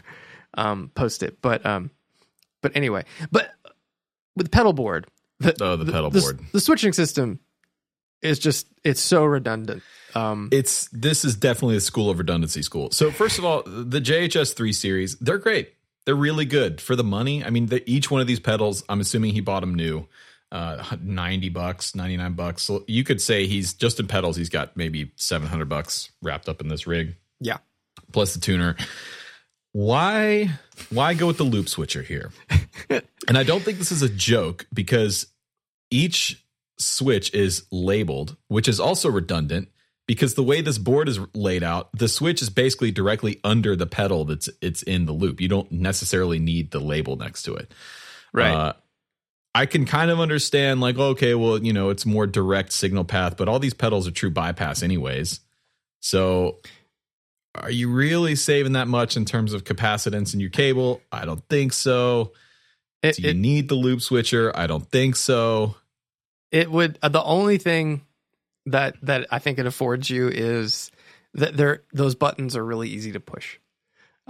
um, 0.55 0.91
post 0.93 1.23
it. 1.23 1.41
But 1.41 1.65
um, 1.65 1.89
but 2.61 2.75
anyway, 2.75 3.05
but 3.31 3.51
with 4.35 4.45
the 4.45 4.49
pedal 4.51 4.73
board, 4.73 5.07
the, 5.39 5.55
Oh, 5.61 5.75
the 5.75 5.91
pedal 5.91 6.09
the, 6.09 6.21
board. 6.21 6.39
the 6.51 6.59
switching 6.59 6.93
system 6.93 7.39
is 8.21 8.39
just 8.39 8.67
it's 8.83 9.01
so 9.01 9.23
redundant. 9.25 9.83
Um, 10.15 10.49
it's 10.51 10.87
this 10.89 11.25
is 11.25 11.35
definitely 11.35 11.75
a 11.75 11.81
school 11.81 12.09
of 12.09 12.17
redundancy 12.19 12.61
school. 12.61 12.89
So 12.91 13.11
first 13.11 13.37
of 13.37 13.45
all, 13.45 13.63
the 13.63 13.99
JHS 13.99 14.53
three 14.55 14.73
series, 14.73 15.17
they're 15.19 15.37
great. 15.37 15.73
They're 16.05 16.15
really 16.15 16.45
good 16.45 16.79
for 16.81 16.95
the 16.95 17.03
money. 17.03 17.43
I 17.43 17.49
mean, 17.49 17.65
the, 17.65 17.87
each 17.89 18.09
one 18.11 18.21
of 18.21 18.27
these 18.27 18.39
pedals, 18.39 18.83
I'm 18.87 19.01
assuming 19.01 19.33
he 19.33 19.41
bought 19.41 19.61
them 19.61 19.73
new, 19.75 20.07
uh, 20.51 20.83
ninety 21.01 21.49
bucks, 21.49 21.95
ninety 21.95 22.15
nine 22.15 22.33
bucks. 22.33 22.61
So 22.63 22.85
you 22.87 23.03
could 23.03 23.19
say 23.21 23.45
he's 23.47 23.73
just 23.73 23.99
in 23.99 24.07
pedals. 24.07 24.37
He's 24.37 24.49
got 24.49 24.77
maybe 24.77 25.11
seven 25.17 25.47
hundred 25.49 25.67
bucks 25.67 26.11
wrapped 26.21 26.47
up 26.47 26.61
in 26.61 26.67
this 26.69 26.87
rig. 26.87 27.15
yeah, 27.41 27.57
plus 28.11 28.33
the 28.35 28.39
tuner. 28.39 28.75
Why 29.73 30.51
why 30.89 31.13
go 31.15 31.27
with 31.27 31.37
the 31.37 31.43
loop 31.43 31.67
switcher 31.67 32.01
here? 32.01 32.31
and 32.89 33.37
I 33.37 33.43
don't 33.43 33.63
think 33.63 33.77
this 33.77 33.91
is 33.91 34.01
a 34.01 34.09
joke 34.09 34.67
because 34.73 35.27
each 35.91 36.43
switch 36.77 37.33
is 37.33 37.65
labeled, 37.71 38.35
which 38.47 38.67
is 38.67 38.79
also 38.79 39.09
redundant 39.09 39.69
because 40.07 40.35
the 40.35 40.43
way 40.43 40.61
this 40.61 40.77
board 40.77 41.09
is 41.09 41.19
laid 41.33 41.63
out, 41.63 41.89
the 41.93 42.07
switch 42.07 42.41
is 42.41 42.49
basically 42.49 42.91
directly 42.91 43.39
under 43.43 43.75
the 43.75 43.87
pedal 43.87 44.25
that's 44.25 44.49
it's 44.61 44.83
in 44.83 45.05
the 45.05 45.13
loop. 45.13 45.41
You 45.41 45.47
don't 45.47 45.71
necessarily 45.71 46.39
need 46.39 46.71
the 46.71 46.79
label 46.79 47.15
next 47.15 47.43
to 47.43 47.55
it. 47.55 47.73
right. 48.33 48.53
Uh, 48.53 48.73
I 49.55 49.65
can 49.65 49.85
kind 49.85 50.11
of 50.11 50.19
understand, 50.19 50.81
like, 50.81 50.97
okay, 50.97 51.33
well, 51.33 51.63
you 51.63 51.71
know, 51.71 51.89
it's 51.89 52.05
more 52.05 52.27
direct 52.27 52.73
signal 52.73 53.05
path, 53.05 53.37
but 53.37 53.47
all 53.47 53.57
these 53.57 53.73
pedals 53.73 54.05
are 54.05 54.11
true 54.11 54.29
bypass, 54.29 54.83
anyways. 54.83 55.39
So, 56.01 56.59
are 57.55 57.71
you 57.71 57.89
really 57.89 58.35
saving 58.35 58.73
that 58.73 58.89
much 58.89 59.15
in 59.15 59.23
terms 59.23 59.53
of 59.53 59.63
capacitance 59.63 60.33
in 60.33 60.41
your 60.41 60.49
cable? 60.49 61.01
I 61.09 61.23
don't 61.23 61.41
think 61.47 61.71
so. 61.71 62.33
It, 63.03 63.15
Do 63.17 63.21
you 63.23 63.29
it, 63.29 63.35
need 63.35 63.67
the 63.69 63.75
loop 63.75 64.01
switcher? 64.01 64.51
I 64.55 64.67
don't 64.67 64.89
think 64.89 65.15
so. 65.15 65.75
it 66.51 66.71
would 66.71 66.97
uh, 67.01 67.09
the 67.09 67.23
only 67.23 67.57
thing 67.57 68.01
that 68.65 68.95
that 69.03 69.27
I 69.31 69.39
think 69.39 69.59
it 69.59 69.65
affords 69.65 70.09
you 70.09 70.27
is 70.29 70.91
that 71.33 71.55
there 71.57 71.83
those 71.93 72.15
buttons 72.15 72.55
are 72.55 72.65
really 72.65 72.89
easy 72.89 73.11
to 73.11 73.19
push. 73.19 73.57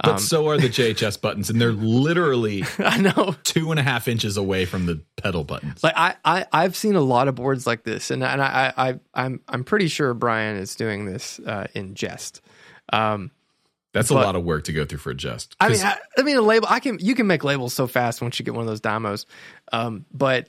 But 0.02 0.10
Um, 0.12 0.18
so 0.18 0.46
are 0.50 0.58
the 0.58 0.68
JHS 0.68 1.22
buttons, 1.22 1.48
and 1.48 1.58
they're 1.58 1.72
literally 1.72 2.64
I 2.78 2.98
know. 2.98 3.34
two 3.44 3.70
and 3.70 3.80
a 3.80 3.82
half 3.82 4.08
inches 4.08 4.36
away 4.36 4.66
from 4.66 4.84
the 4.84 5.00
pedal 5.16 5.42
buttons. 5.42 5.82
Like 5.82 5.94
I, 5.96 6.16
I 6.22 6.44
I've 6.52 6.76
seen 6.76 6.96
a 6.96 7.00
lot 7.00 7.28
of 7.28 7.34
boards 7.36 7.66
like 7.66 7.84
this, 7.84 8.10
and 8.10 8.22
and 8.22 8.42
I, 8.42 8.72
I 8.76 8.88
I 8.88 9.00
I'm 9.14 9.40
I'm 9.48 9.64
pretty 9.64 9.88
sure 9.88 10.12
Brian 10.12 10.56
is 10.58 10.74
doing 10.74 11.06
this 11.06 11.38
uh, 11.40 11.66
in 11.74 11.94
jest. 11.94 12.42
Um, 12.92 13.30
That's 13.96 14.10
a 14.10 14.14
lot 14.14 14.36
of 14.36 14.44
work 14.44 14.64
to 14.64 14.72
go 14.72 14.84
through 14.84 14.98
for 14.98 15.10
a 15.10 15.14
just. 15.14 15.56
I 15.58 15.68
mean, 15.68 15.80
I, 15.82 15.96
I 16.18 16.22
mean, 16.22 16.36
a 16.36 16.42
label. 16.42 16.68
I 16.70 16.80
can 16.80 16.98
you 17.00 17.14
can 17.14 17.26
make 17.26 17.44
labels 17.44 17.72
so 17.74 17.86
fast 17.86 18.20
once 18.22 18.38
you 18.38 18.44
get 18.44 18.54
one 18.54 18.62
of 18.62 18.68
those 18.68 18.80
dymos. 18.80 19.26
Um, 19.72 20.04
but 20.12 20.48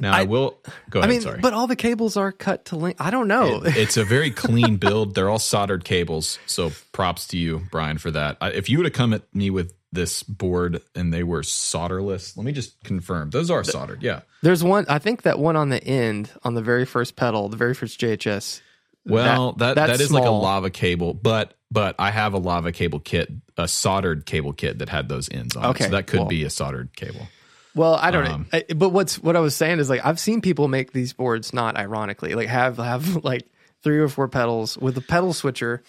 now 0.00 0.12
I, 0.14 0.20
I- 0.20 0.24
will 0.24 0.58
go 0.90 1.00
I 1.00 1.06
mean, 1.06 1.20
sorry. 1.20 1.40
but 1.40 1.52
all 1.52 1.66
the 1.66 1.76
cables 1.76 2.16
are 2.16 2.32
cut 2.32 2.66
to 2.66 2.76
length. 2.76 3.00
I 3.00 3.10
don't 3.10 3.28
know. 3.28 3.62
It- 3.64 3.76
it's 3.76 3.96
a 3.96 4.04
very 4.04 4.30
clean 4.30 4.76
build. 4.76 5.14
They're 5.14 5.30
all 5.30 5.38
soldered 5.38 5.84
cables. 5.84 6.38
So 6.46 6.72
props 6.92 7.28
to 7.28 7.38
you, 7.38 7.62
Brian, 7.70 7.98
for 7.98 8.10
that. 8.10 8.36
I, 8.40 8.50
if 8.50 8.68
you 8.68 8.78
would 8.78 8.86
have 8.86 8.92
come 8.92 9.12
at 9.14 9.22
me 9.34 9.50
with 9.50 9.72
this 9.92 10.22
board 10.24 10.82
and 10.94 11.14
they 11.14 11.22
were 11.22 11.40
solderless, 11.42 12.36
let 12.36 12.44
me 12.44 12.52
just 12.52 12.82
confirm. 12.84 13.30
Those 13.30 13.50
are 13.50 13.64
soldered. 13.64 14.02
Yeah. 14.02 14.20
There's 14.42 14.62
one. 14.62 14.84
I 14.88 14.98
think 14.98 15.22
that 15.22 15.38
one 15.38 15.56
on 15.56 15.70
the 15.70 15.82
end 15.82 16.30
on 16.42 16.54
the 16.54 16.62
very 16.62 16.84
first 16.84 17.16
pedal, 17.16 17.48
the 17.48 17.56
very 17.56 17.74
first 17.74 17.98
JHS. 18.00 18.60
Well, 19.06 19.52
that 19.52 19.76
that, 19.76 19.86
that 19.86 20.00
is 20.00 20.12
like 20.12 20.24
a 20.24 20.30
lava 20.30 20.68
cable, 20.68 21.14
but 21.14 21.54
but 21.76 21.94
I 21.98 22.10
have 22.10 22.32
a 22.32 22.38
lava 22.38 22.72
cable 22.72 23.00
kit, 23.00 23.30
a 23.58 23.68
soldered 23.68 24.24
cable 24.24 24.54
kit 24.54 24.78
that 24.78 24.88
had 24.88 25.10
those 25.10 25.28
ends 25.30 25.54
on. 25.56 25.64
it. 25.64 25.68
Okay, 25.68 25.84
So 25.84 25.90
that 25.90 26.06
could 26.06 26.20
well- 26.20 26.28
be 26.28 26.42
a 26.44 26.48
soldered 26.50 26.96
cable. 26.96 27.28
Well, 27.74 27.96
I 27.96 28.10
don't 28.10 28.26
Um, 28.26 28.46
know. 28.50 28.58
I- 28.70 28.72
But 28.74 28.88
what's 28.88 29.18
what 29.22 29.36
I 29.36 29.40
was 29.40 29.54
saying 29.54 29.78
is 29.80 29.90
like 29.90 30.00
I've 30.02 30.18
seen 30.18 30.40
people 30.40 30.68
make 30.68 30.92
these 30.92 31.12
boards 31.12 31.52
not 31.52 31.76
ironically 31.76 32.34
like 32.34 32.48
have 32.48 32.78
have 32.78 33.22
like 33.24 33.46
three 33.82 33.98
or 33.98 34.08
four 34.08 34.26
pedals 34.28 34.78
with 34.78 34.96
a 34.96 35.02
pedal 35.02 35.34
switcher, 35.34 35.82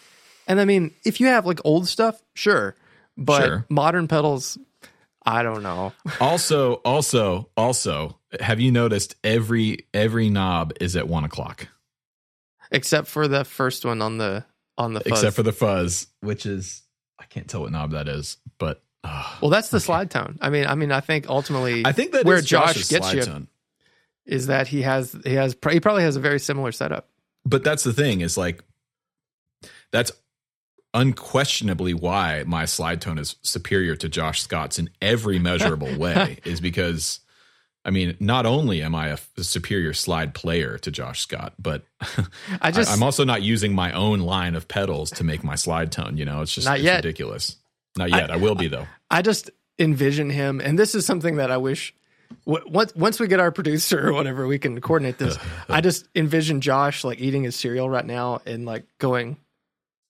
and 0.47 0.59
I 0.59 0.65
mean 0.65 0.91
if 1.05 1.21
you 1.21 1.27
have 1.27 1.45
like 1.45 1.61
old 1.63 1.87
stuff, 1.87 2.21
sure, 2.33 2.75
but 3.17 3.45
Sure. 3.45 3.65
modern 3.69 4.09
pedals, 4.09 4.57
I 5.25 5.41
don't 5.43 5.63
know. 5.63 5.93
Also, 6.19 6.81
also, 6.83 7.49
also, 7.55 8.19
have 8.41 8.59
you 8.59 8.73
noticed 8.73 9.15
every 9.23 9.87
every 9.93 10.29
knob 10.29 10.73
is 10.81 10.97
at 10.97 11.07
one 11.07 11.23
o'clock? 11.23 11.67
except 12.69 13.07
for 13.07 13.29
the 13.29 13.45
first 13.45 13.85
one 13.85 14.01
on 14.01 14.17
the 14.17 14.43
on 14.77 14.93
the 14.93 14.99
fuzz. 15.01 15.11
except 15.11 15.35
for 15.35 15.43
the 15.43 15.51
fuzz, 15.53 16.07
which 16.21 16.45
is 16.45 16.83
I 17.19 17.25
can't 17.25 17.47
tell 17.47 17.61
what 17.61 17.71
knob 17.71 17.91
that 17.91 18.07
is, 18.07 18.37
but 18.57 18.81
uh, 19.03 19.37
well, 19.41 19.51
that's 19.51 19.69
the 19.69 19.79
slide 19.79 20.11
tone. 20.11 20.37
I 20.41 20.49
mean, 20.49 20.65
I 20.67 20.75
mean, 20.75 20.91
I 20.91 20.99
think 20.99 21.29
ultimately 21.29 21.83
I 21.85 21.91
think 21.91 22.11
that 22.11 22.25
where 22.25 22.41
Josh 22.41 22.73
Josh's 22.75 22.89
gets 22.89 23.13
you- 23.13 23.21
tone. 23.23 23.47
is 24.25 24.47
that 24.47 24.67
he 24.67 24.81
has 24.81 25.15
he 25.23 25.33
has 25.35 25.55
he 25.71 25.79
probably 25.79 26.03
has 26.03 26.15
a 26.15 26.19
very 26.19 26.39
similar 26.39 26.71
setup. 26.71 27.09
But 27.45 27.63
that's 27.63 27.83
the 27.83 27.93
thing 27.93 28.21
is 28.21 28.37
like 28.37 28.63
that's 29.91 30.11
unquestionably 30.93 31.93
why 31.93 32.43
my 32.47 32.65
slide 32.65 33.01
tone 33.01 33.17
is 33.19 33.35
superior 33.41 33.95
to 33.95 34.09
Josh 34.09 34.41
Scott's 34.41 34.79
in 34.79 34.89
every 35.01 35.39
measurable 35.39 35.95
way 35.97 36.39
is 36.43 36.59
because 36.59 37.19
I 37.87 37.89
mean, 37.89 38.17
not 38.19 38.45
only 38.45 38.81
am 38.81 38.93
I 38.93 39.07
a, 39.07 39.17
superior 39.41 39.93
slide 39.93 40.33
player 40.33 40.77
to 40.79 40.91
Josh 40.91 41.21
Scott, 41.21 41.53
but 41.57 41.83
I 42.61 42.71
just 42.71 42.91
I, 42.91 42.93
am 42.93 43.01
also 43.01 43.23
not 43.23 43.43
using 43.43 43.73
my 43.73 43.93
own 43.93 44.19
line 44.19 44.55
of 44.55 44.67
pedals 44.67 45.09
to 45.11 45.23
make 45.23 45.41
my 45.41 45.55
slide 45.55 45.93
tone. 45.93 46.17
You 46.17 46.25
know, 46.25 46.41
it's 46.41 46.53
just 46.53 46.67
Not 46.67 46.79
it's 46.79 46.83
yet. 46.83 46.97
ridiculous. 46.97 47.55
Not 47.95 48.09
yet. 48.09 48.29
I, 48.29 48.35
will 48.35 48.55
be 48.55 48.67
though. 48.67 48.87
I 49.09 49.21
just 49.21 49.51
envision 49.79 50.29
him, 50.29 50.59
and 50.59 50.77
this 50.77 50.95
is 50.95 51.05
something 51.05 51.37
that 51.37 51.49
I 51.49 51.57
wish. 51.57 51.95
Once 52.45 52.93
once 52.93 53.21
we 53.21 53.27
get 53.27 53.39
our 53.39 53.53
producer 53.53 54.09
or 54.09 54.11
whatever, 54.11 54.45
we 54.47 54.59
can 54.59 54.81
coordinate 54.81 55.17
this. 55.17 55.37
I 55.69 55.79
just 55.79 56.09
envision 56.13 56.59
Josh 56.59 57.05
like 57.05 57.21
eating 57.21 57.43
his 57.43 57.55
cereal 57.55 57.89
right 57.89 58.05
now 58.05 58.41
and 58.45 58.65
like 58.65 58.85
going, 58.99 59.37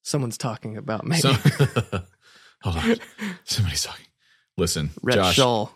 "Someone's 0.02 0.40
talking 0.40 0.78
about 0.78 1.06
me." 1.06 1.18
So, 1.18 1.32
hold 2.64 2.78
on, 2.78 2.96
somebody's 3.44 3.84
talking. 3.84 4.07
Listen, 4.60 4.90
Red 5.04 5.16
Josh, 5.34 5.70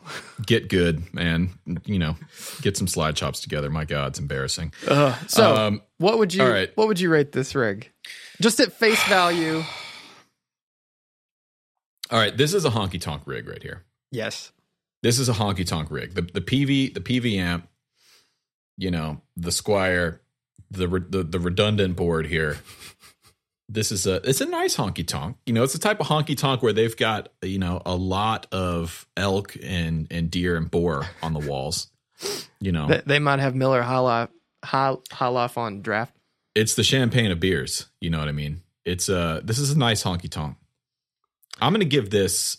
get 0.46 0.68
good, 0.68 1.14
man. 1.14 1.52
You 1.86 2.00
know, 2.00 2.16
get 2.62 2.76
some 2.78 2.88
slide 2.88 3.16
chops 3.16 3.40
together. 3.40 3.70
My 3.70 3.86
God, 3.86 4.08
it's 4.08 4.20
embarrassing. 4.20 4.74
Ugh. 4.88 5.16
so, 5.30 5.56
Um, 5.56 5.82
what 6.00 6.18
would 6.18 6.34
you 6.34 6.44
right. 6.44 6.72
what 6.76 6.88
would 6.88 7.00
you 7.00 7.12
rate 7.12 7.32
this 7.32 7.54
rig? 7.54 7.92
Just 8.42 8.60
at 8.60 8.74
face 8.74 9.02
value, 9.08 9.64
All 12.10 12.20
right, 12.20 12.36
this 12.36 12.54
is 12.56 12.66
a 12.66 12.70
honky 12.72 13.00
tonk 13.00 13.22
rig 13.26 13.48
right 13.48 13.62
here. 13.62 13.84
yes. 14.12 14.52
This 15.04 15.18
is 15.18 15.30
a 15.30 15.34
honky 15.34 15.66
tonk 15.66 15.90
rig. 15.92 16.14
The 16.16 16.22
the 16.24 16.42
Peavey 16.42 16.94
the 16.94 17.00
Peavey 17.02 17.38
amp, 17.38 17.68
you 18.78 18.92
know, 18.92 19.22
the 19.38 19.50
Squier, 19.52 20.20
the 20.70 20.88
the, 20.88 21.24
the 21.24 21.40
redundant 21.40 21.96
board 21.96 22.26
here. 22.28 22.58
This 23.74 23.92
is 23.92 24.06
a 24.06 24.16
it's 24.28 24.42
a 24.42 24.46
nice 24.46 24.76
honky 24.76 25.08
tonk. 25.08 25.38
You 25.46 25.54
know, 25.54 25.64
it's 25.64 25.74
the 25.74 25.80
type 25.80 26.00
of 26.02 26.08
honky 26.08 26.38
tonk 26.38 26.62
where 26.62 26.74
they've 26.74 26.96
got 26.98 27.30
you 27.42 27.58
know 27.60 27.82
a 27.86 27.96
lot 27.96 28.48
of 28.52 29.08
elk 29.16 29.56
and 29.64 30.08
and 30.12 30.30
deer 30.30 30.58
and 30.58 30.70
boar 30.70 31.06
on 31.24 31.34
the 31.34 31.40
walls. 31.40 31.88
You 32.60 32.72
know, 32.72 32.88
They, 32.88 33.02
they 33.06 33.20
might 33.20 33.40
have 33.40 33.56
Miller 33.56 33.82
High 33.82 33.98
Life, 34.00 34.30
high, 34.64 34.96
high 35.12 35.28
Life 35.30 35.58
on 35.58 35.82
draft. 35.82 36.14
it's 36.54 36.76
the 36.76 36.84
champagne 36.84 37.32
of 37.32 37.40
beers. 37.40 37.86
You 38.02 38.10
know 38.10 38.20
what 38.20 38.28
I 38.28 38.34
mean? 38.34 38.62
It's 38.84 39.08
uh 39.10 39.42
this 39.44 39.58
is 39.58 39.72
a 39.72 39.78
nice 39.78 40.04
honky 40.04 40.30
tonk. 40.30 40.58
I'm 41.60 41.72
gonna 41.74 41.86
give 41.86 42.10
this 42.10 42.58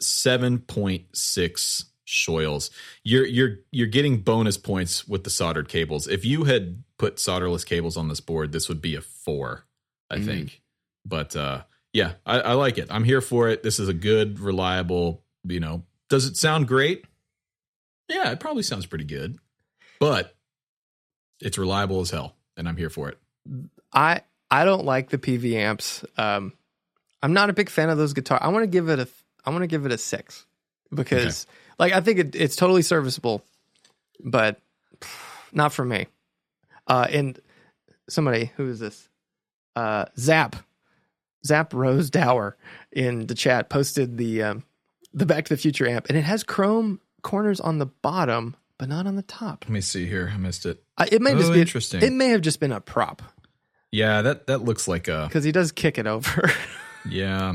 seven 0.00 0.58
point 0.60 1.06
six 1.16 1.86
shoils. 2.04 2.70
You're 3.02 3.26
you're 3.26 3.56
you're 3.70 3.86
getting 3.86 4.18
bonus 4.20 4.56
points 4.58 5.08
with 5.08 5.24
the 5.24 5.30
soldered 5.30 5.68
cables. 5.68 6.06
If 6.08 6.24
you 6.24 6.44
had 6.44 6.84
put 6.98 7.16
solderless 7.16 7.66
cables 7.66 7.96
on 7.96 8.08
this 8.08 8.20
board, 8.20 8.52
this 8.52 8.68
would 8.68 8.80
be 8.82 8.94
a 8.94 9.00
four, 9.00 9.64
I 10.12 10.18
Mhm. 10.18 10.24
think. 10.24 10.62
But 11.04 11.34
uh 11.36 11.62
yeah, 11.92 12.14
I, 12.24 12.40
I 12.40 12.52
like 12.54 12.78
it. 12.78 12.88
I'm 12.90 13.04
here 13.04 13.20
for 13.20 13.48
it. 13.48 13.62
This 13.62 13.78
is 13.78 13.88
a 13.88 13.92
good, 13.94 14.40
reliable, 14.40 15.22
you 15.44 15.60
know. 15.60 15.84
Does 16.08 16.24
it 16.26 16.36
sound 16.36 16.66
great? 16.68 17.04
Yeah, 18.08 18.30
it 18.30 18.40
probably 18.40 18.62
sounds 18.62 18.86
pretty 18.86 19.04
good. 19.04 19.38
But 20.00 20.34
it's 21.40 21.58
reliable 21.58 22.00
as 22.00 22.10
hell, 22.10 22.34
and 22.56 22.68
I'm 22.68 22.76
here 22.76 22.90
for 22.90 23.08
it. 23.08 23.18
I 23.92 24.22
I 24.50 24.64
don't 24.64 24.84
like 24.84 25.10
the 25.10 25.18
Peavey 25.18 25.54
amps. 25.54 26.04
Um, 26.16 26.52
I'm 27.22 27.32
not 27.32 27.50
a 27.50 27.52
big 27.52 27.68
fan 27.70 27.88
of 27.90 27.98
those 27.98 28.12
guitars. 28.12 28.40
I 28.42 28.48
want 28.48 28.62
to 28.64 28.68
give 28.68 28.88
it 28.88 28.98
a 28.98 29.08
I 29.44 29.50
want 29.50 29.62
to 29.62 29.66
give 29.68 29.84
it 29.86 29.92
a 29.92 29.98
six 29.98 30.46
because 30.92 31.46
like 31.78 31.92
I 31.92 32.00
think 32.00 32.18
it, 32.18 32.34
it's 32.34 32.56
totally 32.56 32.82
serviceable, 32.82 33.44
but 34.24 34.60
not 35.52 35.72
for 35.72 35.84
me. 35.84 36.06
Uh, 36.86 37.06
and 37.10 37.38
somebody 38.08 38.50
who 38.56 38.68
is 38.70 38.78
this? 38.80 39.08
Uh, 39.76 40.04
Zap 40.18 40.56
Zap 41.44 41.72
Rose 41.74 42.10
Dower 42.10 42.56
in 42.92 43.26
the 43.26 43.34
chat 43.34 43.68
posted 43.70 44.16
the 44.18 44.42
um, 44.42 44.64
the 45.14 45.26
Back 45.26 45.44
to 45.46 45.54
the 45.54 45.60
Future 45.60 45.86
amp, 45.88 46.06
and 46.08 46.16
it 46.18 46.22
has 46.22 46.42
chrome 46.42 47.00
corners 47.22 47.60
on 47.60 47.78
the 47.78 47.86
bottom, 47.86 48.56
but 48.78 48.88
not 48.88 49.06
on 49.06 49.16
the 49.16 49.22
top. 49.22 49.64
Let 49.66 49.72
me 49.72 49.80
see 49.80 50.06
here. 50.06 50.30
I 50.32 50.36
missed 50.36 50.66
it. 50.66 50.82
Uh, 50.98 51.06
it 51.10 51.22
may 51.22 51.32
Oh, 51.32 51.38
just 51.38 51.52
be 51.52 51.60
interesting. 51.60 52.02
It 52.02 52.12
may 52.12 52.28
have 52.28 52.40
just 52.42 52.60
been 52.60 52.72
a 52.72 52.80
prop 52.80 53.22
Yeah, 53.90 54.22
that 54.22 54.46
that 54.48 54.58
looks 54.64 54.86
like 54.88 55.08
a 55.08 55.24
because 55.28 55.44
he 55.44 55.52
does 55.52 55.72
kick 55.72 55.98
it 55.98 56.06
over. 56.06 56.50
yeah. 57.08 57.54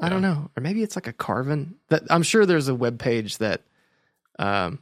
I 0.00 0.08
don't 0.08 0.22
know, 0.22 0.50
or 0.56 0.60
maybe 0.60 0.82
it's 0.82 0.96
like 0.96 1.06
a 1.06 1.12
carving. 1.12 1.76
That 1.88 2.02
I'm 2.10 2.24
sure 2.24 2.46
there's 2.46 2.66
a 2.66 2.74
web 2.74 2.98
page 2.98 3.38
that 3.38 3.62
um, 4.40 4.80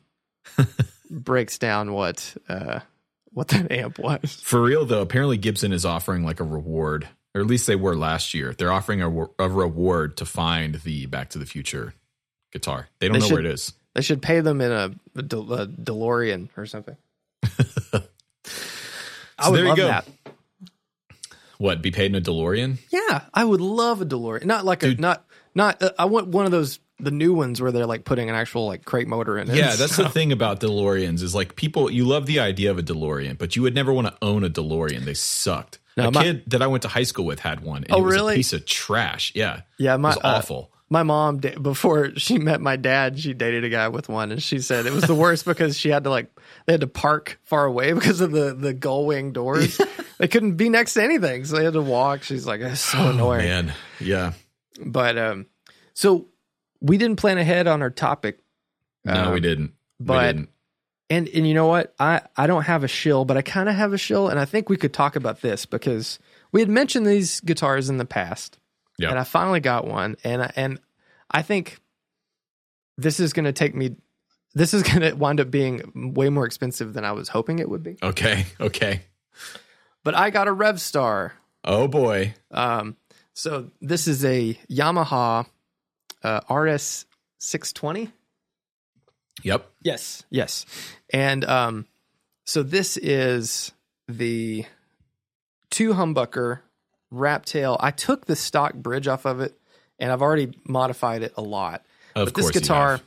breaks 1.10 1.58
down 1.58 1.92
what 1.92 2.34
uh, 2.48 2.80
what 3.32 3.48
that 3.48 3.70
amp 3.72 3.98
was. 3.98 4.34
For 4.42 4.60
real 4.62 4.84
though, 4.84 5.02
apparently 5.02 5.36
Gibson 5.36 5.72
is 5.72 5.84
offering 5.86 6.24
like 6.24 6.40
a 6.40 6.44
reward, 6.44 7.08
or 7.34 7.40
at 7.40 7.46
least 7.46 7.66
they 7.66 7.76
were 7.76 7.96
last 7.96 8.34
year. 8.34 8.54
They're 8.56 8.72
offering 8.72 9.02
a, 9.02 9.26
a 9.38 9.48
reward 9.48 10.16
to 10.18 10.24
find 10.24 10.76
the 10.76 11.06
Back 11.06 11.30
to 11.30 11.38
the 11.38 11.46
Future 11.46 11.94
guitar. 12.52 12.88
They 12.98 13.08
don't 13.08 13.18
They 13.20 13.28
know 13.28 13.34
where 13.34 13.40
it 13.40 13.46
is. 13.46 13.72
They 13.94 14.02
should 14.02 14.22
pay 14.22 14.40
them 14.40 14.60
in 14.60 14.72
a, 14.72 14.90
a, 15.16 15.22
De- 15.22 15.36
a 15.38 15.66
DeLorean 15.66 16.48
or 16.56 16.66
something. 16.66 16.96
I 19.38 19.48
would 19.50 19.56
there 19.56 19.62
you 19.64 19.68
love 19.68 19.76
go. 19.76 19.86
that. 19.88 20.06
What? 21.58 21.82
Be 21.82 21.90
paid 21.90 22.06
in 22.06 22.14
a 22.14 22.20
DeLorean? 22.20 22.78
Yeah, 22.90 23.22
I 23.32 23.44
would 23.44 23.60
love 23.60 24.00
a 24.00 24.06
DeLorean. 24.06 24.44
Not 24.44 24.64
like 24.64 24.82
a 24.82 24.94
not 24.94 25.24
not. 25.54 25.82
Uh, 25.82 25.90
I 25.98 26.06
want 26.06 26.28
one 26.28 26.44
of 26.44 26.50
those 26.52 26.78
the 27.02 27.10
new 27.10 27.34
ones 27.34 27.60
where 27.60 27.72
they're 27.72 27.86
like 27.86 28.04
putting 28.04 28.28
an 28.30 28.34
actual 28.34 28.66
like 28.66 28.84
crate 28.84 29.08
motor 29.08 29.36
in 29.38 29.50
it. 29.50 29.56
Yeah, 29.56 29.74
that's 29.76 29.96
the 29.96 30.08
thing 30.08 30.32
about 30.32 30.60
DeLoreans 30.60 31.22
is 31.22 31.34
like 31.34 31.56
people 31.56 31.90
you 31.90 32.04
love 32.06 32.26
the 32.26 32.40
idea 32.40 32.70
of 32.70 32.78
a 32.78 32.82
DeLorean, 32.82 33.36
but 33.36 33.56
you 33.56 33.62
would 33.62 33.74
never 33.74 33.92
want 33.92 34.06
to 34.06 34.14
own 34.22 34.44
a 34.44 34.50
DeLorean. 34.50 35.04
They 35.04 35.14
sucked. 35.14 35.78
No, 35.96 36.08
a 36.08 36.10
my- 36.10 36.22
kid 36.22 36.44
that 36.46 36.62
I 36.62 36.68
went 36.68 36.82
to 36.82 36.88
high 36.88 37.02
school 37.02 37.26
with 37.26 37.40
had 37.40 37.60
one. 37.60 37.84
And 37.84 37.92
Oh, 37.92 37.98
it 37.98 38.02
was 38.02 38.14
really? 38.14 38.34
A 38.34 38.36
piece 38.36 38.52
of 38.54 38.64
trash. 38.64 39.32
Yeah, 39.34 39.62
yeah. 39.78 39.94
it 39.94 39.98
My 39.98 40.10
was 40.10 40.16
uh, 40.18 40.20
awful. 40.38 40.72
my 40.88 41.02
mom 41.02 41.38
before 41.38 42.12
she 42.16 42.38
met 42.38 42.60
my 42.60 42.76
dad 42.76 43.18
she 43.18 43.32
dated 43.34 43.64
a 43.64 43.68
guy 43.68 43.88
with 43.88 44.08
one 44.08 44.30
and 44.32 44.42
she 44.42 44.58
said 44.60 44.84
it 44.86 44.92
was 44.92 45.04
the 45.04 45.14
worst 45.14 45.44
because 45.44 45.76
she 45.78 45.88
had 45.88 46.04
to 46.04 46.10
like 46.10 46.30
they 46.66 46.74
had 46.74 46.82
to 46.82 46.86
park 46.86 47.38
far 47.44 47.64
away 47.64 47.92
because 47.94 48.20
of 48.20 48.30
the 48.30 48.52
the 48.54 48.72
gull 48.74 49.06
wing 49.06 49.32
doors 49.32 49.80
they 50.18 50.28
couldn't 50.28 50.56
be 50.56 50.68
next 50.68 50.92
to 50.94 51.02
anything 51.02 51.44
so 51.46 51.56
they 51.56 51.64
had 51.64 51.72
to 51.72 51.80
walk 51.80 52.22
she's 52.22 52.46
like 52.46 52.60
that's 52.60 52.80
so 52.82 53.08
annoying 53.10 53.40
Oh, 53.40 53.44
Man, 53.62 53.74
yeah. 54.00 54.32
but 54.84 55.16
um 55.16 55.46
so 55.94 56.26
we 56.82 56.98
didn't 56.98 57.16
plan 57.16 57.38
ahead 57.38 57.66
on 57.66 57.80
our 57.80 57.90
topic 57.90 58.40
No, 59.04 59.14
Um, 59.28 59.32
we 59.32 59.40
didn't. 59.40 59.72
We 59.98 60.06
but 60.06 60.22
didn't. 60.32 60.48
and 61.08 61.28
and 61.28 61.46
you 61.46 61.54
know 61.54 61.66
what 61.68 61.94
i 61.98 62.20
i 62.36 62.46
don't 62.46 62.64
have 62.64 62.82
a 62.84 62.88
shill 62.88 63.24
but 63.24 63.36
i 63.36 63.42
kind 63.42 63.68
of 63.68 63.74
have 63.76 63.92
a 63.92 63.98
shill 63.98 64.28
and 64.28 64.38
i 64.40 64.44
think 64.44 64.68
we 64.68 64.76
could 64.76 64.92
talk 64.92 65.14
about 65.16 65.40
this 65.42 65.64
because 65.64 66.18
we 66.52 66.60
had 66.60 66.68
mentioned 66.68 67.06
these 67.06 67.40
guitars 67.40 67.88
in 67.88 67.96
the 67.98 68.04
past 68.04 68.58
Yeah. 68.98 69.10
and 69.10 69.18
I 69.18 69.24
finally 69.24 69.60
got 69.60 69.86
one, 69.86 70.16
and 70.24 70.42
I- 70.42 70.52
and 70.56 70.78
I 71.30 71.40
think 71.42 71.78
this 72.98 73.18
is 73.20 73.32
going 73.32 73.46
to 73.46 73.52
take 73.52 73.74
me. 73.74 73.96
This 74.54 74.74
is 74.74 74.82
going 74.88 75.00
to 75.00 75.12
wind 75.14 75.40
up 75.40 75.50
being 75.50 76.12
way 76.14 76.28
more 76.28 76.44
expensive 76.44 76.92
than 76.92 77.04
I 77.04 77.12
was 77.12 77.28
hoping 77.30 77.58
it 77.58 77.68
would 77.70 77.82
be. 77.82 77.96
Okay, 78.02 78.44
okay. 78.60 79.00
But 80.04 80.14
I 80.14 80.28
got 80.30 80.46
a 80.46 80.54
Revstar. 80.54 81.32
Oh 81.64 81.88
boy. 81.88 82.34
Um, 82.50 82.96
so 83.34 83.70
this 83.80 84.06
is 84.08 84.24
a 84.26 84.58
Yamaha 84.70 85.46
uh, 86.22 86.40
RS 86.52 87.06
six 87.38 87.72
twenty. 87.72 88.10
Yep. 89.42 89.68
Yes, 89.80 90.24
yes, 90.30 90.66
and 91.10 91.44
um, 91.44 91.86
so 92.44 92.62
this 92.62 92.96
is 92.96 93.72
the 94.08 94.66
two 95.70 95.94
humbucker 95.94 96.60
wrap 97.10 97.44
tail. 97.44 97.76
I 97.80 97.90
took 97.90 98.26
the 98.26 98.36
stock 98.36 98.74
bridge 98.74 99.08
off 99.08 99.24
of 99.24 99.40
it, 99.40 99.58
and 99.98 100.12
I've 100.12 100.22
already 100.22 100.52
modified 100.64 101.22
it 101.22 101.32
a 101.36 101.42
lot. 101.42 101.84
Of 102.14 102.26
but 102.26 102.34
this 102.34 102.44
course 102.46 102.54
you 102.54 102.60
guitar, 102.60 102.90
have. 102.92 103.02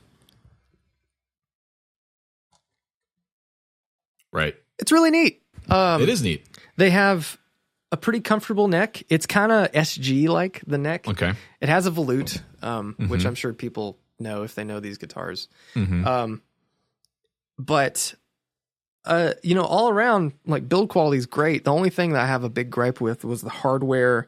Right. 4.32 4.56
it's 4.80 4.92
really 4.92 5.12
neat. 5.12 5.42
Um, 5.70 6.02
it 6.02 6.10
is 6.10 6.22
neat. 6.22 6.46
They 6.76 6.90
have 6.90 7.38
a 7.96 7.98
pretty 7.98 8.20
comfortable 8.20 8.68
neck. 8.68 9.04
It's 9.10 9.26
kind 9.26 9.52
of 9.52 9.72
SG 9.72 10.28
like 10.28 10.62
the 10.68 10.78
neck. 10.78 11.08
Okay. 11.08 11.34
It 11.62 11.70
has 11.70 11.88
a 11.88 11.92
volute, 11.92 12.42
um, 12.62 12.96
which 13.08 13.22
Mhm. 13.22 13.26
I'm 13.28 13.36
sure 13.36 13.54
people 13.54 13.98
know 14.20 14.44
if 14.44 14.54
they 14.56 14.64
know 14.66 14.80
these 14.82 14.98
guitars. 14.98 15.48
Mhm. 15.76 16.06
Um, 16.06 16.42
but 17.58 18.14
uh, 19.06 19.34
you 19.44 19.54
know, 19.54 19.64
all 19.64 19.90
around, 19.90 20.34
like 20.48 20.68
build 20.68 20.90
quality 20.90 21.18
is 21.20 21.28
great. 21.28 21.64
The 21.64 21.72
only 21.72 21.92
thing 21.92 22.14
that 22.14 22.24
I 22.24 22.26
have 22.28 22.44
a 22.44 22.50
big 22.50 22.72
gripe 22.72 23.00
with 23.00 23.24
was 23.24 23.42
the 23.44 23.50
hardware, 23.52 24.28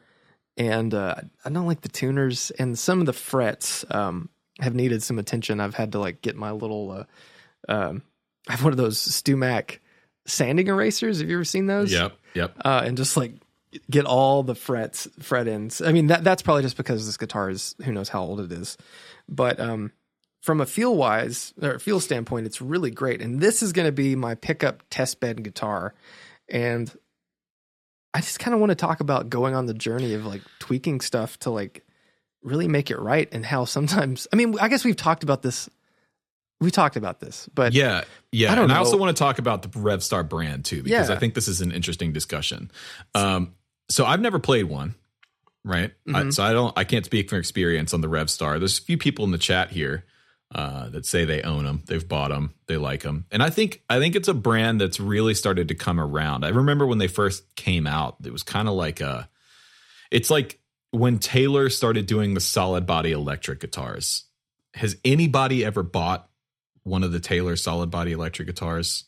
and 0.56 0.94
uh, 0.94 1.16
I 1.44 1.50
don't 1.50 1.66
like 1.66 1.80
the 1.80 1.88
tuners 1.88 2.52
and 2.60 2.78
some 2.78 3.00
of 3.00 3.06
the 3.06 3.12
frets. 3.12 3.84
Um, 3.90 4.28
have 4.60 4.74
needed 4.74 5.02
some 5.02 5.18
attention. 5.18 5.60
I've 5.60 5.74
had 5.74 5.92
to 5.92 5.98
like 5.98 6.22
get 6.22 6.36
my 6.36 6.52
little. 6.52 6.90
Uh, 6.92 7.04
um, 7.72 8.02
I 8.48 8.52
have 8.52 8.62
one 8.62 8.72
of 8.72 8.76
those 8.76 8.98
StewMac 8.98 9.78
sanding 10.26 10.68
erasers. 10.68 11.18
Have 11.20 11.28
you 11.28 11.36
ever 11.36 11.44
seen 11.44 11.66
those? 11.66 11.92
Yep. 11.92 12.16
Yep. 12.34 12.56
Uh, 12.64 12.82
and 12.84 12.96
just 12.96 13.16
like 13.16 13.32
get 13.90 14.04
all 14.04 14.42
the 14.42 14.54
frets, 14.54 15.08
fret 15.20 15.48
ends. 15.48 15.80
I 15.80 15.92
mean, 15.92 16.08
that 16.08 16.24
that's 16.24 16.42
probably 16.42 16.62
just 16.62 16.76
because 16.76 17.06
this 17.06 17.16
guitar 17.16 17.50
is 17.50 17.74
who 17.84 17.92
knows 17.92 18.08
how 18.08 18.22
old 18.22 18.40
it 18.40 18.52
is. 18.52 18.76
But 19.28 19.60
um, 19.60 19.92
from 20.40 20.60
a 20.60 20.66
feel 20.66 20.96
wise 20.96 21.52
or 21.60 21.78
feel 21.78 22.00
standpoint, 22.00 22.46
it's 22.46 22.60
really 22.60 22.90
great. 22.90 23.20
And 23.20 23.40
this 23.40 23.62
is 23.62 23.72
going 23.72 23.86
to 23.86 23.92
be 23.92 24.16
my 24.16 24.34
pickup 24.34 24.82
test 24.90 25.20
bed 25.20 25.42
guitar. 25.42 25.94
And 26.48 26.90
I 28.14 28.20
just 28.20 28.38
kind 28.38 28.54
of 28.54 28.60
want 28.60 28.70
to 28.70 28.76
talk 28.76 29.00
about 29.00 29.28
going 29.28 29.54
on 29.54 29.66
the 29.66 29.74
journey 29.74 30.14
of 30.14 30.24
like 30.24 30.42
tweaking 30.58 31.00
stuff 31.00 31.38
to 31.40 31.50
like 31.50 31.84
really 32.42 32.68
make 32.68 32.90
it 32.90 32.98
right 32.98 33.28
and 33.32 33.44
how 33.44 33.64
sometimes, 33.64 34.26
I 34.32 34.36
mean, 34.36 34.58
I 34.58 34.68
guess 34.68 34.84
we've 34.84 34.96
talked 34.96 35.22
about 35.22 35.42
this. 35.42 35.68
We 36.60 36.70
talked 36.72 36.96
about 36.96 37.20
this, 37.20 37.48
but 37.54 37.72
Yeah, 37.72 38.02
yeah. 38.32 38.50
I 38.50 38.56
don't 38.56 38.64
and 38.64 38.72
I 38.72 38.78
also 38.78 38.96
want 38.96 39.16
to 39.16 39.20
talk 39.20 39.38
about 39.38 39.62
the 39.62 39.68
RevStar 39.68 40.28
brand 40.28 40.64
too, 40.64 40.82
because 40.82 41.08
Yeah. 41.08 41.14
I 41.14 41.18
think 41.18 41.34
this 41.34 41.46
is 41.46 41.60
an 41.60 41.70
interesting 41.70 42.12
discussion. 42.12 42.70
Um, 43.14 43.54
so 43.88 44.04
I've 44.04 44.20
never 44.20 44.38
played 44.40 44.64
one, 44.64 44.96
right? 45.64 45.92
I, 46.08 46.22
Mhm. 46.24 46.34
so 46.34 46.42
I 46.42 46.52
don't, 46.52 46.76
I 46.76 46.82
can't 46.84 47.04
speak 47.04 47.30
from 47.30 47.38
experience 47.38 47.94
on 47.94 48.00
the 48.00 48.08
RevStar. 48.08 48.58
There's 48.58 48.78
a 48.78 48.82
few 48.82 48.98
people 48.98 49.24
in 49.24 49.30
the 49.30 49.38
chat 49.38 49.70
here 49.70 50.04
uh, 50.54 50.88
that 50.88 51.04
say 51.04 51.26
they 51.26 51.42
own 51.42 51.64
them, 51.64 51.82
they've 51.86 52.08
bought 52.08 52.30
them, 52.30 52.54
they 52.68 52.78
like 52.78 53.02
them, 53.02 53.26
and 53.30 53.42
I 53.42 53.50
think, 53.50 53.82
I 53.90 53.98
think 53.98 54.16
it's 54.16 54.28
a 54.28 54.34
brand 54.34 54.80
that's 54.80 54.98
really 54.98 55.34
started 55.34 55.68
to 55.68 55.74
come 55.74 56.00
around. 56.00 56.42
I 56.42 56.48
remember 56.48 56.86
when 56.86 56.96
they 56.96 57.06
first 57.06 57.54
came 57.54 57.86
out, 57.86 58.16
it 58.24 58.32
was 58.32 58.42
kind 58.42 58.66
of 58.66 58.72
like 58.72 59.02
a, 59.02 59.28
it's 60.10 60.30
like 60.30 60.58
when 60.90 61.18
Taylor 61.18 61.68
started 61.68 62.06
doing 62.06 62.32
the 62.32 62.40
solid 62.40 62.86
body 62.86 63.12
electric 63.12 63.60
guitars. 63.60 64.24
Has 64.72 64.96
anybody 65.04 65.64
ever 65.66 65.82
bought 65.82 66.27
one 66.88 67.04
of 67.04 67.12
the 67.12 67.20
Taylor 67.20 67.56
solid 67.56 67.90
body 67.90 68.12
electric 68.12 68.46
guitars? 68.48 69.04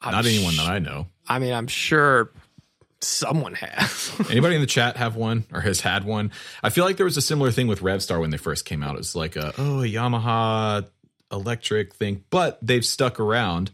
I'm 0.00 0.12
Not 0.12 0.26
anyone 0.26 0.52
sh- 0.54 0.56
that 0.58 0.68
I 0.68 0.78
know. 0.80 1.06
I 1.28 1.38
mean, 1.38 1.52
I'm 1.52 1.68
sure 1.68 2.30
someone 3.00 3.54
has. 3.54 4.12
Anybody 4.30 4.54
in 4.56 4.60
the 4.60 4.66
chat 4.66 4.96
have 4.96 5.16
one 5.16 5.44
or 5.52 5.60
has 5.60 5.80
had 5.80 6.04
one? 6.04 6.32
I 6.62 6.70
feel 6.70 6.84
like 6.84 6.96
there 6.96 7.06
was 7.06 7.16
a 7.16 7.22
similar 7.22 7.50
thing 7.50 7.66
with 7.68 7.80
Revstar 7.80 8.20
when 8.20 8.30
they 8.30 8.36
first 8.36 8.64
came 8.64 8.82
out. 8.82 8.94
It 8.94 8.98
was 8.98 9.14
like 9.16 9.36
a 9.36 9.52
oh 9.58 9.82
a 9.82 9.86
Yamaha 9.86 10.86
electric 11.30 11.94
thing, 11.94 12.24
but 12.30 12.58
they've 12.62 12.84
stuck 12.84 13.18
around, 13.20 13.70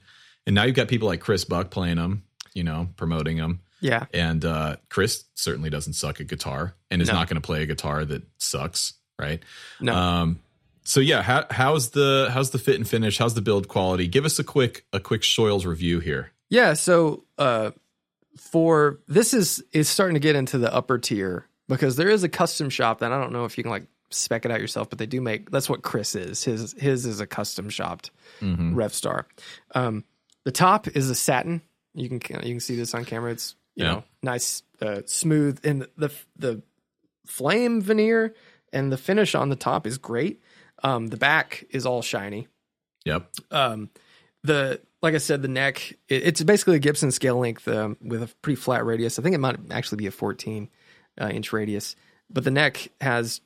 and 0.47 0.55
now 0.55 0.65
you've 0.65 0.77
got 0.77 0.89
people 0.89 1.09
like 1.09 1.21
Chris 1.21 1.45
Buck 1.45 1.71
playing 1.71 1.97
them, 1.97 2.23
you 2.55 2.63
know, 2.65 2.89
promoting 2.97 3.37
them. 3.37 3.61
yeah. 3.81 4.07
And 4.15 4.45
uh, 4.45 4.77
Chris 4.89 5.25
certainly 5.35 5.71
doesn't 5.71 5.95
suck 5.95 6.21
at 6.21 6.27
guitar, 6.27 6.75
and 6.91 7.03
is 7.03 7.09
No. 7.09 7.15
not 7.15 7.29
going 7.29 7.41
to 7.41 7.45
play 7.47 7.63
a 7.63 7.67
guitar 7.67 8.05
that 8.05 8.23
sucks, 8.39 8.95
right? 9.19 9.43
No. 9.81 9.95
Um, 9.95 10.41
so 10.89 11.01
yeah, 11.01 11.21
how, 11.23 11.45
how's 11.51 11.91
the 11.91 12.29
how's 12.33 12.51
the 12.51 12.59
fit 12.59 12.77
and 12.77 12.89
finish? 12.89 13.19
How's 13.19 13.35
the 13.35 13.43
build 13.43 13.69
quality? 13.69 14.09
Give 14.09 14.25
us 14.25 14.39
a 14.39 14.45
quick 14.45 14.85
a 14.93 15.01
quick 15.01 15.23
soils 15.23 15.67
review 15.67 16.01
here. 16.01 16.33
Yeah, 16.49 16.73
so 16.75 17.25
uh 17.37 17.73
for 18.37 19.01
this 19.09 19.35
is 19.35 19.63
is 19.73 19.89
starting 19.89 20.15
to 20.15 20.21
get 20.21 20.37
into 20.37 20.59
the 20.59 20.73
upper 20.73 20.99
tier 20.99 21.47
because 21.69 21.97
there 21.97 22.09
is 22.09 22.23
a 22.25 22.29
custom 22.29 22.71
shop 22.71 23.01
that 23.01 23.13
I 23.13 23.21
don't 23.21 23.33
know 23.33 23.45
if 23.45 23.59
you 23.59 23.65
can 23.65 23.71
like 23.71 23.87
spec 24.11 24.45
it 24.47 24.51
out 24.51 24.61
yourself, 24.61 24.89
but 24.89 24.99
they 24.99 25.07
do 25.07 25.21
make 25.21 25.51
that's 25.51 25.69
what 25.69 25.83
Chris 25.83 26.15
is. 26.15 26.45
His 26.45 26.75
his 26.79 27.05
is 27.05 27.21
a 27.21 27.27
custom 27.27 27.69
shopped 27.69 28.11
Mhm. 28.41 28.75
Revstar. 28.75 29.25
Um 29.75 30.05
the 30.45 30.53
top 30.53 30.89
is 30.89 31.11
a 31.11 31.15
satin. 31.15 31.61
You 31.95 32.09
can 32.09 32.43
you 32.47 32.55
can 32.55 32.61
see 32.61 32.77
this 32.77 32.95
on 32.95 33.05
camera. 33.05 33.33
It's 33.33 33.55
you 33.75 33.85
Yeah. 33.85 33.93
know 33.93 34.05
nice 34.23 34.63
uh, 34.81 35.03
smooth 35.07 35.61
and 35.65 35.87
the 35.97 36.11
the 36.37 36.63
flame 37.27 37.81
veneer 37.83 38.35
and 38.73 38.93
the 38.93 38.97
finish 38.97 39.35
on 39.35 39.49
the 39.49 39.57
top 39.57 39.87
is 39.87 39.99
great. 39.99 40.41
Um 40.83 41.09
the 41.09 41.17
back 41.17 41.65
is 41.71 41.87
all 41.87 42.03
shiny 42.03 42.49
Yep. 43.05 43.31
um, 43.51 43.91
the 44.43 44.81
like 45.01 45.15
I 45.15 45.19
said, 45.19 45.43
the 45.43 45.49
neck 45.49 45.95
it, 46.09 46.27
it's 46.27 46.43
basically 46.43 46.77
a 46.77 46.81
Gibson 46.81 47.11
scale 47.11 47.39
length 47.39 47.67
um, 47.69 47.97
with 48.01 48.23
a 48.23 48.29
pretty 48.43 48.57
flat 48.61 48.85
radius. 48.85 49.19
I 49.19 49.23
think 49.23 49.35
it 49.35 49.39
might 49.39 49.57
actually 49.71 49.97
be 49.97 50.07
a 50.07 50.11
14 50.11 50.69
uh, 51.21 51.29
inch 51.29 51.53
radius, 51.53 51.97
but 52.29 52.45
the 52.45 52.51
neck 52.51 52.89
has 53.01 53.41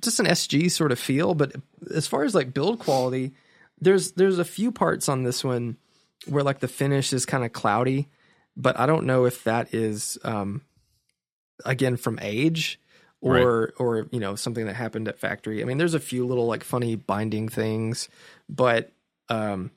just 0.00 0.20
an 0.20 0.26
SG 0.26 0.70
sort 0.70 0.92
of 0.92 0.98
feel. 0.98 1.34
But 1.34 1.56
as 1.94 2.06
far 2.06 2.24
as 2.24 2.34
like 2.34 2.54
build 2.54 2.78
quality, 2.78 3.32
there's 3.80 4.12
there's 4.12 4.38
a 4.38 4.44
few 4.44 4.72
parts 4.72 5.08
on 5.08 5.22
this 5.24 5.44
one 5.44 5.76
where 6.26 6.42
like 6.44 6.60
the 6.60 6.68
finish 6.68 7.12
is 7.12 7.26
kind 7.26 7.44
of 7.44 7.52
cloudy, 7.52 8.08
but 8.56 8.78
I 8.78 8.86
don't 8.86 9.04
know 9.06 9.26
if 9.26 9.44
that 9.44 9.74
is 9.74 10.16
um, 10.24 10.62
again 11.64 11.96
from 11.96 12.18
age 12.22 12.80
or 13.24 13.72
or 13.78 14.06
you 14.10 14.20
know 14.20 14.34
something 14.34 14.66
that 14.66 14.74
happened 14.74 15.08
at 15.08 15.18
factory. 15.18 15.62
I 15.62 15.64
mean, 15.64 15.78
there's 15.78 15.94
a 15.94 16.00
few 16.00 16.26
little 16.26 16.46
like 16.46 16.62
funny 16.64 16.96
binding 16.96 17.48
things, 17.48 18.08
but 18.48 18.92
um, 19.28 19.70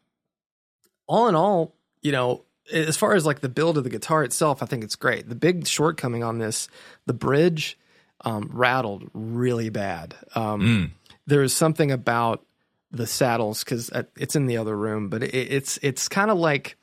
all 1.08 1.28
in 1.28 1.36
all, 1.36 1.74
you 2.02 2.12
know, 2.12 2.44
as 2.72 2.98
far 2.98 3.16
as 3.16 3.26
like 3.26 3.40
the 3.40 3.50
build 3.50 3.78
of 3.78 3.84
the 3.84 3.90
guitar 3.90 4.24
itself, 4.24 4.62
I 4.62 4.66
think 4.66 4.84
it's 4.84 4.96
great. 4.96 5.30
The 5.30 5.36
big 5.36 5.66
shortcoming 5.68 6.24
on 6.24 6.38
this, 6.38 6.68
the 7.06 7.14
bridge 7.14 7.78
um, 8.22 8.50
rattled 8.54 9.10
really 9.14 9.70
bad. 9.70 10.16
Um, 10.36 10.62
Mm. 10.62 10.92
There 11.26 11.44
is 11.44 11.54
something 11.54 11.92
about 11.92 12.46
the 12.90 13.06
saddles 13.06 13.64
because 13.64 13.92
it's 14.16 14.38
in 14.38 14.46
the 14.46 14.58
other 14.58 14.76
room, 14.78 15.10
but 15.10 15.24
it, 15.24 15.34
it's 15.34 15.78
it's 15.82 16.08
kind 16.08 16.32
of 16.32 16.38
like 16.38 16.78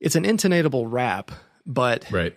it's 0.00 0.16
an 0.16 0.24
intonatable 0.24 0.86
wrap, 0.88 1.30
but 1.66 2.10
Right. 2.10 2.34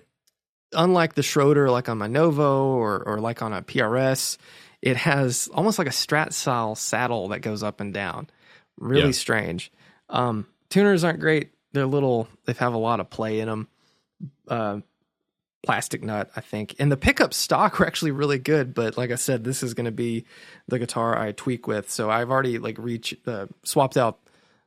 Unlike 0.74 1.16
the 1.16 1.24
Schroeder, 1.24 1.70
like 1.70 1.90
on 1.90 1.98
my 1.98 2.08
Novo 2.08 2.68
or 2.68 3.02
or 3.04 3.20
like 3.20 3.42
on 3.42 3.54
a 3.54 3.62
PRS, 3.62 4.38
it 4.82 4.98
has 4.98 5.50
almost 5.54 5.78
like 5.80 5.88
a 5.88 5.92
Strat 5.92 6.34
style 6.34 6.76
saddle 6.76 7.30
that 7.30 7.40
goes 7.40 7.64
up 7.64 7.80
and 7.80 7.94
down. 7.94 8.30
Really 8.78 9.08
Yeah. 9.08 9.12
strange. 9.12 9.72
Um, 10.10 10.48
tuners 10.70 11.04
aren't 11.04 11.20
great. 11.20 11.52
They're 11.74 11.86
little. 11.86 12.28
They 12.46 12.54
have 12.54 12.74
a 12.74 12.78
lot 12.78 13.00
of 13.00 13.10
play 13.10 13.40
in 13.40 13.48
them. 13.48 13.68
Uh, 14.48 14.80
plastic 15.62 16.02
nut, 16.02 16.32
I 16.36 16.42
think, 16.42 16.76
and 16.80 16.90
the 16.92 16.98
pickup 16.98 17.34
stock 17.34 17.80
are 17.82 17.86
actually 17.86 18.12
really 18.12 18.40
good. 18.40 18.74
But 18.74 18.98
like 18.98 19.12
I 19.12 19.16
said, 19.16 19.44
this 19.44 19.62
is 19.62 19.74
going 19.74 19.86
to 19.86 19.92
be 19.92 20.26
the 20.68 20.80
guitar 20.80 21.18
I 21.18 21.34
tweak 21.34 21.68
with. 21.68 21.92
So 21.92 22.10
I've 22.10 22.32
already 22.32 22.58
like 22.60 22.78
reach 22.78 23.16
uh, 23.28 23.48
swapped 23.64 23.98
out 23.98 24.20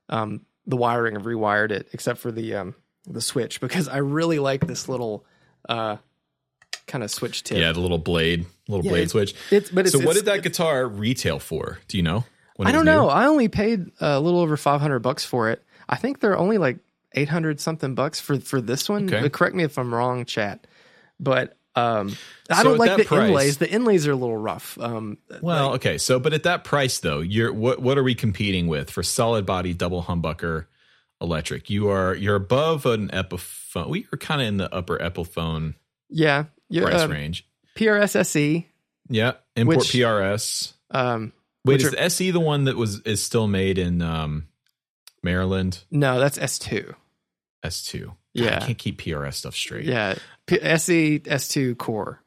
um, 0.08 0.44
the 0.66 0.76
wiring. 0.76 1.16
I've 1.16 1.24
rewired 1.24 1.70
it, 1.70 1.88
except 1.92 2.18
for 2.20 2.30
the 2.30 2.54
um, 2.54 2.74
the 3.06 3.20
switch 3.22 3.60
because 3.62 3.88
I 3.88 3.98
really 3.98 4.38
like 4.38 4.66
this 4.66 4.88
little 4.88 5.24
uh, 5.68 5.96
kind 6.86 7.04
of 7.04 7.10
switch 7.10 7.42
tip. 7.44 7.58
Yeah, 7.58 7.72
the 7.72 7.80
little 7.80 7.98
blade, 7.98 8.46
little 8.68 8.84
Yeah, 8.84 8.90
blade 8.92 9.02
it- 9.04 9.10
switch. 9.10 9.34
It's 9.50 9.70
but 9.70 9.86
it's, 9.86 9.92
so, 9.96 10.04
what 10.04 10.14
did 10.16 10.26
that 10.26 10.42
guitar 10.42 10.86
retail 10.86 11.38
for? 11.38 11.78
Do 11.88 11.96
you 11.96 12.02
know? 12.02 12.24
when 12.56 12.68
I 12.68 12.72
don't 12.72 12.84
new? 12.84 12.90
know. 12.92 13.08
I 13.08 13.26
only 13.26 13.48
paid 13.48 13.90
a 14.00 14.20
little 14.20 14.40
over 14.40 14.56
five 14.56 14.80
hundred 14.80 15.00
bucks 15.00 15.24
for 15.24 15.50
it. 15.50 15.62
I 15.88 15.96
think 15.96 16.20
they're 16.20 16.36
only 16.38 16.58
like 16.58 16.78
eight 17.12 17.28
hundred 17.28 17.60
something 17.60 17.94
bucks 17.94 18.20
for 18.20 18.38
for 18.40 18.60
this 18.60 18.88
one. 18.88 19.06
Okay. 19.06 19.20
But 19.22 19.32
correct 19.32 19.54
me 19.54 19.64
if 19.64 19.78
I'm 19.78 19.94
wrong, 19.94 20.24
chat. 20.24 20.66
But 21.18 21.56
um, 21.74 22.14
I 22.50 22.62
don't 22.62 22.76
like 22.78 22.98
the 22.98 23.04
price- 23.04 23.28
inlays. 23.28 23.56
The 23.58 23.70
inlays 23.70 24.06
are 24.06 24.12
a 24.12 24.16
little 24.16 24.36
rough. 24.36 24.76
Um, 24.78 25.16
Well, 25.40 25.74
okay. 25.74 25.96
So, 25.96 26.18
but 26.20 26.34
at 26.34 26.42
that 26.42 26.64
price, 26.64 26.98
though, 26.98 27.20
you're 27.20 27.52
what? 27.52 27.80
What 27.80 27.96
are 27.96 28.02
we 28.02 28.14
competing 28.14 28.66
with 28.66 28.90
for 28.90 29.02
solid 29.02 29.46
body 29.46 29.72
double 29.72 30.02
humbucker 30.02 30.66
electric? 31.22 31.70
You 31.70 31.88
are 31.88 32.14
you're 32.14 32.34
above 32.36 32.84
an 32.84 33.08
Epiphone. 33.08 33.88
We 33.88 34.06
are 34.12 34.18
kind 34.18 34.42
of 34.42 34.48
in 34.48 34.56
the 34.58 34.74
upper 34.74 34.98
Epiphone 34.98 35.74
yeah, 36.10 36.44
yeah. 36.68 36.82
price 36.82 37.00
uh, 37.02 37.08
range. 37.08 37.46
PRS 37.76 38.16
SE. 38.16 38.68
Yeah, 39.08 39.32
import 39.56 39.78
which- 39.78 39.92
PRS. 39.92 40.72
Um, 40.90 41.32
Wait, 41.64 41.80
is 41.80 41.86
are- 41.86 41.90
the 41.92 42.02
SE 42.02 42.30
the 42.32 42.40
one 42.40 42.64
that 42.64 42.76
was 42.76 43.00
is 43.00 43.22
still 43.22 43.46
made 43.46 43.78
in 43.78 44.02
um, 44.02 44.48
Maryland? 45.22 45.84
no, 45.90 46.18
that's 46.20 46.38
S 46.38 46.58
two. 46.58 46.94
S2. 47.64 48.06
God, 48.06 48.16
Yeah. 48.34 48.56
I 48.60 48.66
can't 48.66 48.78
keep 48.78 49.00
PRS 49.00 49.34
stuff 49.34 49.54
straight. 49.54 49.84
Yeah, 49.84 50.16
P- 50.46 50.60
SE 50.60 51.20
S2 51.20 51.78
core. 51.78 52.20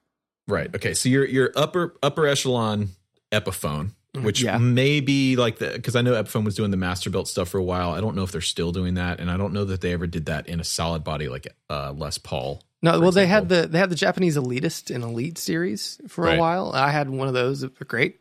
Right. 0.48 0.74
Okay. 0.74 0.94
So 0.94 1.10
you're 1.10 1.26
you're 1.26 1.52
upper 1.56 1.96
upper 2.02 2.26
echelon 2.28 2.90
Epiphone, 3.32 3.92
which 4.24 4.42
Yeah. 4.42 4.58
may 4.58 5.00
be 5.00 5.36
like 5.36 5.58
the 5.60 5.72
because 5.76 5.96
I 5.96 6.02
know 6.02 6.14
Epiphone 6.14 6.46
was 6.46 6.56
doing 6.56 6.72
the 6.72 6.78
master 6.78 7.10
built 7.10 7.28
stuff 7.28 7.50
for 7.50 7.58
a 7.58 7.64
while. 7.64 7.92
I 7.92 8.02
don't 8.02 8.16
know 8.16 8.24
if 8.24 8.32
they're 8.32 8.42
still 8.42 8.72
doing 8.72 8.94
that, 8.96 9.20
and 9.20 9.30
I 9.32 9.38
don't 9.38 9.54
know 9.54 9.66
that 9.66 9.82
they 9.82 9.94
ever 9.94 10.08
did 10.08 10.26
that 10.28 10.48
in 10.48 10.60
a 10.60 10.64
solid 10.64 11.04
body 11.04 11.28
like 11.30 11.48
uh, 11.70 11.94
Les 11.96 12.18
Paul. 12.18 12.62
No, 12.82 13.00
well, 13.00 13.12
they 13.12 13.26
had 13.28 13.50
the 13.50 13.68
they 13.68 13.80
had 13.80 13.90
the 13.90 13.96
Japanese 13.96 14.38
Elitist 14.38 14.94
and 14.94 15.04
Elite 15.04 15.38
series 15.38 16.00
for 16.08 16.26
Right. 16.26 16.38
a 16.38 16.40
while. 16.40 16.72
I 16.74 16.92
had 16.92 17.10
one 17.10 17.28
of 17.28 17.34
those; 17.34 17.62
that 17.62 17.80
were 17.80 17.86
great. 17.86 18.20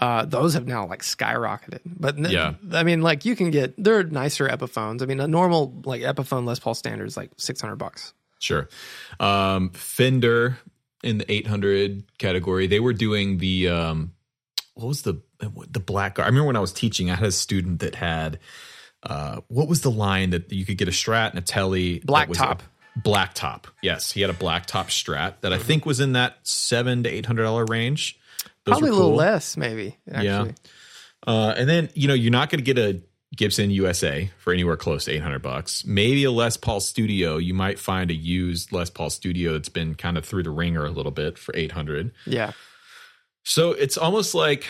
Uh, 0.00 0.24
those 0.24 0.54
have 0.54 0.66
now 0.66 0.86
like 0.86 1.02
skyrocketed. 1.02 1.80
But 1.84 2.16
n- 2.18 2.30
Yeah. 2.30 2.54
I 2.72 2.82
mean, 2.82 3.02
like 3.02 3.24
you 3.24 3.36
can 3.36 3.50
get 3.50 3.74
they're 3.82 4.02
nicer 4.04 4.48
Epiphones. 4.48 5.02
I 5.02 5.06
mean, 5.06 5.20
a 5.20 5.26
normal 5.28 5.80
like 5.84 6.00
Epiphone 6.02 6.46
Les 6.46 6.58
Paul 6.58 6.74
standard 6.74 7.06
is 7.06 7.16
like 7.16 7.30
six 7.36 7.60
hundred 7.60 7.76
bucks. 7.76 8.12
Sure. 8.38 8.68
Um, 9.20 9.70
Fender 9.70 10.58
in 11.04 11.18
the 11.18 11.30
800 11.32 12.04
category, 12.18 12.66
they 12.66 12.80
were 12.80 12.92
doing 12.92 13.38
the 13.38 13.68
um, 13.68 14.12
what 14.74 14.88
was 14.88 15.02
the 15.02 15.20
the 15.38 15.80
black? 15.80 16.18
I 16.18 16.26
remember 16.26 16.46
when 16.46 16.56
I 16.56 16.60
was 16.60 16.72
teaching, 16.72 17.10
I 17.10 17.16
had 17.16 17.26
a 17.26 17.32
student 17.32 17.80
that 17.80 17.94
had 17.94 18.38
uh, 19.02 19.40
what 19.48 19.68
was 19.68 19.82
the 19.82 19.90
line 19.90 20.30
that 20.30 20.52
you 20.52 20.64
could 20.64 20.78
get 20.78 20.88
a 20.88 20.92
Strat 20.92 21.30
and 21.30 21.38
a 21.38 21.42
Telly 21.42 22.00
Black 22.00 22.30
top. 22.32 22.62
black 22.96 23.34
top. 23.34 23.66
Yes, 23.82 24.12
he 24.12 24.20
had 24.20 24.30
a 24.30 24.34
black 24.34 24.66
top 24.66 24.88
Strat 24.88 25.40
that 25.40 25.52
I 25.52 25.58
think 25.58 25.84
was 25.84 26.00
in 26.00 26.12
that 26.12 26.38
seven 26.42 27.02
to 27.02 27.10
eight 27.10 27.26
hundred 27.26 27.42
dollar 27.44 27.64
range. 27.64 28.18
Those 28.64 28.74
Probably 28.74 28.90
were 28.90 28.96
a 28.96 28.98
little 28.98 29.14
less, 29.16 29.56
maybe. 29.56 29.98
Actually. 30.10 30.54
Uh, 31.26 31.54
and 31.56 31.68
then 31.68 31.88
you 31.94 32.08
know 32.08 32.14
you're 32.14 32.32
not 32.32 32.50
going 32.50 32.64
to 32.64 32.74
get 32.74 32.78
a 32.78 33.00
Gibson 33.36 33.70
USA 33.70 34.30
for 34.38 34.52
anywhere 34.52 34.76
close 34.76 35.06
to 35.06 35.12
800 35.12 35.40
bucks. 35.40 35.84
Maybe 35.86 36.24
a 36.24 36.30
Les 36.30 36.56
Paul 36.56 36.80
Studio. 36.80 37.38
You 37.38 37.54
might 37.54 37.78
find 37.78 38.10
a 38.10 38.14
used 38.14 38.72
Les 38.72 38.90
Paul 38.90 39.08
Studio 39.08 39.52
that's 39.54 39.70
been 39.70 39.94
kind 39.94 40.18
of 40.18 40.24
through 40.26 40.42
the 40.42 40.50
ringer 40.50 40.84
a 40.84 40.90
little 40.90 41.12
bit 41.12 41.38
for 41.38 41.56
800. 41.56 42.12
Yeah. 42.26 42.52
So 43.44 43.72
it's 43.72 43.96
almost 43.98 44.34
like 44.34 44.66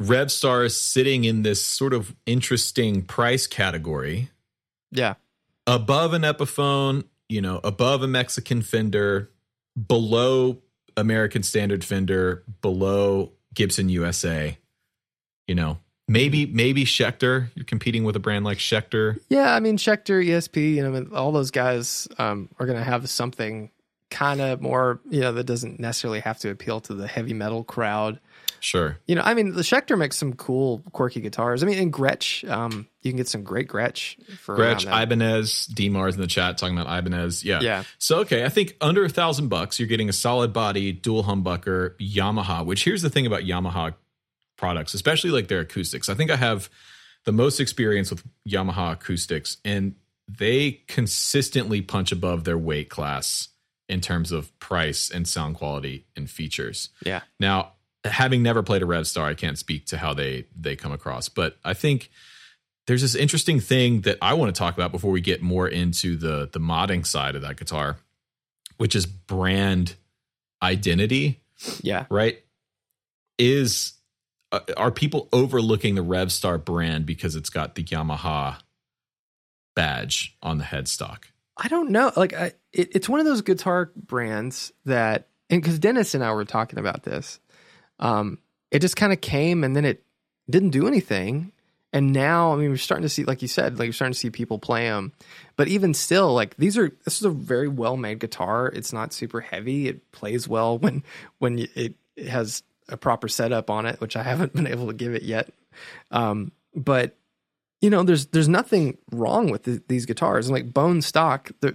Revstar 0.00 0.64
is 0.64 0.78
sitting 0.80 1.24
in 1.24 1.42
this 1.42 1.64
sort 1.64 1.92
of 1.92 2.14
interesting 2.26 3.02
price 3.02 3.46
category 3.46 4.30
Yeah. 4.90 5.14
above 5.66 6.12
an 6.12 6.22
Epiphone, 6.22 7.04
you 7.28 7.40
know, 7.40 7.60
above 7.62 8.02
a 8.02 8.08
Mexican 8.08 8.62
Fender, 8.62 9.30
below 9.86 10.58
American 10.96 11.42
Standard 11.42 11.84
Fender, 11.84 12.42
below 12.60 13.32
Gibson 13.54 13.88
USA. 13.88 14.58
You 15.46 15.54
know, 15.54 15.78
maybe 16.08 16.46
maybe 16.46 16.84
Schecter. 16.84 17.48
You're 17.54 17.64
competing 17.64 18.04
with 18.04 18.16
a 18.16 18.20
brand 18.20 18.44
like 18.44 18.58
Schecter. 18.58 19.18
Yeah, 19.28 19.54
I 19.54 19.60
mean 19.60 19.76
Schecter, 19.76 20.24
ESP, 20.24 20.74
you 20.76 20.82
know, 20.88 21.06
all 21.14 21.32
those 21.32 21.50
guys 21.50 22.08
um, 22.18 22.48
are 22.58 22.66
going 22.66 22.78
to 22.78 22.84
have 22.84 23.08
something 23.08 23.70
kind 24.12 24.40
of 24.40 24.60
more, 24.60 25.00
you 25.08 25.20
know, 25.20 25.32
that 25.32 25.44
doesn't 25.44 25.80
necessarily 25.80 26.20
have 26.20 26.38
to 26.40 26.50
appeal 26.50 26.80
to 26.82 26.94
the 26.94 27.08
heavy 27.08 27.32
metal 27.32 27.64
crowd. 27.64 28.20
Sure. 28.60 28.98
You 29.06 29.16
know, 29.16 29.22
I 29.24 29.34
mean, 29.34 29.54
the 29.54 29.62
Schecter 29.62 29.98
makes 29.98 30.16
some 30.16 30.34
cool, 30.34 30.84
quirky 30.92 31.20
guitars. 31.20 31.62
I 31.62 31.66
mean, 31.66 31.78
in 31.78 31.90
Gretsch, 31.90 32.48
um, 32.48 32.86
you 33.00 33.10
can 33.10 33.16
get 33.16 33.26
some 33.26 33.42
great 33.42 33.68
Gretsch 33.68 34.22
for 34.38 34.56
Gretsch. 34.56 34.86
Ibanez, 34.86 35.66
D 35.66 35.88
Mars 35.88 36.14
in 36.14 36.20
the 36.20 36.28
chat 36.28 36.58
talking 36.58 36.78
about 36.78 36.96
Ibanez. 36.96 37.42
Yeah. 37.42 37.60
Yeah. 37.60 37.82
So 37.98 38.20
okay, 38.20 38.44
I 38.44 38.50
think 38.50 38.76
under 38.80 39.04
a 39.04 39.08
thousand 39.08 39.48
bucks, 39.48 39.80
you're 39.80 39.88
getting 39.88 40.08
a 40.08 40.12
solid 40.12 40.52
body 40.52 40.92
dual 40.92 41.24
humbucker 41.24 41.96
Yamaha. 41.98 42.64
Which 42.64 42.84
here's 42.84 43.02
the 43.02 43.10
thing 43.10 43.26
about 43.26 43.40
Yamaha 43.40 43.94
products, 44.56 44.94
especially 44.94 45.30
like 45.30 45.48
their 45.48 45.60
acoustics. 45.60 46.08
I 46.08 46.14
think 46.14 46.30
I 46.30 46.36
have 46.36 46.70
the 47.24 47.32
most 47.32 47.58
experience 47.58 48.10
with 48.10 48.22
Yamaha 48.48 48.92
acoustics, 48.92 49.56
and 49.64 49.96
they 50.28 50.82
consistently 50.86 51.82
punch 51.82 52.12
above 52.12 52.44
their 52.44 52.58
weight 52.58 52.90
class 52.90 53.48
in 53.92 54.00
terms 54.00 54.32
of 54.32 54.58
price 54.58 55.10
and 55.10 55.28
sound 55.28 55.54
quality 55.56 56.06
and 56.16 56.28
features. 56.28 56.88
Yeah. 57.04 57.20
Now, 57.38 57.72
having 58.04 58.42
never 58.42 58.62
played 58.62 58.82
a 58.82 58.86
Revstar, 58.86 59.24
I 59.24 59.34
can't 59.34 59.58
speak 59.58 59.86
to 59.86 59.96
how 59.98 60.14
they 60.14 60.46
they 60.58 60.74
come 60.76 60.92
across, 60.92 61.28
but 61.28 61.56
I 61.64 61.74
think 61.74 62.10
there's 62.86 63.02
this 63.02 63.14
interesting 63.14 63.60
thing 63.60 64.00
that 64.02 64.18
I 64.20 64.34
want 64.34 64.52
to 64.54 64.58
talk 64.58 64.74
about 64.74 64.90
before 64.90 65.12
we 65.12 65.20
get 65.20 65.40
more 65.42 65.68
into 65.68 66.16
the 66.16 66.48
the 66.52 66.58
modding 66.58 67.06
side 67.06 67.36
of 67.36 67.42
that 67.42 67.56
guitar, 67.56 67.98
which 68.78 68.96
is 68.96 69.06
brand 69.06 69.94
identity, 70.62 71.40
Yeah. 71.82 72.06
right? 72.10 72.42
Is 73.38 73.92
uh, 74.52 74.60
are 74.76 74.90
people 74.90 75.28
overlooking 75.32 75.94
the 75.94 76.04
Revstar 76.04 76.62
brand 76.62 77.06
because 77.06 77.36
it's 77.36 77.50
got 77.50 77.74
the 77.74 77.84
Yamaha 77.84 78.56
badge 79.74 80.36
on 80.42 80.58
the 80.58 80.64
headstock? 80.64 81.24
I 81.56 81.68
don't 81.68 81.90
know. 81.90 82.12
Like, 82.16 82.34
I, 82.34 82.52
it, 82.72 82.94
it's 82.94 83.08
one 83.08 83.20
of 83.20 83.26
those 83.26 83.42
guitar 83.42 83.90
brands 83.94 84.72
that, 84.84 85.28
and 85.50 85.62
because 85.62 85.78
Dennis 85.78 86.14
and 86.14 86.24
I 86.24 86.32
were 86.32 86.44
talking 86.44 86.78
about 86.78 87.02
this, 87.02 87.40
um, 87.98 88.38
it 88.70 88.80
just 88.80 88.96
kind 88.96 89.12
of 89.12 89.20
came 89.20 89.64
and 89.64 89.76
then 89.76 89.84
it 89.84 90.04
didn't 90.48 90.70
do 90.70 90.86
anything. 90.86 91.52
And 91.92 92.12
now, 92.12 92.54
I 92.54 92.56
mean, 92.56 92.70
we're 92.70 92.78
starting 92.78 93.02
to 93.02 93.08
see, 93.10 93.24
like 93.24 93.42
you 93.42 93.48
said, 93.48 93.78
like 93.78 93.84
you're 93.84 93.92
starting 93.92 94.14
to 94.14 94.18
see 94.18 94.30
people 94.30 94.58
play 94.58 94.88
them. 94.88 95.12
But 95.56 95.68
even 95.68 95.92
still, 95.92 96.32
like 96.32 96.56
these 96.56 96.78
are, 96.78 96.90
this 97.04 97.18
is 97.18 97.24
a 97.24 97.30
very 97.30 97.68
well 97.68 97.98
made 97.98 98.18
guitar. 98.18 98.68
It's 98.68 98.94
not 98.94 99.12
super 99.12 99.42
heavy. 99.42 99.88
It 99.88 100.10
plays 100.10 100.48
well 100.48 100.78
when, 100.78 101.04
when 101.38 101.58
it, 101.74 101.94
has 102.28 102.62
a 102.88 102.96
proper 102.96 103.28
setup 103.28 103.70
on 103.70 103.86
it, 103.86 104.00
which 104.00 104.16
I 104.16 104.22
haven't 104.22 104.52
been 104.54 104.66
able 104.66 104.88
to 104.88 104.92
give 104.92 105.14
it 105.14 105.22
yet. 105.22 105.50
Um, 106.10 106.52
but 106.74 107.16
you 107.82 107.90
know, 107.90 108.04
there's 108.04 108.26
there's 108.26 108.48
nothing 108.48 108.96
wrong 109.10 109.50
with 109.50 109.64
the, 109.64 109.82
these 109.88 110.06
guitars. 110.06 110.46
And 110.46 110.54
like 110.54 110.72
bone 110.72 111.02
stock, 111.02 111.50
they're 111.60 111.74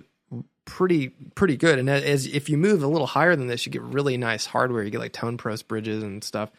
pretty 0.65 1.09
pretty 1.35 1.57
good. 1.57 1.77
And 1.77 1.89
as 1.89 2.25
if 2.25 2.49
you 2.49 2.57
move 2.57 2.81
a 2.81 2.87
little 2.87 3.07
higher 3.07 3.35
than 3.35 3.47
this, 3.47 3.65
you 3.65 3.71
get 3.71 3.81
really 3.81 4.17
nice 4.17 4.45
hardware. 4.45 4.83
You 4.83 4.89
get 4.89 5.01
like 5.01 5.13
tone 5.13 5.37
pros 5.37 5.61
bridges 5.61 6.01
and 6.01 6.23
stuff. 6.23 6.49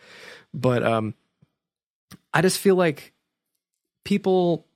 But 0.52 0.82
um, 0.82 1.14
I 2.32 2.42
just 2.42 2.58
feel 2.58 2.76
like 2.76 3.14
people, 4.04 4.66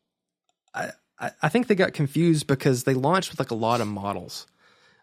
I 0.74 0.90
I 1.20 1.32
I 1.42 1.48
think 1.50 1.66
they 1.66 1.74
got 1.74 1.92
confused 1.92 2.46
because 2.46 2.84
they 2.84 2.94
launched 2.94 3.30
with 3.30 3.38
like 3.38 3.50
a 3.50 3.56
lot 3.56 3.82
of 3.82 3.88
models. 3.88 4.46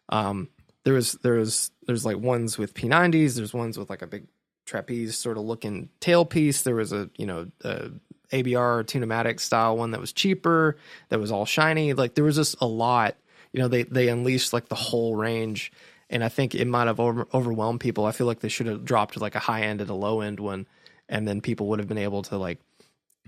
Um, 0.09 0.49
there 0.83 0.95
was 0.95 1.13
there 1.21 1.35
was 1.35 1.69
there's 1.85 2.05
like 2.05 2.17
ones 2.17 2.57
with 2.57 2.73
P90s. 2.73 3.35
There's 3.35 3.53
ones 3.53 3.77
with 3.77 3.91
like 3.91 4.01
a 4.01 4.07
big 4.07 4.25
trapeze 4.69 5.17
sort 5.17 5.37
of 5.37 5.43
looking 5.43 5.89
tailpiece. 5.99 6.63
There 6.63 6.75
was 6.75 6.93
a 6.93 7.09
you 7.17 7.25
know 7.25 7.47
a 7.63 7.89
ABR 8.31 8.85
Tune-o-matic 8.85 9.39
style 9.39 9.75
one 9.77 9.91
that 9.91 9.99
was 9.99 10.13
cheaper, 10.13 10.77
that 11.09 11.19
was 11.19 11.31
all 11.31 11.45
shiny. 11.45 11.93
Like 11.93 12.13
there 12.13 12.23
was 12.23 12.35
just 12.35 12.55
a 12.61 12.67
lot. 12.67 13.15
You 13.51 13.61
know, 13.61 13.67
they 13.67 13.83
they 13.83 14.09
unleashed 14.09 14.53
like 14.53 14.69
the 14.69 14.75
whole 14.75 15.15
range, 15.15 15.71
and 16.09 16.23
I 16.23 16.29
think 16.29 16.53
it 16.53 16.65
might 16.65 16.87
have 16.87 16.99
over, 16.99 17.27
overwhelmed 17.33 17.79
people. 17.79 18.05
I 18.05 18.11
feel 18.11 18.27
like 18.27 18.41
they 18.41 18.49
should 18.49 18.67
have 18.67 18.85
dropped 18.85 19.19
like 19.19 19.35
a 19.35 19.39
high 19.39 19.63
end 19.63 19.81
and 19.81 19.89
a 19.89 19.95
low 19.95 20.21
end 20.21 20.39
one, 20.39 20.67
and 21.07 21.27
then 21.27 21.41
people 21.41 21.67
would 21.67 21.79
have 21.79 21.87
been 21.87 21.97
able 21.97 22.21
to 22.23 22.37
like 22.37 22.59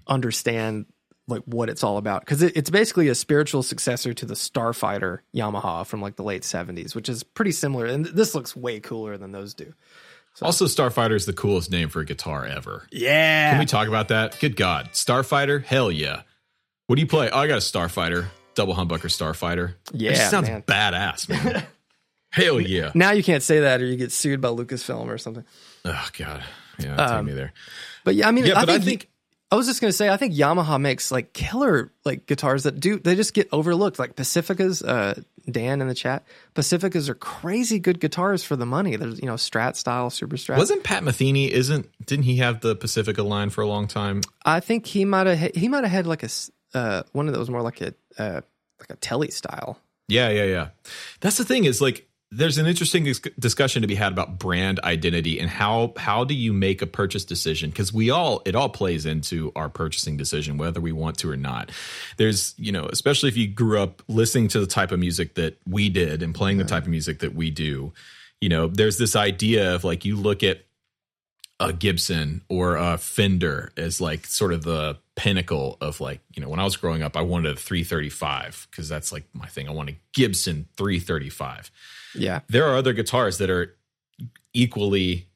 understand 0.07 0.85
like 1.27 1.43
what 1.45 1.69
it's 1.69 1.83
all 1.83 1.97
about 1.97 2.21
because 2.21 2.41
it, 2.43 2.55
it's 2.55 2.69
basically 2.69 3.07
a 3.07 3.15
spiritual 3.15 3.63
successor 3.63 4.13
to 4.13 4.25
the 4.25 4.33
Starfighter 4.33 5.19
Yamaha 5.35 5.85
from 5.85 6.01
like 6.01 6.15
the 6.15 6.23
late 6.23 6.43
seventies, 6.43 6.93
which 6.93 7.09
is 7.09 7.23
pretty 7.23 7.51
similar. 7.51 7.85
And 7.85 8.05
this 8.05 8.35
looks 8.35 8.55
way 8.55 8.79
cooler 8.79 9.17
than 9.17 9.31
those 9.31 9.55
do. 9.55 9.73
Also, 10.41 10.65
Starfighter 10.65 11.15
is 11.15 11.25
the 11.25 11.33
coolest 11.33 11.69
name 11.71 11.89
for 11.89 11.99
a 11.99 12.05
guitar 12.05 12.45
ever. 12.45 12.87
Yeah, 12.91 13.51
Can 13.51 13.59
we 13.59 13.65
talk 13.65 13.87
about 13.87 14.07
that? 14.09 14.39
Good 14.39 14.55
God. 14.55 14.89
Starfighter? 14.93 15.63
Hell 15.63 15.91
yeah. 15.91 16.21
What 16.87 16.95
do 16.95 17.01
you 17.01 17.07
play? 17.07 17.29
Oh, 17.29 17.37
I 17.39 17.47
got 17.47 17.55
a 17.55 17.61
Starfighter. 17.61 18.25
Double 18.55 18.73
humbucker 18.73 19.07
Starfighter. 19.09 19.75
Yeah, 19.93 20.11
It 20.11 20.29
sounds 20.29 20.47
man. 20.49 20.61
badass, 20.63 21.29
man. 21.29 21.63
Hell 22.31 22.59
yeah. 22.61 22.91
now 22.95 23.11
you 23.11 23.23
can't 23.23 23.43
say 23.43 23.59
that 23.61 23.81
or 23.81 23.85
you 23.85 23.97
get 23.97 24.11
sued 24.11 24.41
by 24.41 24.49
Lucasfilm 24.49 25.07
or 25.07 25.17
something. 25.17 25.43
Oh, 25.85 26.09
God. 26.17 26.43
Yeah, 26.79 26.95
take 26.95 26.99
Um, 27.09 27.25
me 27.25 27.33
there. 27.33 27.53
But 28.03 28.15
yeah, 28.15 28.27
I 28.27 28.31
mean, 28.31 28.45
Yeah, 28.45 28.57
I 28.57 28.61
but 28.65 28.69
I 28.69 28.73
think, 28.79 28.85
think- 28.85 29.07
I 29.51 29.55
was 29.57 29.67
just 29.67 29.81
gonna 29.81 29.91
say, 29.91 30.09
I 30.09 30.15
think 30.15 30.33
Yamaha 30.33 30.79
makes 30.79 31.11
like 31.11 31.33
killer 31.33 31.91
like 32.05 32.25
guitars 32.25 32.63
that 32.63 32.79
do 32.79 32.97
they 32.99 33.15
just 33.15 33.33
get 33.33 33.49
overlooked. 33.51 33.99
Like 33.99 34.15
Pacificas, 34.15 34.81
uh, 34.81 35.15
Dan 35.49 35.81
in 35.81 35.87
the 35.87 35.95
chat, 35.95 36.23
Pacificas 36.55 37.09
are 37.09 37.15
crazy 37.15 37.79
good 37.79 37.99
guitars 37.99 38.43
for 38.43 38.55
the 38.55 38.65
money. 38.65 38.95
There's 38.95 39.19
you 39.19 39.25
know 39.25 39.35
Strat 39.35 39.75
style, 39.75 40.09
Super 40.09 40.37
Strat. 40.37 40.57
Wasn't 40.57 40.83
Pat 40.83 41.03
Metheny, 41.03 41.49
isn't, 41.49 41.89
didn't 42.05 42.25
he 42.25 42.37
have 42.37 42.61
the 42.61 42.75
Pacifica 42.75 43.23
line 43.23 43.49
for 43.49 43.61
a 43.61 43.67
long 43.67 43.87
time? 43.87 44.21
I 44.45 44.59
think 44.59 44.85
he 44.85 45.05
might 45.05 45.27
have 45.27 45.51
he 45.55 45.67
might 45.67 45.83
have 45.83 45.91
had 45.91 46.07
like 46.07 46.23
a 46.23 46.29
uh, 46.73 47.03
one 47.11 47.27
of 47.27 47.33
those 47.33 47.49
more 47.49 47.61
like 47.61 47.81
a 47.81 47.93
uh, 48.17 48.41
like 48.79 48.89
a 48.89 48.95
Tele 48.97 49.29
style. 49.29 49.79
Yeah, 50.07 50.29
yeah, 50.29 50.45
yeah. 50.45 50.67
That's 51.21 51.37
the 51.37 51.45
thing 51.45 51.65
is 51.65 51.81
like 51.81 52.07
there's 52.33 52.57
an 52.57 52.65
interesting 52.65 53.03
discussion 53.37 53.81
to 53.81 53.87
be 53.89 53.95
had 53.95 54.13
about 54.13 54.39
brand 54.39 54.79
identity 54.85 55.37
and 55.39 55.49
how 55.49 55.93
how 55.97 56.23
do 56.23 56.33
you 56.33 56.53
make 56.53 56.81
a 56.81 56.87
purchase 56.87 57.25
decision 57.25 57.69
because 57.69 57.91
we 57.91 58.09
all 58.09 58.41
it 58.45 58.55
all 58.55 58.69
plays 58.69 59.05
into 59.05 59.51
our 59.53 59.67
purchasing 59.67 60.15
decision 60.15 60.57
whether 60.57 60.79
we 60.79 60.93
want 60.93 61.17
to 61.19 61.29
or 61.29 61.35
not. 61.35 61.71
There's, 62.15 62.55
you 62.57 62.71
know, 62.71 62.85
especially 62.85 63.27
if 63.29 63.35
you 63.35 63.47
grew 63.47 63.81
up 63.81 64.01
listening 64.07 64.47
to 64.49 64.61
the 64.61 64.67
type 64.67 64.93
of 64.93 64.99
music 64.99 65.35
that 65.35 65.57
we 65.67 65.89
did 65.89 66.23
and 66.23 66.33
playing 66.33 66.57
the 66.57 66.63
type 66.63 66.83
of 66.83 66.89
music 66.89 67.19
that 67.19 67.35
we 67.35 67.51
do, 67.51 67.91
you 68.39 68.47
know, 68.47 68.67
there's 68.67 68.97
this 68.97 69.15
idea 69.15 69.75
of 69.75 69.83
like 69.83 70.05
you 70.05 70.15
look 70.15 70.41
at 70.41 70.63
a 71.59 71.73
Gibson 71.73 72.41
or 72.49 72.75
a 72.77 72.97
Fender 72.97 73.71
as 73.75 73.99
like 73.99 74.25
sort 74.25 74.53
of 74.53 74.63
the 74.63 74.97
pinnacle 75.15 75.77
of 75.81 75.99
like, 75.99 76.21
you 76.33 76.41
know, 76.41 76.49
when 76.49 76.59
I 76.59 76.63
was 76.63 76.77
growing 76.77 77.03
up, 77.03 77.15
I 77.17 77.21
wanted 77.21 77.51
a 77.51 77.55
335 77.55 78.67
because 78.71 78.87
that's 78.87 79.11
like 79.11 79.25
my 79.33 79.45
thing. 79.45 79.67
I 79.67 79.71
want 79.71 79.89
a 79.89 79.95
Gibson 80.13 80.67
335. 80.77 81.69
Yeah, 82.15 82.41
There 82.49 82.65
are 82.65 82.75
other 82.75 82.93
guitars 82.93 83.37
that 83.39 83.49
are 83.49 83.75
equally 84.53 85.27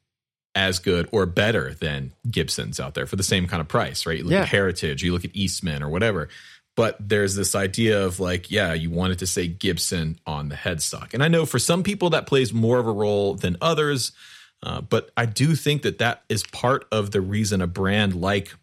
as 0.54 0.78
good 0.78 1.08
or 1.12 1.26
better 1.26 1.74
than 1.74 2.12
Gibsons 2.30 2.80
out 2.80 2.94
there 2.94 3.06
for 3.06 3.16
the 3.16 3.22
same 3.22 3.46
kind 3.46 3.60
of 3.60 3.68
price, 3.68 4.06
right? 4.06 4.18
You 4.18 4.24
look 4.24 4.32
Yeah. 4.32 4.42
at 4.42 4.48
Heritage, 4.48 5.02
you 5.02 5.12
look 5.12 5.24
at 5.24 5.30
Eastman 5.34 5.82
or 5.82 5.88
whatever. 5.88 6.28
But 6.76 6.96
there's 7.00 7.34
this 7.34 7.54
idea 7.54 8.04
of 8.04 8.20
like, 8.20 8.50
yeah, 8.50 8.72
you 8.74 8.90
wanted 8.90 9.18
to 9.20 9.26
say 9.26 9.48
Gibson 9.48 10.18
on 10.26 10.48
the 10.50 10.54
headstock. 10.56 11.14
And 11.14 11.22
I 11.22 11.28
know 11.28 11.46
for 11.46 11.58
some 11.58 11.82
people 11.82 12.10
that 12.10 12.26
plays 12.26 12.52
more 12.52 12.78
of 12.78 12.86
a 12.86 12.92
role 12.92 13.34
than 13.34 13.56
others. 13.60 14.12
Uh, 14.62 14.80
but 14.80 15.10
I 15.16 15.26
do 15.26 15.54
think 15.54 15.82
that 15.82 15.98
that 15.98 16.22
is 16.28 16.42
part 16.44 16.86
of 16.90 17.10
the 17.10 17.20
reason 17.20 17.60
a 17.62 17.66
brand 17.66 18.14
like 18.14 18.54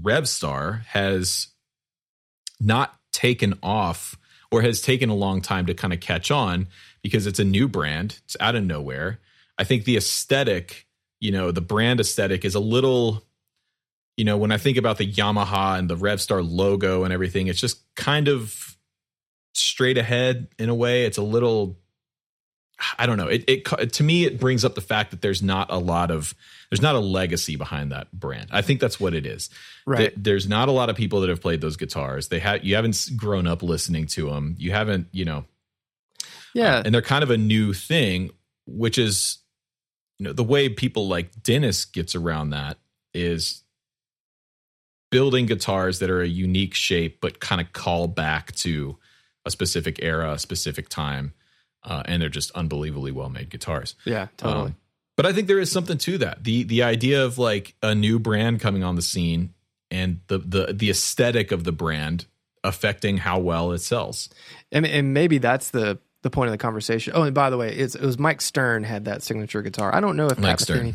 Revstar 0.00 0.84
has 0.86 1.48
not 2.60 2.94
taken 3.12 3.54
off 3.62 4.16
or 4.50 4.62
has 4.62 4.80
taken 4.80 5.10
a 5.10 5.14
long 5.14 5.40
time 5.42 5.66
to 5.66 5.74
kind 5.74 5.92
of 5.92 6.00
catch 6.00 6.30
on 6.30 6.68
because 7.02 7.26
it's 7.26 7.38
a 7.38 7.44
new 7.44 7.68
brand. 7.68 8.18
It's 8.24 8.36
out 8.40 8.54
of 8.54 8.64
nowhere. 8.64 9.20
I 9.56 9.64
think 9.64 9.84
the 9.84 9.96
aesthetic, 9.96 10.86
you 11.20 11.32
know, 11.32 11.50
the 11.50 11.60
brand 11.60 12.00
aesthetic 12.00 12.44
is 12.44 12.54
a 12.54 12.60
little, 12.60 13.24
you 14.16 14.24
know, 14.24 14.36
when 14.36 14.52
I 14.52 14.58
think 14.58 14.76
about 14.76 14.98
the 14.98 15.10
Yamaha 15.10 15.78
and 15.78 15.88
the 15.88 15.96
Revstar 15.96 16.46
logo 16.48 17.04
and 17.04 17.12
everything, 17.12 17.46
it's 17.46 17.60
just 17.60 17.82
kind 17.94 18.28
of 18.28 18.76
straight 19.54 19.98
ahead 19.98 20.48
in 20.58 20.68
a 20.68 20.74
way. 20.74 21.04
It's 21.04 21.18
a 21.18 21.22
little 21.22 21.76
I 22.98 23.06
don't 23.06 23.16
know. 23.16 23.26
It, 23.26 23.44
it 23.48 23.92
to 23.94 24.02
me 24.02 24.24
it 24.24 24.38
brings 24.38 24.64
up 24.64 24.74
the 24.74 24.80
fact 24.80 25.10
that 25.10 25.20
there's 25.20 25.42
not 25.42 25.68
a 25.70 25.78
lot 25.78 26.10
of 26.10 26.34
there's 26.70 26.82
not 26.82 26.94
a 26.94 27.00
legacy 27.00 27.56
behind 27.56 27.92
that 27.92 28.12
brand. 28.12 28.48
I 28.52 28.62
think 28.62 28.80
that's 28.80 29.00
what 29.00 29.14
it 29.14 29.26
is. 29.26 29.50
Right. 29.86 30.12
there's 30.16 30.46
not 30.46 30.68
a 30.68 30.72
lot 30.72 30.90
of 30.90 30.96
people 30.96 31.20
that 31.22 31.30
have 31.30 31.40
played 31.40 31.60
those 31.60 31.76
guitars. 31.76 32.28
They 32.28 32.38
have 32.38 32.64
you 32.64 32.76
haven't 32.76 33.10
grown 33.16 33.46
up 33.46 33.62
listening 33.62 34.06
to 34.08 34.30
them. 34.30 34.54
You 34.58 34.70
haven't, 34.70 35.08
you 35.12 35.24
know. 35.24 35.44
Yeah. 36.54 36.82
and 36.84 36.94
they're 36.94 37.02
kind 37.02 37.22
of 37.22 37.30
a 37.30 37.36
new 37.36 37.72
thing, 37.72 38.30
which 38.66 38.98
is 38.98 39.38
you 40.18 40.24
know 40.24 40.32
the 40.32 40.44
way 40.44 40.68
people 40.68 41.08
like 41.08 41.42
Dennis 41.42 41.84
gets 41.84 42.14
around 42.14 42.50
that 42.50 42.78
is 43.14 43.62
building 45.10 45.46
guitars 45.46 46.00
that 46.00 46.10
are 46.10 46.20
a 46.20 46.28
unique 46.28 46.74
shape 46.74 47.20
but 47.20 47.40
kind 47.40 47.60
of 47.60 47.72
call 47.72 48.08
back 48.08 48.52
to 48.52 48.98
a 49.46 49.50
specific 49.50 50.00
era, 50.02 50.32
a 50.32 50.38
specific 50.38 50.88
time 50.88 51.32
uh, 51.84 52.02
and 52.04 52.20
they're 52.20 52.28
just 52.28 52.50
unbelievably 52.52 53.12
well 53.12 53.28
made 53.28 53.50
guitars. 53.50 53.94
Yeah, 54.04 54.28
totally. 54.36 54.66
Um, 54.66 54.76
but 55.16 55.26
I 55.26 55.32
think 55.32 55.48
there 55.48 55.58
is 55.58 55.70
something 55.72 55.98
to 55.98 56.18
that. 56.18 56.44
the 56.44 56.62
The 56.64 56.82
idea 56.82 57.24
of 57.24 57.38
like 57.38 57.74
a 57.82 57.94
new 57.94 58.18
brand 58.18 58.60
coming 58.60 58.84
on 58.84 58.96
the 58.96 59.02
scene 59.02 59.54
and 59.90 60.20
the 60.28 60.38
the 60.38 60.72
the 60.72 60.90
aesthetic 60.90 61.50
of 61.50 61.64
the 61.64 61.72
brand 61.72 62.26
affecting 62.64 63.18
how 63.18 63.38
well 63.38 63.72
it 63.72 63.78
sells. 63.78 64.28
And, 64.72 64.84
and 64.84 65.14
maybe 65.14 65.38
that's 65.38 65.70
the 65.70 65.98
the 66.22 66.30
point 66.30 66.48
of 66.48 66.52
the 66.52 66.58
conversation. 66.58 67.12
Oh, 67.16 67.22
and 67.22 67.34
by 67.34 67.50
the 67.50 67.56
way, 67.56 67.74
it 67.74 68.00
was 68.00 68.18
Mike 68.18 68.40
Stern 68.40 68.84
had 68.84 69.04
that 69.06 69.22
signature 69.22 69.62
guitar. 69.62 69.94
I 69.94 70.00
don't 70.00 70.16
know 70.16 70.26
if 70.26 70.38
Mike 70.38 70.60
Stern 70.60 70.94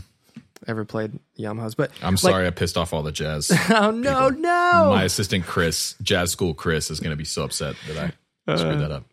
ever 0.67 0.85
played 0.85 1.19
Yamahas, 1.37 1.75
but 1.75 1.91
I'm 2.01 2.17
sorry 2.17 2.47
I 2.47 2.49
pissed 2.49 2.77
off 2.77 2.93
all 2.93 3.03
the 3.03 3.11
jazz. 3.11 3.51
oh 3.69 3.91
no, 3.91 4.29
people. 4.29 4.41
no! 4.41 4.85
My 4.89 5.03
assistant 5.03 5.45
Chris, 5.45 5.95
jazz 6.01 6.31
school 6.31 6.53
Chris, 6.53 6.91
is 6.91 6.99
going 6.99 7.11
to 7.11 7.17
be 7.17 7.25
so 7.25 7.43
upset 7.43 7.75
that 7.87 8.13
I 8.47 8.55
screwed 8.55 8.79
that 8.79 8.91
up. 8.91 9.03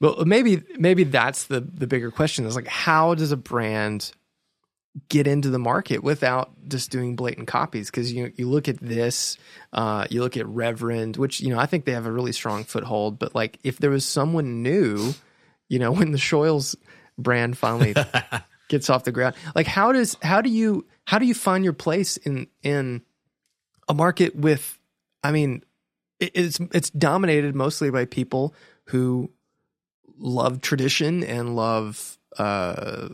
Well, 0.00 0.24
maybe 0.24 0.62
maybe 0.78 1.04
that's 1.04 1.44
the 1.44 1.60
the 1.60 1.86
bigger 1.86 2.10
question 2.10 2.46
is 2.46 2.56
like 2.56 2.66
how 2.66 3.14
does 3.14 3.32
a 3.32 3.36
brand 3.36 4.12
get 5.08 5.26
into 5.26 5.50
the 5.50 5.58
market 5.58 6.02
without 6.02 6.50
just 6.68 6.90
doing 6.90 7.16
blatant 7.16 7.48
copies? 7.48 7.90
Because 7.90 8.12
you 8.12 8.32
you 8.36 8.48
look 8.48 8.68
at 8.68 8.78
this, 8.78 9.38
uh, 9.72 10.06
you 10.10 10.22
look 10.22 10.36
at 10.36 10.46
Reverend, 10.46 11.16
which 11.16 11.40
you 11.40 11.50
know 11.50 11.58
I 11.58 11.66
think 11.66 11.84
they 11.84 11.92
have 11.92 12.06
a 12.06 12.12
really 12.12 12.32
strong 12.32 12.64
foothold. 12.64 13.18
But 13.18 13.34
like 13.34 13.58
if 13.62 13.78
there 13.78 13.90
was 13.90 14.04
someone 14.04 14.62
new, 14.62 15.14
you 15.68 15.78
know, 15.78 15.92
when 15.92 16.12
the 16.12 16.18
Shoils 16.18 16.76
brand 17.16 17.58
finally 17.58 17.94
gets 18.68 18.90
off 18.90 19.04
the 19.04 19.12
ground, 19.12 19.34
like 19.54 19.66
how 19.66 19.92
does 19.92 20.16
how 20.22 20.40
do 20.40 20.50
you 20.50 20.86
how 21.04 21.18
do 21.18 21.26
you 21.26 21.34
find 21.34 21.64
your 21.64 21.72
place 21.72 22.16
in 22.16 22.46
in 22.62 23.02
a 23.88 23.94
market 23.94 24.36
with? 24.36 24.78
I 25.22 25.32
mean, 25.32 25.64
it's 26.20 26.58
it's 26.72 26.90
dominated 26.90 27.54
mostly 27.54 27.90
by 27.90 28.04
people 28.04 28.54
who 28.84 29.30
love 30.18 30.60
tradition 30.60 31.22
and 31.24 31.56
love 31.56 32.18
uh, 32.38 33.08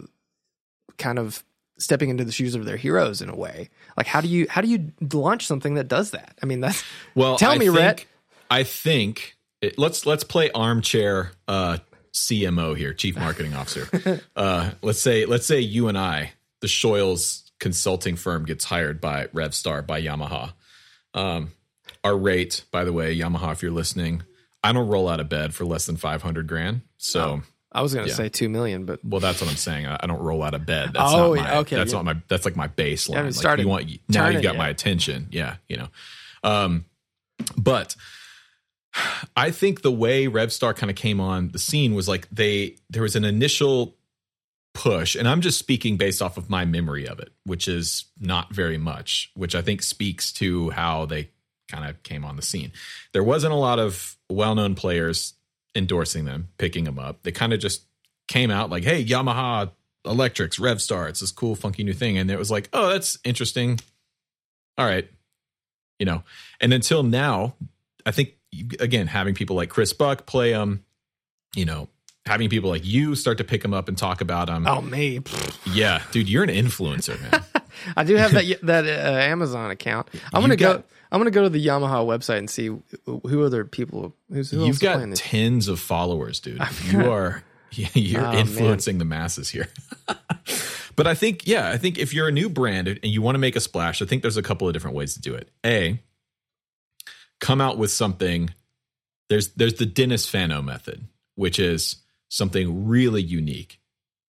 kind 0.99 1.19
of 1.19 1.45
stepping 1.79 2.09
into 2.09 2.25
the 2.25 2.33
shoes 2.33 2.55
of 2.55 2.65
their 2.65 2.77
heroes 2.77 3.21
in 3.21 3.29
a 3.29 3.37
way. 3.37 3.69
Like 3.97 4.07
how 4.07 4.21
do 4.21 4.29
you 4.29 4.47
how 4.49 4.61
do 4.61 4.69
you 4.69 4.93
launch 5.13 5.47
something 5.47 5.75
that 5.75 5.89
does 5.89 6.13
that? 6.13 6.39
I 6.43 6.47
mean, 6.47 6.61
that's 6.61 6.83
well. 7.15 7.37
Tell 7.37 7.53
I 7.53 7.59
me, 7.59 7.67
think, 7.67 7.79
Rhett. 7.79 8.07
I 8.51 8.63
think 8.65 9.37
it, 9.61 9.79
let's 9.79 10.07
let's 10.07 10.25
play 10.25 10.51
armchair 10.53 11.33
uh, 11.49 11.79
CMO 12.15 12.77
here, 12.77 12.95
Chief 12.95 13.17
Marketing 13.17 13.55
Officer. 13.55 14.23
uh, 14.37 14.71
let's 14.83 15.01
say 15.01 15.27
let's 15.27 15.47
say 15.47 15.61
you 15.61 15.89
and 15.89 15.99
I, 15.99 16.33
the 16.61 16.69
Shoils 16.69 17.51
consulting 17.59 18.17
firm, 18.17 18.45
gets 18.45 18.65
hired 18.65 19.01
by 19.01 19.27
Revstar 19.27 19.85
by 19.87 20.01
Yamaha. 20.01 20.53
Um, 21.13 21.53
our 22.03 22.17
rate, 22.17 22.65
by 22.71 22.85
the 22.85 22.93
way, 22.93 23.17
Yamaha, 23.17 23.53
if 23.53 23.63
you're 23.63 23.73
listening, 23.73 24.23
I 24.63 24.73
don't 24.73 24.89
roll 24.89 25.09
out 25.09 25.21
of 25.21 25.29
bed 25.29 25.55
for 25.55 25.65
less 25.65 25.87
than 25.87 25.97
five 25.97 26.23
hundred 26.23 26.47
grand. 26.47 26.83
So 26.99 27.21
oh, 27.21 27.43
I 27.73 27.83
was 27.83 27.93
going 27.93 28.07
to 28.07 28.11
yeah. 28.11 28.17
say 28.17 28.29
two 28.29 28.49
million, 28.49 28.85
but 28.85 29.05
well, 29.05 29.21
that's 29.21 29.41
what 29.41 29.51
I'm 29.51 29.57
saying. 29.57 29.87
I, 29.87 29.99
I 30.01 30.07
don't 30.07 30.21
roll 30.21 30.43
out 30.43 30.55
of 30.55 30.65
bed. 30.65 30.93
That's 30.95 31.13
oh, 31.13 31.35
not 31.35 31.43
my, 31.43 31.57
okay. 31.59 31.77
That's 31.77 31.93
yeah. 31.93 31.99
not 31.99 32.05
my. 32.05 32.17
That's 32.29 32.45
like 32.45 32.57
my 32.57 32.69
baseline. 32.69 33.45
Like 33.45 33.59
you 33.59 33.69
want 33.69 33.91
now 34.09 34.29
you've 34.29 34.43
got 34.43 34.55
yet. 34.55 34.59
my 34.59 34.69
attention. 34.69 35.29
Yeah, 35.33 35.57
you 35.69 35.79
know. 35.79 35.89
Um, 36.45 36.85
but 37.57 37.97
I 39.37 39.51
think 39.51 39.83
the 39.83 39.93
way 39.93 40.27
Revstar 40.27 40.75
kind 40.77 40.91
of 40.91 40.97
came 40.97 41.21
on 41.21 41.51
the 41.51 41.59
scene 41.59 41.95
was 41.95 42.09
like 42.09 42.29
they 42.31 42.77
there 42.91 43.03
was 43.03 43.17
an 43.17 43.25
initial 43.25 43.97
push, 44.73 45.15
and 45.15 45.29
I'm 45.29 45.41
just 45.41 45.59
speaking 45.59 45.97
based 45.97 46.23
off 46.23 46.37
of 46.37 46.51
my 46.51 46.65
memory 46.65 47.07
of 47.07 47.19
it, 47.19 47.33
which 47.45 47.69
is 47.69 48.05
not 48.21 48.53
very 48.53 48.79
much, 48.79 49.31
which 49.35 49.55
I 49.55 49.63
think 49.63 49.83
speaks 49.83 50.33
to 50.35 50.71
how 50.71 51.07
they 51.07 51.31
kind 51.69 51.89
of 51.89 52.03
came 52.03 52.25
on 52.25 52.37
the 52.37 52.43
scene. 52.43 52.73
There 53.13 53.25
wasn't 53.25 53.53
a 53.53 53.57
lot 53.57 53.79
of 53.79 54.17
well 54.29 54.55
known 54.55 54.75
players 54.75 55.35
endorsing 55.75 56.25
them, 56.25 56.49
picking 56.59 56.85
them 56.85 56.99
up. 56.99 57.23
They 57.23 57.33
kind 57.33 57.53
of 57.53 57.61
just 57.61 57.85
came 58.29 58.51
out 58.51 58.71
like, 58.71 58.85
hey, 58.85 59.05
Yamaha 59.05 59.71
Electrics, 60.05 60.59
Revstar, 60.59 61.09
it's 61.09 61.21
this 61.21 61.33
cool, 61.33 61.55
funky 61.55 61.83
new 61.85 61.93
thing. 61.93 62.19
And 62.19 62.31
it 62.31 62.39
was 62.39 62.51
like, 62.51 62.69
oh, 62.73 62.91
that's 62.91 63.19
interesting. 63.25 63.81
All 64.77 64.87
right. 64.87 65.09
You 65.99 66.07
know, 66.07 66.23
and 66.61 66.73
until 66.73 67.03
now, 67.03 67.55
I 68.05 68.11
think, 68.11 68.34
again, 68.81 69.07
having 69.07 69.35
people 69.35 69.57
like 69.57 69.71
Chris 69.71 69.93
Buck 69.93 70.27
play 70.27 70.53
them, 70.53 70.85
you 71.55 71.65
know, 71.65 71.89
having 72.27 72.49
people 72.49 72.71
like 72.71 72.85
you 72.85 73.15
start 73.15 73.39
to 73.39 73.45
pick 73.45 73.63
them 73.63 73.75
up 73.75 73.89
and 73.89 73.97
talk 73.97 74.21
about 74.21 74.47
them. 74.47 74.67
Oh, 74.67 74.81
me. 74.81 75.21
Yeah, 75.73 76.03
dude, 76.11 76.29
you're 76.29 76.45
an 76.45 76.51
influencer, 76.51 77.21
man. 77.21 77.45
I 77.97 78.05
do 78.05 78.15
have 78.17 78.33
that 78.33 78.59
that 78.63 78.87
uh, 78.87 79.19
Amazon 79.19 79.71
account. 79.71 80.09
I'm 80.33 80.41
gonna 80.43 80.57
got, 80.57 80.79
go. 80.79 80.85
I'm 81.11 81.21
gonna 81.21 81.31
go 81.31 81.43
to 81.43 81.49
the 81.49 81.65
Yamaha 81.65 82.07
website 82.07 82.39
and 82.39 82.49
see 82.49 82.71
who 83.05 83.45
other 83.45 83.65
people. 83.65 84.15
Who's 84.31 84.51
who 84.51 84.65
you've 84.65 84.81
got 84.81 85.15
tens 85.17 85.69
of 85.69 85.81
followers, 85.81 86.41
dude. 86.41 86.63
You 86.91 87.11
are 87.11 87.43
you're 87.73 88.25
oh, 88.25 88.33
influencing 88.33 88.95
man. 88.95 88.99
the 88.99 89.05
masses 89.05 89.49
here. 89.51 89.69
but 90.97 91.07
I 91.07 91.15
think 91.15 91.47
yeah, 91.47 91.71
I 91.71 91.79
think 91.79 91.99
if 91.99 92.15
you're 92.15 92.29
a 92.29 92.33
new 92.33 92.49
brand 92.49 92.89
and 92.89 93.05
you 93.05 93.23
want 93.23 93.35
to 93.35 93.41
make 93.41 93.57
a 93.57 93.61
splash, 93.61 94.01
I 94.01 94.07
think 94.07 94.23
there's 94.23 94.37
a 94.37 94.43
couple 94.43 94.69
of 94.69 94.75
different 94.75 94.97
ways 94.97 95.15
to 95.15 95.21
do 95.21 95.35
it. 95.35 95.51
A, 95.65 96.01
come 97.41 97.61
out 97.61 97.79
with 97.79 97.91
something. 97.91 98.51
There's 99.29 99.49
there's 99.55 99.75
the 99.75 99.87
Dennis 99.87 100.29
Fano 100.29 100.63
method, 100.63 101.07
which 101.35 101.59
is 101.59 101.97
something 102.29 102.87
really 102.87 103.23
unique 103.23 103.81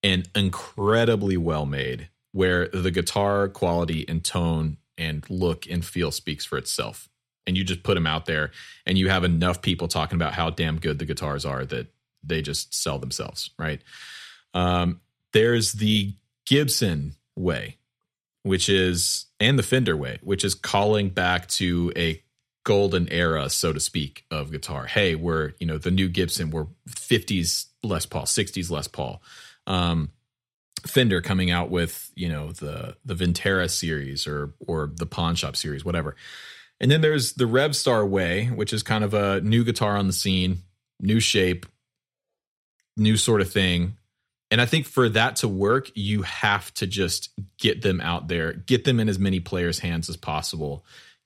and 0.04 0.30
incredibly 0.36 1.38
well 1.38 1.66
made 1.66 2.10
where 2.32 2.68
the 2.68 2.92
guitar 2.92 3.48
quality 3.48 4.06
and 4.08 4.24
tone 4.24 4.78
and 4.98 5.28
look 5.30 5.66
and 5.70 5.84
feel 5.84 6.12
speaks 6.12 6.46
for 6.46 6.58
itself. 6.58 7.10
And 7.48 7.58
you 7.58 7.64
just 7.64 7.84
put 7.84 7.96
them 7.96 8.08
out 8.08 8.26
there 8.26 8.52
and 8.86 8.98
you 8.98 9.10
have 9.10 9.24
enough 9.24 9.62
people 9.62 9.88
talking 9.88 10.16
about 10.16 10.34
how 10.34 10.50
damn 10.50 10.80
good 10.80 11.00
the 11.00 11.06
guitars 11.06 11.46
are 11.46 11.66
that 11.66 11.88
they 12.24 12.42
just 12.42 12.74
sell 12.74 13.00
themselves, 13.00 13.52
right? 13.58 13.82
Um, 14.54 15.02
there's 15.34 15.74
the 15.74 16.14
Gibson 16.46 17.14
way, 17.36 17.78
which 18.44 18.70
is, 18.70 19.26
and 19.40 19.58
the 19.58 19.64
Fender 19.64 19.96
way, 19.96 20.20
which 20.22 20.44
is 20.44 20.56
calling 20.56 21.10
back 21.10 21.48
to 21.48 21.92
a 21.96 22.22
golden 22.66 23.08
era, 23.10 23.50
so 23.50 23.72
to 23.72 23.80
speak, 23.80 24.26
of 24.30 24.52
guitar. 24.52 24.86
Hey, 24.88 25.16
we're, 25.16 25.54
you 25.60 25.68
know, 25.68 25.78
the 25.78 25.92
new 25.92 26.10
Gibson, 26.10 26.50
we're 26.50 26.68
50s 26.90 27.68
Les 27.84 28.06
Paul, 28.06 28.24
60s 28.24 28.70
Les 28.70 28.88
Paul. 28.90 29.24
Um, 29.66 30.10
Fender 30.86 31.22
coming 31.22 31.50
out 31.50 31.72
with 31.72 32.12
you 32.16 32.30
know 32.30 32.52
the 32.52 32.96
the 33.04 33.16
Vintera 33.16 33.70
series 33.70 34.28
or 34.28 34.54
or 34.68 34.92
the 34.96 35.08
Pawn 35.08 35.34
Shop 35.36 35.56
series, 35.56 35.84
whatever. 35.84 36.16
And 36.80 36.92
then 36.92 37.02
there's 37.02 37.34
the 37.34 37.46
Revstar 37.46 38.08
Way, 38.08 38.48
which 38.48 38.74
is 38.74 38.84
kind 38.84 39.04
of 39.04 39.14
a 39.14 39.42
new 39.42 39.64
guitar 39.64 39.98
on 39.98 40.08
the 40.08 40.14
scene, 40.14 40.60
new 41.00 41.20
shape, 41.20 41.66
new 42.98 43.18
sort 43.18 43.42
of 43.42 43.52
thing. 43.52 43.98
And 44.52 44.62
I 44.62 44.66
think 44.66 44.86
for 44.86 45.10
that 45.10 45.38
to 45.38 45.48
work, 45.48 45.90
you 45.96 46.22
have 46.22 46.72
to 46.76 46.86
just 46.86 47.30
get 47.58 47.82
them 47.82 48.00
out 48.00 48.28
there, 48.28 48.54
get 48.54 48.84
them 48.84 49.00
in 49.00 49.10
as 49.10 49.18
many 49.18 49.40
players' 49.40 49.80
hands 49.80 50.08
as 50.08 50.18
possible, 50.18 50.86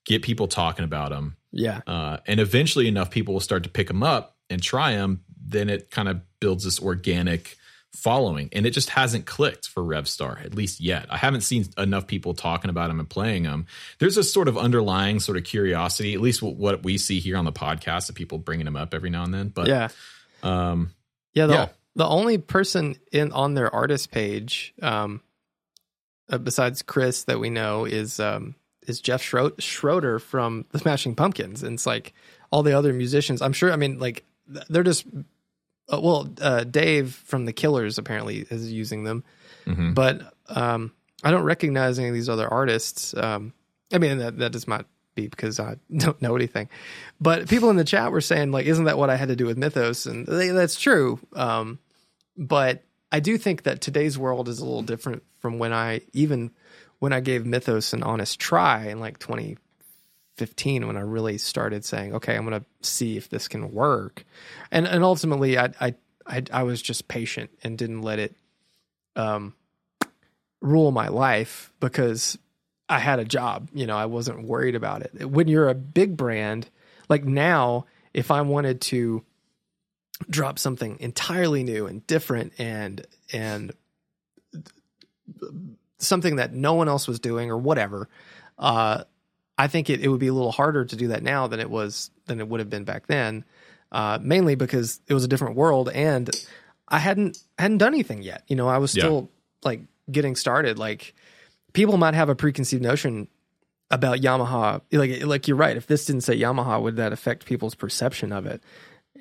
get 0.09 0.23
people 0.23 0.47
talking 0.47 0.83
about 0.83 1.11
them. 1.11 1.37
Yeah. 1.51 1.81
Uh, 1.87 2.17
and 2.25 2.39
eventually, 2.39 2.87
enough 2.87 3.11
people 3.11 3.35
will 3.35 3.41
start 3.41 3.63
to 3.63 3.69
pick 3.69 3.87
them 3.87 4.03
up 4.03 4.35
and 4.49 4.61
try 4.61 4.93
them. 4.93 5.23
Then 5.41 5.69
it 5.69 5.91
kind 5.91 6.09
of 6.09 6.21
builds 6.39 6.63
this 6.65 6.81
organic 6.81 7.55
following 7.95 8.49
and 8.53 8.67
it 8.67 8.69
just 8.69 8.91
hasn't 8.91 9.25
clicked 9.25 9.67
for 9.67 9.81
Revstar 9.81 10.43
at 10.45 10.53
least 10.53 10.79
yet. 10.79 11.07
I 11.09 11.17
haven't 11.17 11.41
seen 11.41 11.65
enough 11.77 12.05
people 12.05 12.35
talking 12.35 12.69
about 12.69 12.89
them 12.89 12.99
and 12.99 13.09
playing 13.09 13.43
them. 13.43 13.65
There's 13.97 14.15
a 14.15 14.23
sort 14.23 14.47
of 14.47 14.57
underlying 14.57 15.19
sort 15.19 15.37
of 15.37 15.43
curiosity, 15.43 16.13
at 16.13 16.21
least 16.21 16.41
what 16.41 16.83
we 16.83 16.97
see 16.97 17.19
here 17.19 17.35
on 17.35 17.45
the 17.45 17.51
podcast 17.51 18.09
of 18.09 18.15
people 18.15 18.37
bringing 18.37 18.65
them 18.65 18.75
up 18.75 18.93
every 18.93 19.09
now 19.09 19.23
and 19.23 19.33
then. 19.33 19.49
But 19.49 19.67
yeah, 19.67 19.87
um, 20.43 20.93
yeah, 21.33 21.47
the, 21.47 21.53
yeah. 21.53 21.67
the 21.95 22.07
only 22.07 22.37
person 22.37 22.95
in 23.11 23.31
on 23.31 23.55
their 23.55 23.73
artist 23.73 24.11
page, 24.11 24.73
um, 24.83 25.21
uh, 26.29 26.37
besides 26.37 26.83
Chris 26.83 27.23
that 27.23 27.39
we 27.39 27.49
know 27.49 27.85
is 27.85 28.19
um 28.19 28.55
is 28.89 28.99
Jeff 28.99 29.21
Schroeder 29.21 30.19
from 30.19 30.65
the 30.71 30.79
Smashing 30.79 31.15
Pumpkins, 31.15 31.63
and 31.63 31.75
it's 31.75 31.85
like 31.85 32.13
all 32.51 32.63
the 32.63 32.73
other 32.73 32.93
musicians. 32.93 33.41
I'm 33.41 33.53
sure. 33.53 33.71
I 33.71 33.75
mean, 33.75 33.99
like 33.99 34.25
they're 34.69 34.83
just 34.83 35.05
uh, 35.91 35.99
well, 36.01 36.29
uh, 36.41 36.63
Dave 36.63 37.13
from 37.25 37.45
the 37.45 37.53
Killers 37.53 37.97
apparently 37.97 38.45
is 38.49 38.71
using 38.71 39.03
them, 39.03 39.23
mm-hmm. 39.65 39.93
but 39.93 40.33
um, 40.47 40.91
I 41.23 41.31
don't 41.31 41.43
recognize 41.43 41.99
any 41.99 42.07
of 42.07 42.13
these 42.13 42.29
other 42.29 42.47
artists. 42.47 43.13
Um, 43.15 43.53
I 43.91 43.97
mean, 43.97 44.19
that 44.19 44.37
that 44.39 44.51
does 44.51 44.67
not 44.67 44.85
be 45.15 45.27
because 45.27 45.59
I 45.59 45.77
don't 45.97 46.21
know 46.21 46.35
anything, 46.35 46.69
but 47.19 47.47
people 47.47 47.69
in 47.69 47.75
the 47.75 47.83
chat 47.83 48.11
were 48.11 48.21
saying 48.21 48.51
like, 48.51 48.65
"Isn't 48.65 48.85
that 48.85 48.97
what 48.97 49.09
I 49.09 49.15
had 49.15 49.29
to 49.29 49.35
do 49.35 49.45
with 49.45 49.57
Mythos?" 49.57 50.05
And 50.05 50.25
they, 50.25 50.49
that's 50.49 50.79
true. 50.79 51.19
Um, 51.33 51.79
but 52.37 52.83
I 53.11 53.19
do 53.19 53.37
think 53.37 53.63
that 53.63 53.81
today's 53.81 54.17
world 54.17 54.47
is 54.47 54.59
a 54.59 54.65
little 54.65 54.83
different 54.83 55.23
from 55.39 55.57
when 55.57 55.73
I 55.73 56.01
even 56.13 56.51
when 56.99 57.13
I 57.13 57.19
gave 57.19 57.45
Mythos 57.45 57.93
an 57.93 58.03
honest 58.03 58.39
try 58.39 58.87
in 58.87 58.99
like 58.99 59.19
2015 59.19 60.87
when 60.87 60.97
I 60.97 61.01
really 61.01 61.37
started 61.37 61.83
saying, 61.85 62.15
okay, 62.15 62.35
I'm 62.35 62.45
going 62.45 62.59
to 62.59 62.65
see 62.87 63.17
if 63.17 63.29
this 63.29 63.47
can 63.47 63.71
work. 63.71 64.25
And 64.71 64.87
and 64.87 65.03
ultimately 65.03 65.57
I 65.57 65.71
I 65.79 65.95
I, 66.27 66.43
I 66.51 66.63
was 66.63 66.81
just 66.81 67.07
patient 67.07 67.49
and 67.63 67.77
didn't 67.77 68.01
let 68.01 68.19
it 68.19 68.35
um 69.15 69.53
rule 70.61 70.91
my 70.91 71.07
life 71.07 71.71
because 71.79 72.37
I 72.89 72.99
had 72.99 73.19
a 73.19 73.25
job, 73.25 73.69
you 73.73 73.85
know, 73.85 73.95
I 73.95 74.07
wasn't 74.07 74.43
worried 74.43 74.75
about 74.75 75.03
it. 75.03 75.29
When 75.29 75.47
you're 75.47 75.69
a 75.69 75.75
big 75.75 76.17
brand, 76.17 76.69
like 77.07 77.23
now 77.23 77.85
if 78.13 78.31
I 78.31 78.41
wanted 78.41 78.81
to 78.81 79.23
drop 80.29 80.59
something 80.59 80.97
entirely 80.99 81.63
new 81.63 81.85
and 81.87 82.05
different 82.07 82.53
and 82.57 83.05
and 83.31 83.71
something 85.99 86.37
that 86.37 86.53
no 86.53 86.73
one 86.73 86.87
else 86.87 87.07
was 87.07 87.19
doing 87.19 87.51
or 87.51 87.57
whatever 87.57 88.09
uh, 88.57 89.03
i 89.57 89.67
think 89.67 89.89
it, 89.89 90.01
it 90.01 90.07
would 90.07 90.19
be 90.19 90.27
a 90.27 90.33
little 90.33 90.51
harder 90.51 90.85
to 90.85 90.95
do 90.95 91.09
that 91.09 91.23
now 91.23 91.47
than 91.47 91.59
it 91.59 91.69
was 91.69 92.11
than 92.25 92.39
it 92.39 92.47
would 92.47 92.59
have 92.59 92.69
been 92.69 92.83
back 92.83 93.07
then 93.07 93.45
uh, 93.91 94.19
mainly 94.21 94.55
because 94.55 95.01
it 95.07 95.13
was 95.13 95.23
a 95.23 95.27
different 95.27 95.55
world 95.55 95.89
and 95.89 96.29
i 96.87 96.99
hadn't 96.99 97.37
hadn't 97.57 97.77
done 97.77 97.93
anything 97.93 98.21
yet. 98.21 98.43
You 98.47 98.55
know 98.55 98.67
i 98.67 98.77
was 98.77 98.91
still 98.91 99.29
yeah. 99.31 99.67
like 99.67 99.81
getting 100.11 100.35
started. 100.35 100.77
Like 100.77 101.13
people 101.73 101.97
might 101.97 102.13
have 102.13 102.29
a 102.29 102.35
preconceived 102.35 102.83
notion 102.83 103.27
about 103.91 104.19
yamaha 104.19 104.81
like 104.91 105.23
like 105.23 105.47
you're 105.47 105.57
right. 105.57 105.77
If 105.77 105.87
this 105.87 106.05
didn't 106.05 106.21
say 106.21 106.37
yamaha 106.37 106.81
would 106.81 106.97
that 106.97 107.13
affect 107.13 107.45
people's 107.45 107.75
perception 107.75 108.31
of 108.31 108.45
it? 108.45 108.61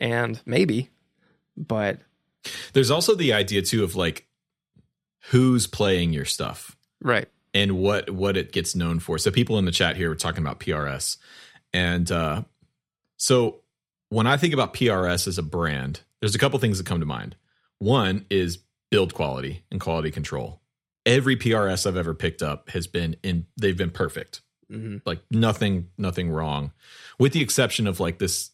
And 0.01 0.41
maybe, 0.47 0.91
but 1.57 2.01
there's 2.73 2.91
also 2.91 3.15
the 3.15 3.33
idea 3.33 3.63
too 3.63 3.83
of 3.83 3.97
like 3.97 4.27
who's 5.31 5.67
playing 5.67 6.13
your 6.13 6.25
stuff, 6.25 6.77
right? 7.03 7.29
And 7.55 7.79
what 7.79 8.11
what 8.11 8.37
it 8.37 8.53
gets 8.53 8.75
known 8.75 8.99
for. 8.99 9.19
So 9.19 9.31
people 9.31 9.59
in 9.59 9.65
the 9.65 9.73
chat 9.73 9.97
here 9.97 10.09
were 10.09 10.15
talking 10.15 10.43
about 10.43 10.61
PRS, 10.61 11.17
and 11.73 12.11
uh, 12.11 12.43
so 13.17 13.61
when 14.11 14.27
I 14.27 14.37
think 14.37 14.55
about 14.55 14.75
PRS 14.75 15.27
as 15.29 15.39
a 15.39 15.43
brand, 15.43 16.01
there's 16.21 16.35
a 16.35 16.39
couple 16.39 16.59
things 16.59 16.79
that 16.79 16.87
come 16.87 17.01
to 17.01 17.07
mind. 17.07 17.37
One 17.79 18.27
is 18.31 18.59
build 18.91 19.15
quality 19.15 19.65
and 19.71 19.81
quality 19.81 20.11
control. 20.11 20.61
Every 21.05 21.37
PRS 21.37 21.87
I've 21.87 21.97
ever 21.97 22.15
picked 22.15 22.43
up 22.43 22.71
has 22.71 22.87
been 22.87 23.17
in 23.23 23.47
they've 23.59 23.77
been 23.77 23.91
perfect. 23.91 24.43
Mm-hmm. 24.71 24.99
Like 25.07 25.21
nothing 25.31 25.89
nothing 25.97 26.31
wrong. 26.31 26.73
With 27.19 27.33
the 27.33 27.43
exception 27.43 27.87
of 27.87 28.01
like 28.01 28.19
this 28.19 28.51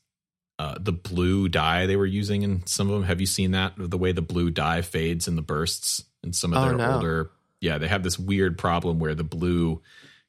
uh, 0.58 0.76
the 0.78 0.92
blue 0.92 1.48
dye 1.48 1.86
they 1.86 1.96
were 1.96 2.06
using 2.06 2.42
in 2.42 2.64
some 2.66 2.88
of 2.88 2.94
them. 2.94 3.02
Have 3.04 3.20
you 3.20 3.26
seen 3.26 3.52
that? 3.52 3.74
The 3.76 3.98
way 3.98 4.12
the 4.12 4.22
blue 4.22 4.50
dye 4.50 4.82
fades 4.82 5.26
in 5.26 5.34
the 5.34 5.42
bursts 5.42 6.04
in 6.24 6.32
some 6.32 6.52
of 6.52 6.58
oh, 6.58 6.68
their 6.68 6.76
no. 6.76 6.94
older. 6.94 7.30
Yeah, 7.60 7.78
they 7.78 7.88
have 7.88 8.02
this 8.02 8.18
weird 8.18 8.58
problem 8.58 8.98
where 8.98 9.14
the 9.14 9.24
blue 9.24 9.82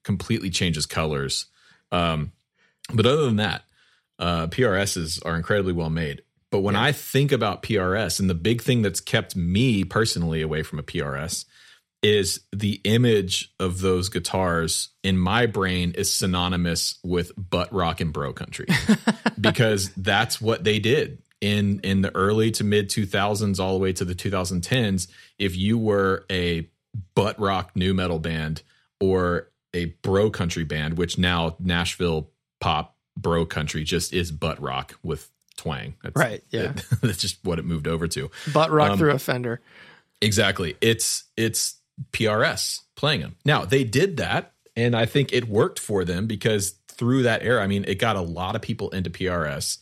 completely 0.03 0.49
changes 0.49 0.85
colors. 0.85 1.45
Um, 1.91 2.31
but 2.93 3.05
other 3.05 3.25
than 3.25 3.37
that, 3.37 3.63
uh, 4.19 4.47
PRSs 4.47 5.25
are 5.25 5.35
incredibly 5.35 5.73
well 5.73 5.89
made. 5.89 6.21
But 6.51 6.59
when 6.59 6.75
yeah. 6.75 6.83
I 6.83 6.91
think 6.91 7.31
about 7.31 7.63
PRS, 7.63 8.19
and 8.19 8.29
the 8.29 8.35
big 8.35 8.61
thing 8.61 8.81
that's 8.81 9.01
kept 9.01 9.35
me 9.35 9.83
personally 9.83 10.41
away 10.41 10.63
from 10.63 10.79
a 10.79 10.83
PRS 10.83 11.45
is 12.03 12.41
the 12.53 12.79
image 12.83 13.51
of 13.59 13.81
those 13.81 14.09
guitars 14.09 14.89
in 15.03 15.17
my 15.17 15.47
brain 15.47 15.91
is 15.97 16.13
synonymous 16.13 16.99
with 17.03 17.31
butt 17.35 17.73
rock 17.73 17.99
and 17.99 18.13
bro 18.13 18.31
country 18.31 18.67
because 19.41 19.91
that's 19.97 20.39
what 20.39 20.63
they 20.63 20.77
did 20.77 21.21
in 21.45 21.79
in 21.81 22.01
the 22.01 22.13
early 22.15 22.49
to 22.49 22.63
mid 22.63 22.89
2000s 22.89 23.59
all 23.59 23.73
the 23.73 23.79
way 23.79 23.93
to 23.93 24.03
the 24.03 24.15
2010s 24.15 25.07
if 25.37 25.55
you 25.55 25.77
were 25.77 26.25
a 26.31 26.67
butt 27.13 27.39
rock 27.39 27.71
nu 27.75 27.93
metal 27.93 28.19
band 28.19 28.63
or 28.99 29.49
a 29.73 29.85
bro 30.01 30.29
country 30.29 30.63
band 30.63 30.97
which 30.97 31.17
now 31.17 31.55
Nashville 31.59 32.29
pop 32.59 32.95
bro 33.17 33.45
country 33.45 33.83
just 33.83 34.13
is 34.13 34.31
butt 34.31 34.59
rock 34.61 34.97
with 35.03 35.29
twang. 35.55 35.95
That's, 36.03 36.15
right 36.15 36.43
yeah. 36.49 36.73
that's 37.01 37.17
just 37.17 37.43
what 37.43 37.59
it 37.59 37.65
moved 37.65 37.87
over 37.87 38.07
to. 38.09 38.29
Butt 38.53 38.71
rock 38.71 38.91
um, 38.91 38.97
through 38.97 39.11
a 39.11 39.19
fender. 39.19 39.61
Exactly. 40.21 40.75
It's 40.81 41.25
it's 41.37 41.75
PRS 42.11 42.81
playing 42.95 43.21
them. 43.21 43.35
Now, 43.45 43.65
they 43.65 43.83
did 43.83 44.17
that, 44.17 44.53
and 44.75 44.95
I 44.95 45.05
think 45.05 45.33
it 45.33 45.47
worked 45.47 45.79
for 45.79 46.03
them 46.03 46.27
because 46.27 46.75
through 46.87 47.23
that 47.23 47.43
era, 47.43 47.63
I 47.63 47.67
mean, 47.67 47.85
it 47.87 47.99
got 47.99 48.15
a 48.15 48.21
lot 48.21 48.55
of 48.55 48.61
people 48.61 48.89
into 48.89 49.09
PRS. 49.09 49.79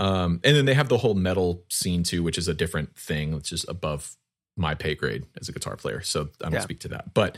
Um, 0.00 0.40
and 0.44 0.56
then 0.56 0.64
they 0.64 0.74
have 0.74 0.88
the 0.88 0.96
whole 0.96 1.14
metal 1.14 1.64
scene 1.68 2.02
too, 2.02 2.22
which 2.22 2.38
is 2.38 2.48
a 2.48 2.54
different 2.54 2.96
thing, 2.96 3.34
which 3.34 3.52
is 3.52 3.66
above 3.68 4.16
my 4.56 4.74
pay 4.74 4.94
grade 4.94 5.26
as 5.38 5.48
a 5.48 5.52
guitar 5.52 5.76
player. 5.76 6.00
So 6.00 6.30
I 6.40 6.44
don't 6.44 6.54
yeah. 6.54 6.60
speak 6.60 6.80
to 6.80 6.88
that. 6.88 7.12
But 7.12 7.36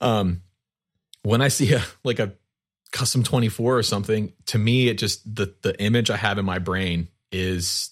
um, 0.00 0.42
when 1.22 1.42
I 1.42 1.48
see 1.48 1.72
a 1.72 1.82
like 2.04 2.20
a 2.20 2.34
custom 2.92 3.22
24 3.22 3.78
or 3.78 3.82
something, 3.82 4.32
to 4.46 4.58
me, 4.58 4.88
it 4.88 4.98
just 4.98 5.34
the 5.34 5.54
the 5.62 5.80
image 5.80 6.10
I 6.10 6.16
have 6.16 6.38
in 6.38 6.44
my 6.44 6.58
brain 6.58 7.08
is, 7.32 7.90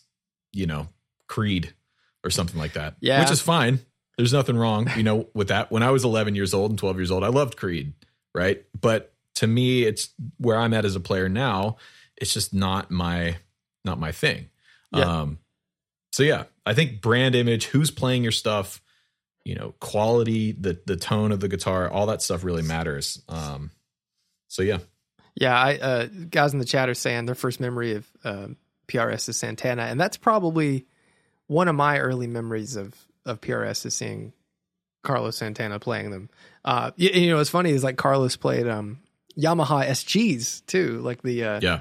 you 0.53 0.67
know, 0.67 0.89
Creed 1.27 1.75
or 2.23 2.31
something 2.31 2.59
like 2.59 2.75
that. 2.75 2.95
Yeah. 3.01 3.21
Which 3.21 3.33
is 3.33 3.41
fine. 3.41 3.81
There's 4.17 4.33
nothing 4.33 4.57
wrong, 4.57 4.89
you 4.97 5.03
know, 5.03 5.29
with 5.35 5.49
that. 5.49 5.71
When 5.71 5.83
I 5.83 5.91
was 5.91 6.05
11 6.05 6.35
years 6.37 6.55
old 6.55 6.71
and 6.71 6.79
12 6.79 6.97
years 6.97 7.11
old, 7.11 7.25
I 7.25 7.29
loved 7.29 7.57
Creed, 7.57 7.93
right? 8.35 8.65
But 8.79 9.13
to 9.37 9.47
me, 9.47 9.83
it's 9.83 10.09
where 10.39 10.57
I'm 10.57 10.73
at 10.73 10.85
as 10.85 10.97
a 10.97 11.01
player 11.01 11.29
now. 11.29 11.77
It's 12.17 12.33
just 12.33 12.55
not 12.55 12.91
my 12.91 13.37
not 13.87 13.99
my 13.99 14.13
thing. 14.13 14.51
Yeah. 14.93 15.21
Um, 15.21 15.39
so 16.13 16.23
yeah, 16.23 16.45
I 16.67 16.75
think 16.75 17.01
brand 17.01 17.35
image, 17.35 17.67
who's 17.67 17.91
playing 17.91 18.23
your 18.23 18.33
stuff, 18.33 18.83
you 19.45 19.55
know, 19.55 19.75
quality, 19.81 20.53
the 20.53 20.79
the 20.85 20.97
tone 20.97 21.33
of 21.33 21.41
the 21.41 21.49
guitar, 21.49 21.89
all 21.89 22.07
that 22.07 22.21
stuff 22.21 22.45
really 22.45 22.63
matters. 22.63 23.23
Um, 23.29 23.71
so 24.49 24.63
yeah, 24.63 24.79
yeah. 25.35 25.59
I 25.59 25.79
uh, 25.79 26.07
guys 26.31 26.53
in 26.53 26.59
the 26.59 26.65
chat 26.65 26.89
are 26.89 26.95
saying 26.95 27.27
their 27.27 27.35
first 27.35 27.61
memory 27.61 27.95
of 27.95 28.07
uh, 28.25 28.49
PRS 28.89 29.29
is 29.29 29.37
Santana, 29.37 29.83
and 29.83 30.01
that's 30.01 30.17
probably 30.17 30.87
one 31.47 31.69
of 31.69 31.75
my 31.75 31.99
early 31.99 32.27
memories 32.27 32.77
of 32.77 32.95
of 33.25 33.41
PRS 33.41 33.87
is 33.87 33.95
seeing 33.95 34.33
Carlos 35.03 35.37
Santana 35.37 35.79
playing 35.79 36.11
them. 36.11 36.31
Uh, 36.65 36.91
you, 36.97 37.11
you, 37.11 37.31
know, 37.31 37.37
what's 37.37 37.51
funny 37.51 37.71
is 37.71 37.85
like 37.85 37.97
Carlos 37.97 38.37
played 38.37 38.67
um, 38.67 38.99
Yamaha 39.39 39.87
SGs 39.87 40.67
too, 40.67 41.01
like 41.01 41.23
the 41.23 41.45
uh, 41.45 41.61
yeah. 41.63 41.81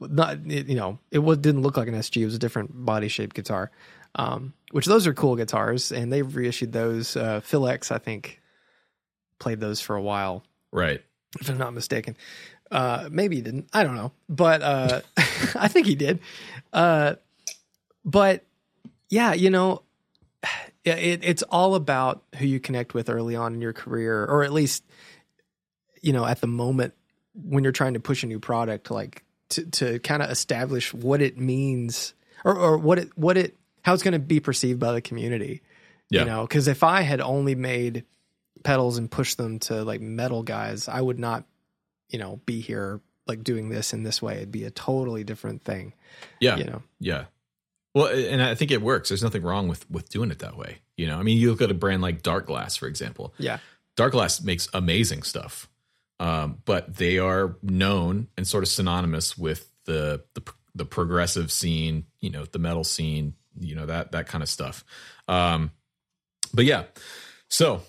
Not 0.00 0.46
you 0.46 0.74
know, 0.74 0.98
it 1.10 1.18
was, 1.18 1.38
didn't 1.38 1.62
look 1.62 1.76
like 1.76 1.88
an 1.88 1.94
SG. 1.94 2.22
It 2.22 2.24
was 2.24 2.34
a 2.34 2.38
different 2.38 2.70
body 2.72 3.08
shaped 3.08 3.36
guitar. 3.36 3.70
Um, 4.14 4.52
which 4.72 4.86
those 4.86 5.06
are 5.06 5.14
cool 5.14 5.36
guitars, 5.36 5.90
and 5.92 6.12
they've 6.12 6.36
reissued 6.36 6.72
those. 6.72 7.16
Uh, 7.16 7.40
Phil 7.40 7.66
X, 7.66 7.90
I 7.90 7.98
think, 7.98 8.40
played 9.38 9.60
those 9.60 9.80
for 9.80 9.96
a 9.96 10.02
while. 10.02 10.44
Right. 10.70 11.02
If 11.40 11.48
I'm 11.48 11.58
not 11.58 11.72
mistaken. 11.72 12.16
Uh, 12.70 13.08
maybe 13.10 13.36
he 13.36 13.42
didn't. 13.42 13.68
I 13.72 13.84
don't 13.84 13.96
know, 13.96 14.12
but 14.28 14.62
uh, 14.62 15.00
I 15.54 15.68
think 15.68 15.86
he 15.86 15.94
did. 15.94 16.20
Uh, 16.72 17.16
but 18.04 18.44
yeah, 19.10 19.34
you 19.34 19.50
know, 19.50 19.82
yeah, 20.84 20.96
it, 20.96 21.20
it's 21.22 21.42
all 21.44 21.74
about 21.74 22.22
who 22.38 22.46
you 22.46 22.60
connect 22.60 22.94
with 22.94 23.10
early 23.10 23.36
on 23.36 23.54
in 23.54 23.60
your 23.60 23.74
career, 23.74 24.24
or 24.24 24.42
at 24.42 24.52
least, 24.52 24.84
you 26.00 26.12
know, 26.12 26.24
at 26.24 26.40
the 26.40 26.46
moment 26.46 26.94
when 27.34 27.62
you're 27.62 27.72
trying 27.72 27.94
to 27.94 28.00
push 28.00 28.22
a 28.22 28.26
new 28.26 28.40
product, 28.40 28.90
like 28.90 29.22
to, 29.52 29.64
to 29.64 29.98
kind 30.00 30.22
of 30.22 30.30
establish 30.30 30.92
what 30.92 31.22
it 31.22 31.38
means 31.38 32.14
or, 32.44 32.56
or 32.56 32.78
what 32.78 32.98
it, 32.98 33.16
what 33.16 33.38
it, 33.38 33.56
how 33.82 33.94
it's 33.94 34.02
going 34.02 34.12
to 34.12 34.18
be 34.18 34.40
perceived 34.40 34.78
by 34.78 34.92
the 34.92 35.00
community. 35.00 35.62
Yeah. 36.10 36.20
You 36.20 36.26
know, 36.26 36.42
because 36.42 36.68
if 36.68 36.82
I 36.82 37.00
had 37.00 37.20
only 37.20 37.54
made 37.54 38.04
pedals 38.64 38.98
and 38.98 39.10
pushed 39.10 39.38
them 39.38 39.58
to 39.60 39.82
like 39.82 40.00
metal 40.00 40.42
guys, 40.42 40.88
I 40.88 41.00
would 41.00 41.18
not, 41.18 41.44
you 42.10 42.18
know, 42.18 42.40
be 42.44 42.60
here 42.60 43.00
like 43.26 43.42
doing 43.42 43.70
this 43.70 43.92
in 43.92 44.02
this 44.02 44.20
way. 44.20 44.36
It'd 44.36 44.52
be 44.52 44.64
a 44.64 44.70
totally 44.70 45.24
different 45.24 45.62
thing. 45.62 45.94
Yeah. 46.40 46.56
You 46.56 46.64
know, 46.64 46.82
yeah. 47.00 47.24
Well, 47.94 48.06
and 48.06 48.42
I 48.42 48.54
think 48.54 48.70
it 48.70 48.80
works. 48.80 49.10
There's 49.10 49.22
nothing 49.22 49.42
wrong 49.42 49.68
with 49.68 49.90
with 49.90 50.08
doing 50.08 50.30
it 50.30 50.38
that 50.38 50.56
way. 50.56 50.78
You 50.96 51.06
know, 51.06 51.18
I 51.18 51.22
mean, 51.22 51.36
you 51.36 51.50
look 51.50 51.60
at 51.60 51.70
a 51.70 51.74
brand 51.74 52.00
like 52.00 52.22
Darkglass, 52.22 52.78
for 52.78 52.86
example. 52.86 53.34
Yeah, 53.36 53.58
Darkglass 53.98 54.42
makes 54.42 54.66
amazing 54.72 55.24
stuff, 55.24 55.68
um, 56.22 56.58
but 56.64 56.94
they 56.94 57.18
are 57.18 57.56
known 57.64 58.28
and 58.36 58.46
sort 58.46 58.62
of 58.62 58.68
synonymous 58.68 59.36
with 59.36 59.68
the, 59.86 60.22
the 60.34 60.42
the 60.72 60.84
progressive 60.84 61.50
scene. 61.50 62.06
You 62.20 62.30
know, 62.30 62.44
the 62.44 62.60
metal 62.60 62.84
scene. 62.84 63.34
You 63.58 63.74
know 63.74 63.86
that 63.86 64.12
that 64.12 64.28
kind 64.28 64.40
of 64.40 64.48
stuff. 64.48 64.84
Um, 65.26 65.72
but 66.54 66.64
yeah, 66.64 66.84
so 67.48 67.82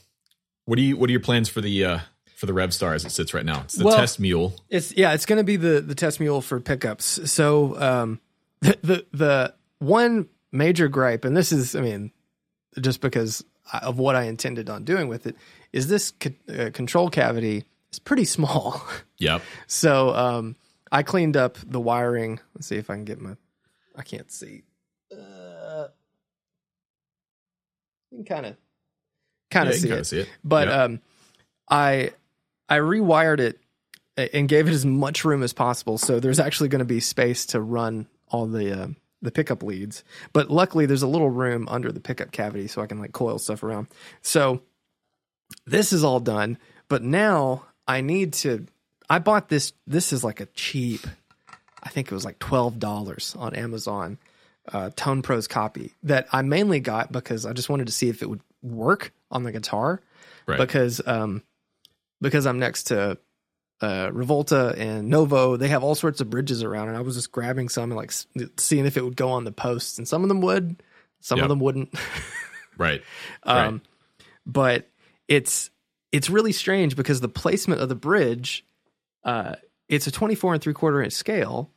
what 0.65 0.77
do 0.77 0.81
you 0.81 0.97
what 0.97 1.09
are 1.09 1.11
your 1.11 1.19
plans 1.19 1.47
for 1.47 1.61
the 1.61 1.85
uh, 1.85 1.99
for 2.35 2.47
the 2.47 2.53
Revstar 2.53 2.95
as 2.95 3.05
it 3.05 3.11
sits 3.11 3.35
right 3.35 3.45
now? 3.45 3.61
It's 3.61 3.75
the 3.75 3.85
well, 3.85 3.97
test 3.97 4.19
mule. 4.19 4.55
It's 4.67 4.91
yeah, 4.97 5.13
it's 5.13 5.27
going 5.27 5.37
to 5.37 5.43
be 5.43 5.55
the 5.55 5.79
the 5.79 5.93
test 5.93 6.19
mule 6.19 6.41
for 6.41 6.59
pickups. 6.59 7.31
So 7.31 7.79
um, 7.79 8.19
the 8.61 8.79
the, 8.83 9.05
the 9.13 9.53
one 9.77 10.27
major 10.51 10.87
gripe, 10.87 11.23
and 11.23 11.37
this 11.37 11.51
is, 11.51 11.75
I 11.75 11.81
mean, 11.81 12.11
just 12.81 12.99
because 12.99 13.45
of 13.83 13.99
what 13.99 14.15
I 14.15 14.23
intended 14.23 14.71
on 14.71 14.85
doing 14.85 15.07
with 15.07 15.27
it, 15.27 15.35
is 15.71 15.87
this 15.87 16.13
uh, 16.49 16.71
control 16.73 17.11
cavity 17.11 17.65
is 17.93 17.99
pretty 17.99 18.25
small. 18.25 18.81
Yep. 19.19 19.41
so 19.67 20.13
um, 20.13 20.55
I 20.91 21.01
cleaned 21.03 21.37
up 21.37 21.57
the 21.65 21.79
wiring. 21.79 22.41
Let's 22.55 22.67
see 22.67 22.75
if 22.75 22.89
I 22.89 22.95
can 22.95 23.05
get 23.05 23.21
my. 23.21 23.37
I 23.95 24.01
can't 24.01 24.29
see. 24.29 24.63
Uh, 25.11 25.87
You 28.11 28.17
can 28.17 28.25
kind 28.25 28.45
of 28.47 28.57
kind 29.49 29.69
of 29.69 29.75
see, 29.75 29.89
it. 29.91 30.05
see 30.05 30.19
it. 30.21 30.29
But 30.43 30.67
Yeah. 30.67 30.83
um, 30.83 31.01
I 31.69 32.11
I 32.67 32.77
rewired 32.79 33.39
it 33.39 33.59
and 34.17 34.49
gave 34.49 34.67
it 34.67 34.71
as 34.73 34.85
much 34.85 35.23
room 35.23 35.41
as 35.41 35.53
possible. 35.53 35.97
So 35.97 36.19
there's 36.19 36.39
actually 36.39 36.69
going 36.69 36.79
to 36.79 36.85
be 36.85 36.99
space 36.99 37.45
to 37.47 37.61
run 37.61 38.07
all 38.27 38.45
the 38.45 38.81
uh, 38.83 38.87
the 39.21 39.31
pickup 39.31 39.63
leads. 39.63 40.03
But 40.33 40.51
luckily, 40.51 40.85
there's 40.85 41.03
a 41.03 41.07
little 41.07 41.29
room 41.29 41.67
under 41.69 41.93
the 41.93 42.01
pickup 42.01 42.31
cavity, 42.31 42.67
so 42.67 42.81
I 42.81 42.87
can 42.87 42.99
like 42.99 43.13
coil 43.13 43.39
stuff 43.39 43.63
around. 43.63 43.87
So 44.21 44.63
this 45.65 45.93
is 45.93 46.03
all 46.03 46.19
done. 46.19 46.57
But 46.89 47.03
now 47.03 47.67
I 47.87 48.01
need 48.01 48.33
to. 48.33 48.65
I 49.09 49.19
bought 49.19 49.49
this. 49.49 49.73
This 49.87 50.13
is 50.13 50.23
like 50.23 50.39
a 50.39 50.45
cheap. 50.47 51.01
I 51.81 51.89
think 51.89 52.07
it 52.11 52.13
was 52.13 52.25
like 52.25 52.39
twelve 52.39 52.79
dollars 52.79 53.35
on 53.37 53.55
Amazon. 53.55 54.17
Uh, 54.71 54.89
Tone 54.95 55.21
Pros 55.21 55.47
copy 55.47 55.91
that 56.03 56.27
I 56.31 56.41
mainly 56.41 56.79
got 56.79 57.11
because 57.11 57.45
I 57.45 57.51
just 57.51 57.67
wanted 57.67 57.87
to 57.87 57.93
see 57.93 58.07
if 58.07 58.21
it 58.21 58.29
would 58.29 58.39
work 58.61 59.11
on 59.29 59.43
the 59.43 59.51
guitar 59.51 60.01
Right. 60.47 60.57
because 60.57 61.01
um 61.05 61.43
because 62.21 62.45
I'm 62.45 62.59
next 62.59 62.83
to 62.83 63.17
uh 63.81 64.07
Rivolta 64.11 64.73
and 64.77 65.09
Novo, 65.09 65.57
they 65.57 65.67
have 65.67 65.83
all 65.83 65.95
sorts 65.95 66.21
of 66.21 66.29
bridges 66.29 66.63
around, 66.63 66.87
and 66.87 66.95
I 66.95 67.01
was 67.01 67.15
just 67.15 67.29
grabbing 67.33 67.67
some 67.67 67.91
and 67.91 67.97
like 67.97 68.13
seeing 68.57 68.85
if 68.85 68.95
it 68.95 69.03
would 69.03 69.17
go 69.17 69.31
on 69.31 69.43
the 69.43 69.51
posts, 69.51 69.97
and 69.97 70.07
some 70.07 70.23
of 70.23 70.29
them 70.29 70.39
would, 70.39 70.81
some 71.19 71.39
Yep. 71.39 71.43
of 71.43 71.49
them 71.49 71.59
wouldn't. 71.59 71.93
right. 72.77 73.01
um, 73.43 73.81
but 74.45 74.87
it's 75.27 75.69
it's 76.13 76.29
really 76.29 76.53
strange 76.53 76.95
because 76.95 77.19
the 77.19 77.27
placement 77.27 77.81
of 77.81 77.89
the 77.89 77.95
bridge, 77.95 78.65
uh, 79.25 79.55
it's 79.89 80.07
a 80.07 80.11
24 80.11 80.53
and 80.53 80.63
three 80.63 80.73
quarter 80.73 81.01
inch 81.03 81.11
scale, 81.13 81.69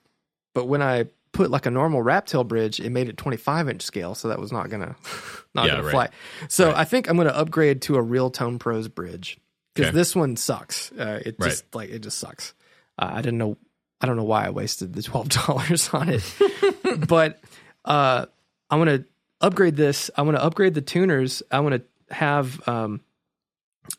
but 0.54 0.66
when 0.66 0.80
I 0.82 1.06
put 1.32 1.50
like 1.50 1.66
a 1.66 1.70
normal 1.70 2.02
wrap 2.02 2.26
tail 2.26 2.44
bridge, 2.44 2.78
it 2.78 2.90
made 2.90 3.08
it 3.08 3.16
25 3.16 3.68
inch 3.68 3.82
scale, 3.82 4.14
so 4.14 4.28
that 4.28 4.38
was 4.38 4.52
not 4.52 4.70
gonna 4.70 4.94
not 5.54 5.66
Yeah, 5.66 5.72
gonna 5.72 5.82
right. 5.82 5.90
fly. 5.90 6.08
So 6.48 6.66
Right. 6.68 6.76
I 6.76 6.84
think 6.84 7.08
I'm 7.10 7.16
gonna 7.16 7.30
upgrade 7.30 7.82
to 7.82 7.96
a 7.96 8.02
real 8.02 8.30
Tone 8.30 8.58
Pros 8.60 8.86
bridge 8.88 9.38
because 9.74 9.88
Okay. 9.88 9.96
this 9.96 10.14
one 10.14 10.36
sucks. 10.36 10.92
Uh, 10.92 11.20
it 11.26 11.36
Right. 11.38 11.50
just 11.50 11.74
like 11.74 11.90
it 11.90 11.98
just 12.00 12.18
sucks. 12.18 12.54
Uh, 12.98 13.10
I 13.12 13.22
didn't 13.22 13.38
know. 13.38 13.56
I 14.00 14.06
don't 14.06 14.16
know 14.16 14.24
why 14.24 14.46
I 14.46 14.50
wasted 14.50 14.92
the 14.94 15.02
twelve 15.02 15.28
dollars 15.46 15.88
on 15.92 16.08
it, 16.10 16.22
but 17.08 17.42
uh, 17.84 18.26
I 18.70 18.76
want 18.76 18.88
to 18.90 19.04
upgrade 19.40 19.76
this. 19.76 20.10
I 20.16 20.22
want 20.22 20.36
to 20.36 20.42
upgrade 20.44 20.74
the 20.74 20.82
tuners. 20.82 21.42
I 21.50 21.60
want 21.60 21.74
to 21.74 22.14
have 22.14 22.66
um, 22.68 23.00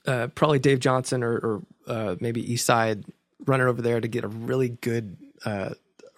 uh, 0.06 0.28
probably 0.28 0.60
Dave 0.60 0.80
Johnson 0.80 1.24
or, 1.24 1.34
or 1.38 1.62
uh, 1.88 2.16
maybe 2.20 2.44
Eastside 2.44 3.04
running 3.46 3.68
over 3.68 3.82
there 3.82 4.00
to 4.02 4.08
get 4.08 4.24
a 4.24 4.28
really 4.28 4.70
good, 4.70 5.18
uh, 5.46 5.70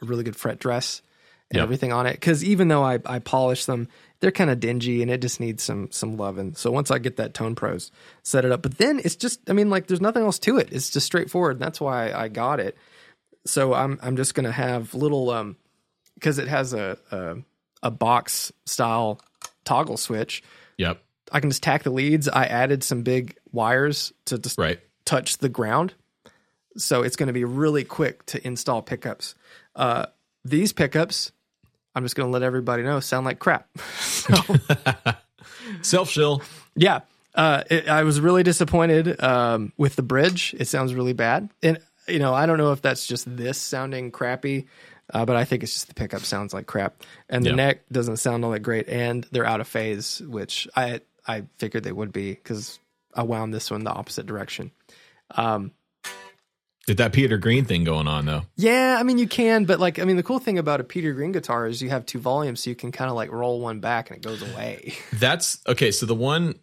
really 0.02 0.24
good 0.24 0.36
fret 0.36 0.60
dress 0.60 1.02
and 1.52 1.58
Yep. 1.58 1.64
everything 1.64 1.92
on 1.94 2.06
it. 2.06 2.14
Because 2.14 2.44
even 2.44 2.68
though 2.68 2.84
I 2.84 3.00
I 3.06 3.20
polish 3.20 3.66
them, 3.66 3.88
they're 4.20 4.32
kind 4.32 4.50
of 4.50 4.60
dingy 4.60 5.02
and 5.02 5.10
it 5.10 5.22
just 5.22 5.40
needs 5.40 5.64
some 5.64 5.92
some 5.92 6.16
loving. 6.18 6.54
So 6.56 6.72
once 6.72 6.92
I 6.92 7.00
get 7.00 7.18
that 7.18 7.34
Tone 7.34 7.56
Pros 7.56 7.92
set 8.24 8.46
it 8.46 8.52
up, 8.52 8.62
but 8.62 8.78
then 8.78 9.02
it's 9.04 9.16
just 9.16 9.50
I 9.50 9.54
mean 9.54 9.70
like 9.70 9.88
there's 9.88 10.02
nothing 10.02 10.24
else 10.24 10.38
to 10.40 10.58
it. 10.58 10.70
It's 10.72 10.90
just 10.92 11.06
straightforward. 11.08 11.56
And 11.58 11.62
that's 11.62 11.82
why 11.82 12.12
I 12.12 12.28
got 12.28 12.60
it. 12.60 12.78
So 13.46 13.74
I'm 13.74 13.98
I'm 14.02 14.16
just 14.16 14.36
gonna 14.36 14.52
have 14.52 14.94
little 14.94 15.32
um 15.32 15.56
because 16.16 16.38
it 16.38 16.48
has 16.48 16.74
a, 16.74 16.98
a 17.12 17.36
a 17.82 17.90
box 17.92 18.52
style 18.66 19.20
toggle 19.66 19.98
switch. 19.98 20.44
Yep. 20.78 21.02
I 21.32 21.40
can 21.40 21.50
just 21.50 21.64
tack 21.64 21.84
the 21.84 21.90
leads. 21.92 22.28
I 22.28 22.46
added 22.46 22.84
some 22.84 23.04
big 23.04 23.36
wires 23.52 24.14
to 24.26 24.38
just 24.38 24.58
Right. 24.58 24.80
touch 25.06 25.38
the 25.40 25.50
ground. 25.50 25.94
So 26.78 27.02
it's 27.02 27.16
going 27.16 27.28
to 27.28 27.34
be 27.34 27.44
really 27.46 27.84
quick 27.84 28.26
to 28.28 28.46
install 28.46 28.82
pickups. 28.82 29.36
Uh, 29.76 30.06
these 30.46 30.72
pickups, 30.72 31.32
I'm 31.96 32.04
just 32.04 32.16
going 32.16 32.28
to 32.28 32.32
let 32.32 32.44
everybody 32.44 32.84
know, 32.84 33.00
sound 33.00 33.26
like 33.26 33.40
crap. 33.40 33.68
so, 34.00 34.36
Self 35.82 36.10
shill. 36.10 36.42
yeah, 36.76 37.02
uh, 37.36 37.64
it, 37.70 37.88
I 37.88 38.04
was 38.04 38.20
really 38.20 38.44
disappointed 38.44 39.22
um, 39.24 39.72
with 39.78 39.96
the 39.96 40.04
bridge. 40.04 40.56
It 40.58 40.68
sounds 40.68 40.94
really 40.94 41.14
bad. 41.14 41.50
And, 41.62 41.80
you 42.08 42.20
know, 42.20 42.34
I 42.34 42.46
don't 42.46 42.58
know 42.58 42.72
if 42.72 42.82
that's 42.82 43.06
just 43.06 43.36
this 43.38 43.58
sounding 43.58 44.12
crappy, 44.12 44.68
uh, 45.14 45.26
but 45.26 45.36
I 45.36 45.46
think 45.46 45.64
it's 45.64 45.74
just 45.74 45.88
the 45.88 45.94
pickup 45.94 46.22
sounds 46.22 46.54
like 46.54 46.66
crap. 46.68 47.04
And 47.30 47.44
the 47.46 47.50
Yeah. 47.50 47.56
neck 47.56 47.82
doesn't 47.92 48.18
sound 48.18 48.46
all 48.46 48.52
that 48.52 48.60
great. 48.62 48.88
And 48.90 49.26
they're 49.32 49.46
out 49.46 49.62
of 49.62 49.68
phase, 49.68 50.22
which 50.26 50.68
I, 50.76 51.02
I 51.30 51.44
figured 51.58 51.84
they 51.84 51.92
would 51.92 52.12
be 52.12 52.32
because 52.32 52.80
I 53.14 53.24
wound 53.24 53.54
this 53.54 53.70
one 53.70 53.84
the 53.84 53.92
opposite 53.92 54.26
direction. 54.26 54.72
Um, 55.32 55.72
Did 56.88 56.98
that 56.98 57.14
Peter 57.14 57.38
Green 57.38 57.66
thing 57.66 57.84
going 57.84 58.08
on 58.08 58.26
though? 58.26 58.44
Yeah, 58.56 58.98
I 59.00 59.04
mean 59.04 59.20
you 59.20 59.28
can, 59.28 59.66
but 59.66 59.80
like 59.80 60.00
I 60.00 60.06
mean 60.06 60.18
the 60.18 60.24
cool 60.24 60.40
thing 60.40 60.58
about 60.58 60.82
a 60.82 60.84
Peter 60.84 61.14
Green 61.14 61.32
guitar 61.32 61.68
is 61.68 61.82
you 61.84 61.90
have 61.90 62.06
two 62.08 62.18
volumes, 62.20 62.64
so 62.64 62.72
you 62.72 62.76
can 62.76 62.92
kind 62.92 63.10
of 63.12 63.16
like 63.16 63.32
roll 63.32 63.60
one 63.62 63.80
back 63.80 64.10
and 64.10 64.18
it 64.18 64.24
goes 64.24 64.42
away. 64.42 64.96
That's 65.14 65.60
okay. 65.68 65.92
So 65.92 66.08
the 66.08 66.16
one 66.16 66.56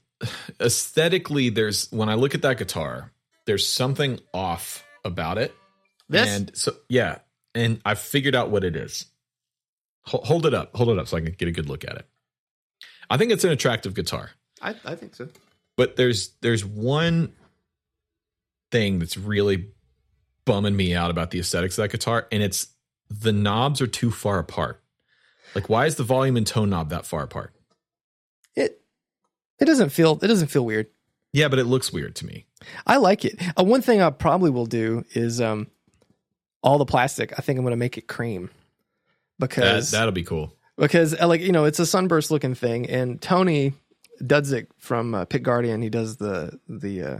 aesthetically, 0.60 1.50
there's 1.50 1.90
when 1.92 2.08
I 2.08 2.14
look 2.14 2.34
at 2.34 2.42
that 2.42 2.58
guitar, 2.58 3.12
there's 3.44 3.68
something 3.68 4.18
off 4.34 4.84
about 5.04 5.38
it. 5.38 5.54
This 6.08 6.28
And 6.28 6.56
so 6.56 6.72
yeah, 6.88 7.18
and 7.54 7.80
I 7.84 7.94
figured 7.94 8.34
out 8.34 8.50
what 8.50 8.64
it 8.64 8.74
is. 8.74 9.06
Ho- 10.06 10.22
Hold 10.24 10.46
it 10.46 10.54
up, 10.54 10.74
hold 10.74 10.88
it 10.88 10.98
up, 10.98 11.06
so 11.06 11.16
I 11.16 11.20
can 11.20 11.32
get 11.32 11.46
a 11.46 11.52
good 11.52 11.68
look 11.68 11.84
at 11.84 11.96
it. 11.96 12.06
I 13.08 13.16
think 13.16 13.30
it's 13.30 13.44
an 13.44 13.50
attractive 13.50 13.94
guitar, 13.94 14.30
I, 14.62 14.74
I 14.84 14.94
think 14.94 15.14
so. 15.14 15.28
but 15.76 15.96
there's 15.96 16.30
there's 16.40 16.64
one 16.64 17.32
thing 18.70 18.98
that's 18.98 19.16
really 19.16 19.68
bumming 20.44 20.76
me 20.76 20.94
out 20.94 21.10
about 21.10 21.30
the 21.30 21.38
aesthetics 21.38 21.76
of 21.78 21.82
that 21.82 21.90
guitar, 21.90 22.26
and 22.32 22.42
it's 22.42 22.68
the 23.08 23.32
knobs 23.32 23.80
are 23.80 23.86
too 23.86 24.10
far 24.10 24.38
apart. 24.38 24.82
Like, 25.54 25.68
why 25.68 25.86
is 25.86 25.94
the 25.96 26.02
volume 26.02 26.36
and 26.36 26.46
tone 26.46 26.70
knob 26.70 26.90
that 26.90 27.06
far 27.06 27.22
apart? 27.22 27.54
It 28.54 28.80
it 29.58 29.64
doesn't 29.66 29.90
feel 29.90 30.18
it 30.22 30.26
doesn't 30.26 30.48
feel 30.48 30.64
weird. 30.64 30.88
Yeah, 31.32 31.48
but 31.48 31.58
it 31.58 31.64
looks 31.64 31.92
weird 31.92 32.14
to 32.16 32.26
me. 32.26 32.46
I 32.86 32.96
like 32.96 33.24
it. 33.24 33.40
Uh, 33.58 33.64
one 33.64 33.82
thing 33.82 34.00
I 34.00 34.10
probably 34.10 34.50
will 34.50 34.66
do 34.66 35.04
is 35.12 35.40
um 35.40 35.68
all 36.62 36.78
the 36.78 36.84
plastic. 36.86 37.32
I 37.38 37.42
think 37.42 37.58
I'm 37.58 37.64
going 37.64 37.72
to 37.72 37.76
make 37.76 37.98
it 37.98 38.08
cream 38.08 38.50
That, 39.38 39.48
because 39.50 39.90
that'll 39.90 40.12
be 40.12 40.24
cool. 40.24 40.52
because 40.78 41.14
uh, 41.20 41.28
like 41.28 41.40
you 41.42 41.52
know 41.52 41.64
it's 41.64 41.78
a 41.78 41.86
sunburst 41.86 42.30
looking 42.30 42.54
thing, 42.54 42.88
and 42.88 43.20
Tony 43.20 43.74
Dudzik 44.20 44.66
from 44.78 45.14
uh, 45.14 45.24
Pickguardian 45.26 45.82
he 45.82 45.90
does 45.90 46.16
the 46.16 46.58
the 46.68 47.02
uh 47.02 47.18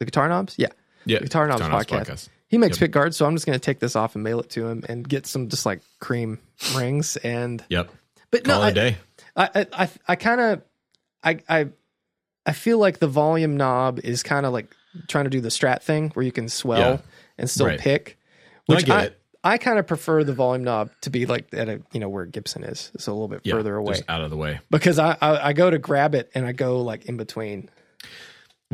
the 0.00 0.04
guitar 0.06 0.28
knobs. 0.28 0.54
Yeah, 0.58 0.68
Yeah, 1.04 1.20
Guitar 1.20 1.46
Knobs 1.46 1.62
podcast. 1.62 2.28
He 2.48 2.58
makes 2.58 2.76
Yep. 2.76 2.80
pick 2.80 2.90
guards, 2.92 3.16
so 3.16 3.26
I'm 3.26 3.34
just 3.34 3.46
going 3.46 3.58
to 3.58 3.64
take 3.64 3.78
this 3.80 3.96
off 3.96 4.14
and 4.14 4.22
mail 4.22 4.38
it 4.40 4.50
to 4.50 4.66
him 4.66 4.84
and 4.88 5.08
get 5.08 5.26
some 5.26 5.48
just 5.48 5.64
like 5.66 5.80
cream 6.00 6.38
rings 6.76 7.16
and. 7.18 7.64
Yep. 7.68 7.90
But 8.30 8.46
no, 8.46 8.54
Call 8.54 8.62
a 8.62 8.66
I 8.66 8.70
day. 8.72 8.96
I 9.36 9.48
I 9.54 9.66
I, 9.84 9.90
I 10.08 10.16
kind 10.16 10.40
of 10.40 10.62
I 11.22 11.38
I 11.48 11.68
I 12.46 12.52
feel 12.52 12.78
like 12.78 12.98
the 12.98 13.06
volume 13.08 13.56
knob 13.56 14.00
is 14.04 14.22
kind 14.22 14.44
of 14.46 14.52
like 14.52 14.74
trying 15.08 15.24
to 15.24 15.30
do 15.30 15.40
the 15.40 15.48
strat 15.48 15.82
thing 15.82 16.10
where 16.10 16.24
you 16.24 16.32
can 16.32 16.48
swell 16.48 16.78
Yeah. 16.78 16.98
and 17.38 17.48
still 17.50 17.66
Right. 17.66 17.78
pick. 17.80 18.18
No, 18.68 18.74
I 18.74 18.76
Which 18.76 18.86
get 18.86 18.96
I 18.96 19.02
it. 19.04 19.20
I 19.44 19.58
kind 19.58 19.78
of 19.78 19.86
prefer 19.86 20.24
the 20.24 20.32
volume 20.32 20.64
knob 20.64 20.90
to 21.02 21.10
be 21.10 21.26
like 21.26 21.52
at 21.52 21.68
a 21.68 21.80
you 21.92 22.00
know 22.00 22.08
where 22.08 22.24
Gibson 22.24 22.64
is, 22.64 22.90
so 22.96 23.12
a 23.12 23.14
little 23.14 23.28
bit 23.28 23.42
Yeah, 23.44 23.54
further 23.54 23.76
away 23.76 23.92
just 23.94 24.04
out 24.08 24.22
of 24.22 24.30
the 24.30 24.36
way. 24.36 24.58
because 24.70 24.98
I, 24.98 25.16
I 25.20 25.48
I 25.48 25.52
go 25.52 25.68
to 25.70 25.78
grab 25.78 26.14
it 26.14 26.30
and 26.34 26.46
I 26.46 26.52
go 26.52 26.80
like 26.80 27.04
in 27.04 27.16
between. 27.18 27.68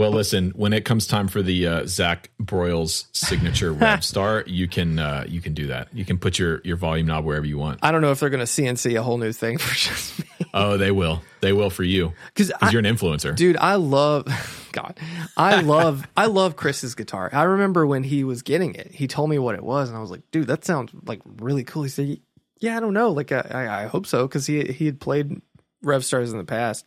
Well, 0.00 0.12
listen, 0.12 0.52
when 0.56 0.72
it 0.72 0.86
comes 0.86 1.06
time 1.06 1.28
for 1.28 1.42
the 1.42 1.66
uh, 1.66 1.86
Zach 1.86 2.30
Broyles 2.42 3.04
signature 3.12 3.74
Revstar, 3.74 4.44
you 4.46 4.66
can 4.66 4.98
uh, 4.98 5.26
you 5.28 5.42
can 5.42 5.52
do 5.52 5.66
that. 5.66 5.88
You 5.92 6.06
can 6.06 6.16
put 6.16 6.38
your 6.38 6.62
your 6.64 6.78
volume 6.78 7.06
knob 7.06 7.26
wherever 7.26 7.44
you 7.44 7.58
want. 7.58 7.80
I 7.82 7.92
don't 7.92 8.00
know 8.00 8.10
if 8.10 8.18
they're 8.18 8.30
going 8.30 8.40
to 8.40 8.46
CNC 8.46 8.98
a 8.98 9.02
whole 9.02 9.18
new 9.18 9.30
thing 9.30 9.58
for 9.58 9.74
just 9.74 10.18
me 10.20 10.24
Oh, 10.54 10.78
they 10.78 10.90
will. 10.90 11.20
They 11.42 11.52
will 11.52 11.68
for 11.68 11.82
you 11.82 12.14
because 12.28 12.48
because 12.48 12.72
you're 12.72 12.80
an 12.82 12.86
influencer. 12.86 13.36
Dude, 13.36 13.58
I 13.58 13.74
love 13.74 14.26
God. 14.72 14.98
I 15.36 15.60
love 15.60 16.08
I 16.16 16.26
love 16.26 16.56
Chris's 16.56 16.94
guitar. 16.94 17.28
I 17.30 17.42
remember 17.42 17.86
when 17.86 18.02
he 18.02 18.24
was 18.24 18.40
getting 18.40 18.74
it, 18.76 18.92
he 18.92 19.06
told 19.06 19.28
me 19.28 19.38
what 19.38 19.54
it 19.54 19.62
was, 19.62 19.90
and 19.90 19.98
I 19.98 20.00
was 20.00 20.10
like, 20.10 20.22
dude, 20.30 20.46
that 20.46 20.64
sounds 20.64 20.92
like 21.04 21.20
really 21.42 21.62
cool. 21.62 21.82
He 21.82 21.90
said, 21.90 22.18
Yeah, 22.58 22.74
I 22.74 22.80
don't 22.80 22.94
know. 22.94 23.10
Like 23.10 23.32
I, 23.32 23.46
I, 23.50 23.82
I 23.82 23.86
hope 23.86 24.06
so, 24.06 24.26
because 24.26 24.46
he 24.46 24.64
he 24.64 24.86
had 24.86 24.98
played 24.98 25.42
Revstars 25.84 26.30
in 26.30 26.38
the 26.38 26.44
past. 26.44 26.86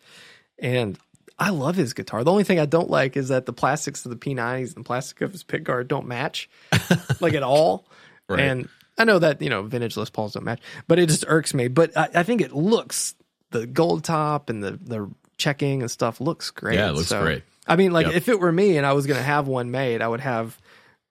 And 0.57 0.97
I 1.39 1.49
love 1.49 1.75
his 1.75 1.93
guitar. 1.93 2.23
The 2.23 2.31
only 2.31 2.43
thing 2.43 2.59
I 2.59 2.65
don't 2.65 2.89
like 2.89 3.17
is 3.17 3.29
that 3.29 3.45
the 3.45 3.53
plastics 3.53 4.05
of 4.05 4.11
the 4.11 4.15
P90s 4.17 4.75
and 4.75 4.83
the 4.83 4.87
plastic 4.87 5.21
of 5.21 5.31
his 5.31 5.43
pickguard 5.43 5.87
don't 5.87 6.07
match 6.07 6.49
like 7.19 7.33
at 7.33 7.43
all. 7.43 7.85
Right. 8.29 8.39
And 8.39 8.69
I 8.97 9.03
know 9.05 9.19
that, 9.19 9.41
you 9.41 9.49
know, 9.49 9.63
vintage 9.63 9.97
Les 9.97 10.09
Pauls 10.09 10.33
don't 10.33 10.43
match, 10.43 10.61
but 10.87 10.99
it 10.99 11.07
just 11.09 11.25
irks 11.27 11.53
me. 11.53 11.67
But 11.67 11.97
I, 11.97 12.09
I 12.15 12.23
think 12.23 12.41
it 12.41 12.53
looks 12.53 13.15
the 13.51 13.65
gold 13.67 14.03
top 14.03 14.49
and 14.49 14.63
the 14.63 14.71
the 14.71 15.09
checking 15.37 15.81
and 15.81 15.89
stuff 15.91 16.21
looks 16.21 16.51
great. 16.51 16.75
Yeah, 16.75 16.89
it 16.89 16.93
looks 16.95 17.07
So, 17.09 17.21
great. 17.21 17.43
I 17.67 17.75
mean, 17.75 17.91
like 17.91 18.05
Yep. 18.07 18.15
if 18.15 18.29
it 18.29 18.39
were 18.39 18.51
me 18.51 18.77
and 18.77 18.85
I 18.85 18.93
was 18.93 19.07
going 19.07 19.17
to 19.17 19.23
have 19.23 19.47
one 19.47 19.71
made, 19.71 20.01
I 20.01 20.07
would 20.07 20.21
have 20.21 20.57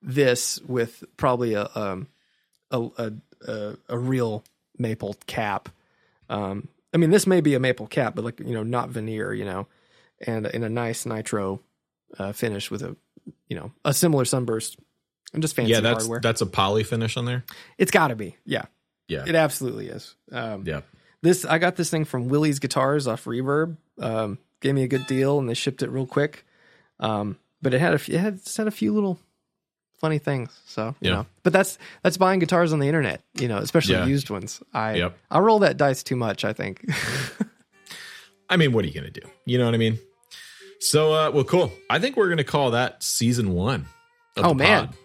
this 0.03 0.61
with 0.66 1.03
probably 1.16 1.55
a 1.55 1.68
um 1.75 2.07
a 2.70 2.81
a 2.99 3.12
a, 3.49 3.77
a 3.89 3.99
real 3.99 4.45
maple 4.79 5.16
cap. 5.27 5.68
Um, 6.31 6.68
I 6.95 6.99
mean, 6.99 7.11
this 7.11 7.27
may 7.27 7.41
be 7.41 7.55
a 7.55 7.61
maple 7.61 7.87
cap, 7.87 8.14
but 8.14 8.25
like 8.25 8.39
you 8.41 8.55
know, 8.55 8.62
not 8.62 8.89
veneer, 8.91 9.33
you 9.35 9.45
know, 9.45 9.66
and 10.27 10.47
in 10.47 10.62
a 10.64 10.68
nice 10.68 11.05
nitro 11.07 11.61
uh, 12.18 12.33
finish 12.33 12.70
with 12.70 12.83
a 12.83 12.97
you 13.49 13.57
know 13.57 13.73
a 13.85 13.93
similar 13.95 14.25
sunburst 14.25 14.79
and 15.33 15.43
just 15.43 15.55
fancy 15.57 15.70
yeah, 15.73 15.81
that's 15.81 16.03
hardware. 16.05 16.20
that's 16.20 16.41
a 16.41 16.47
poly 16.47 16.85
finish 16.85 17.16
on 17.16 17.25
there. 17.25 17.45
it's 17.79 17.91
got 17.91 18.09
to 18.09 18.16
be, 18.16 18.37
yeah, 18.45 18.64
Yeah, 19.09 19.25
it 19.27 19.35
absolutely 19.35 19.89
is. 19.89 20.14
Um, 20.31 20.64
yeah. 20.66 20.83
this 21.23 21.45
I 21.45 21.59
got 21.59 21.77
this 21.77 21.89
thing 21.91 22.05
from 22.05 22.29
Willie's 22.29 22.59
Guitars 22.59 23.07
off 23.07 23.25
Reverb. 23.25 23.77
Um, 23.99 24.39
gave 24.61 24.75
me 24.75 24.83
a 24.83 24.89
good 24.89 25.07
deal, 25.07 25.39
and 25.39 25.49
they 25.49 25.55
shipped 25.55 25.83
it 25.83 25.91
real 25.91 26.07
quick. 26.07 26.45
Um, 27.01 27.39
but 27.62 27.73
it 27.75 27.81
had 27.81 27.95
a 27.95 27.99
few, 27.99 28.14
it 28.14 28.20
had, 28.20 28.35
it 28.35 28.55
had 28.57 28.66
a 28.66 28.70
few 28.73 28.93
little 28.93 29.18
funny 30.01 30.18
things. 30.18 30.51
So 30.66 30.95
you 31.01 31.09
Yeah. 31.11 31.16
know, 31.16 31.27
but 31.45 31.53
that's 31.53 31.79
that's 32.03 32.16
buying 32.18 32.39
guitars 32.41 32.73
on 32.73 32.79
the 32.81 32.89
internet. 32.89 33.23
You 33.35 33.49
know, 33.49 33.59
especially 33.59 33.95
Yeah. 33.95 34.07
used 34.07 34.29
ones. 34.31 34.61
I 34.75 34.95
Yep. 34.97 35.18
I 35.31 35.39
roll 35.39 35.61
that 35.61 35.77
dice 35.79 36.03
too 36.03 36.16
much. 36.16 36.45
I 36.45 36.53
think. 36.53 36.85
I 38.51 38.57
mean, 38.59 38.73
what 38.73 38.85
are 38.85 38.89
you 38.89 38.95
going 38.95 39.11
to 39.11 39.20
do? 39.20 39.27
You 39.47 39.57
know 39.59 39.64
what 39.64 39.75
I 39.75 39.79
mean? 39.79 39.99
So, 40.85 41.12
uh, 41.12 41.30
well, 41.33 41.45
cool. 41.45 41.72
I 41.89 41.99
think 41.99 42.16
we're 42.16 42.26
going 42.28 42.39
to 42.39 42.45
call 42.45 42.72
that 42.72 43.03
season 43.03 43.53
one. 43.55 43.87
Of 44.37 44.45
Oh, 44.47 44.49
the 44.51 44.55
man. 44.57 44.87
pod. 44.89 44.97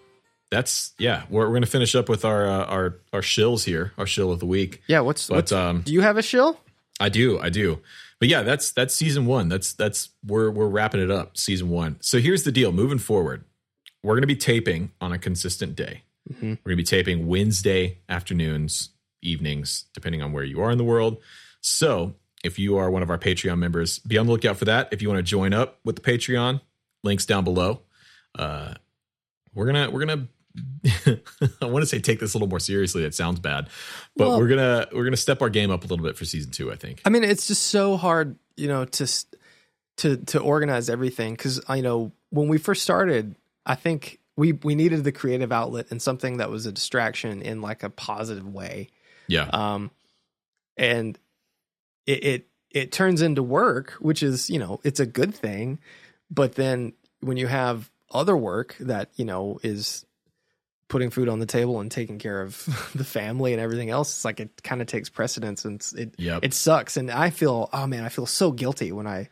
that's 0.49 0.93
yeah. 0.97 1.23
We're, 1.29 1.41
we're 1.43 1.49
going 1.49 1.61
to 1.61 1.67
finish 1.67 1.93
up 1.95 2.07
with 2.09 2.23
our 2.25 2.47
uh, 2.47 2.65
our 2.65 2.99
our 3.13 3.21
shills 3.21 3.63
here, 3.65 3.91
our 3.97 4.07
shill 4.07 4.31
of 4.31 4.39
the 4.39 4.45
week. 4.45 4.81
yeah. 4.87 5.01
What's 5.01 5.27
But 5.27 5.35
what's 5.35 5.51
um, 5.51 5.81
do 5.81 5.91
you 5.93 6.01
have 6.01 6.17
a 6.17 6.21
shill? 6.21 6.59
I 6.99 7.09
do, 7.09 7.39
I 7.39 7.49
do. 7.49 7.79
But 8.19 8.29
yeah, 8.29 8.41
that's 8.43 8.71
that's 8.71 8.95
season 8.95 9.25
one. 9.27 9.49
That's 9.49 9.73
that's 9.73 10.09
we're 10.25 10.49
we're 10.49 10.67
wrapping 10.69 11.01
it 11.01 11.11
up, 11.11 11.37
season 11.37 11.69
one. 11.69 11.97
So 12.01 12.19
here's 12.19 12.43
the 12.43 12.51
deal. 12.51 12.71
Moving 12.71 12.97
forward, 12.97 13.43
we're 14.01 14.13
going 14.15 14.21
to 14.21 14.27
be 14.27 14.35
taping 14.35 14.91
on 15.01 15.11
a 15.11 15.19
consistent 15.19 15.75
day. 15.75 16.01
Mhm. 16.33 16.41
We're 16.63 16.69
going 16.71 16.71
to 16.71 16.75
be 16.77 16.83
taping 16.83 17.27
Wednesday 17.27 17.99
afternoons, 18.09 18.89
evenings, 19.21 19.85
depending 19.93 20.21
on 20.23 20.31
where 20.31 20.43
you 20.43 20.61
are 20.61 20.71
in 20.71 20.77
the 20.79 20.83
world. 20.83 21.17
So 21.61 22.15
if 22.47 22.57
you 22.57 22.77
are 22.77 22.89
one 22.89 23.03
of 23.03 23.11
our 23.11 23.19
Patreon 23.19 23.59
members, 23.59 23.99
be 23.99 24.17
on 24.17 24.25
the 24.25 24.31
lookout 24.31 24.57
for 24.57 24.65
that. 24.65 24.89
If 24.91 25.01
you 25.03 25.09
want 25.09 25.19
to 25.19 25.23
join 25.23 25.53
up 25.53 25.79
with 25.83 25.95
the 25.97 26.01
Patreon, 26.01 26.61
links 27.03 27.25
down 27.27 27.43
below. 27.43 27.81
Uh, 28.33 28.73
we're 29.53 29.67
gonna 29.67 29.91
we're 29.91 30.05
gonna. 30.05 30.27
I 31.61 31.65
want 31.65 31.83
to 31.83 31.85
say 31.85 31.99
take 31.99 32.19
this 32.19 32.33
a 32.33 32.37
little 32.37 32.47
more 32.47 32.59
seriously. 32.59 33.03
It 33.03 33.13
sounds 33.13 33.39
bad, 33.39 33.69
but 34.15 34.29
Well- 34.29 34.39
we're 34.39 34.47
gonna 34.47 34.87
we're 34.91 35.03
gonna 35.03 35.15
step 35.17 35.41
our 35.43 35.49
game 35.49 35.69
up 35.69 35.83
a 35.83 35.87
little 35.87 36.03
bit 36.03 36.17
for 36.17 36.25
season 36.25 36.51
two. 36.51 36.71
I 36.71 36.75
think. 36.75 37.01
I 37.05 37.09
mean, 37.09 37.23
it's 37.23 37.45
just 37.47 37.65
so 37.65 37.95
hard, 37.97 38.37
you 38.55 38.67
know, 38.67 38.85
to 38.85 39.07
to 39.97 40.17
to 40.17 40.39
organize 40.39 40.89
everything 40.89 41.33
because 41.33 41.61
I 41.67 41.81
know 41.81 42.11
when 42.31 42.47
we 42.47 42.57
first 42.57 42.81
started, 42.81 43.35
I 43.65 43.75
think 43.75 44.19
we 44.35 44.53
we 44.53 44.73
needed 44.75 45.03
the 45.03 45.11
creative 45.11 45.51
outlet 45.51 45.87
and 45.91 46.01
something 46.01 46.37
that 46.37 46.49
was 46.49 46.65
a 46.65 46.71
distraction 46.71 47.41
in 47.41 47.61
like 47.61 47.83
a 47.83 47.89
positive 47.89 48.47
way. 48.51 48.89
Yeah. 49.27 49.49
Um, 49.51 49.91
and 50.77 51.17
it 52.07 52.23
it 52.23 52.47
it 52.71 52.91
turns 52.91 53.21
into 53.21 53.43
work, 53.43 53.91
which 53.99 54.23
is 54.23 54.49
you 54.49 54.57
know 54.57 54.79
it's 54.83 54.99
a 54.99 55.05
good 55.05 55.35
thing, 55.35 55.79
but 56.31 56.55
then 56.55 56.93
when 57.19 57.37
you 57.37 57.45
have 57.47 57.91
other 58.11 58.35
work 58.35 58.75
that 58.79 59.09
you 59.15 59.25
know 59.25 59.59
is 59.63 60.05
putting 60.89 61.09
food 61.09 61.27
on 61.27 61.39
the 61.39 61.45
table 61.45 61.81
and 61.81 61.91
taking 61.91 62.17
care 62.17 62.41
of 62.41 62.55
the 62.95 63.03
family 63.03 63.51
and 63.51 63.61
everything 63.61 63.89
else, 63.89 64.09
it's 64.09 64.23
like 64.25 64.39
it 64.39 64.63
kind 64.63 64.79
of 64.81 64.87
takes 64.87 65.09
precedence 65.09 65.65
and 65.65 65.85
it 65.97 66.15
Yep. 66.17 66.45
it 66.45 66.53
sucks 66.53 66.95
and 66.95 67.11
i 67.11 67.29
feel 67.29 67.69
oh 67.73 67.85
man 67.87 68.03
i 68.05 68.09
feel 68.09 68.25
so 68.25 68.51
guilty 68.53 68.93
when 68.93 69.05
i 69.05 69.27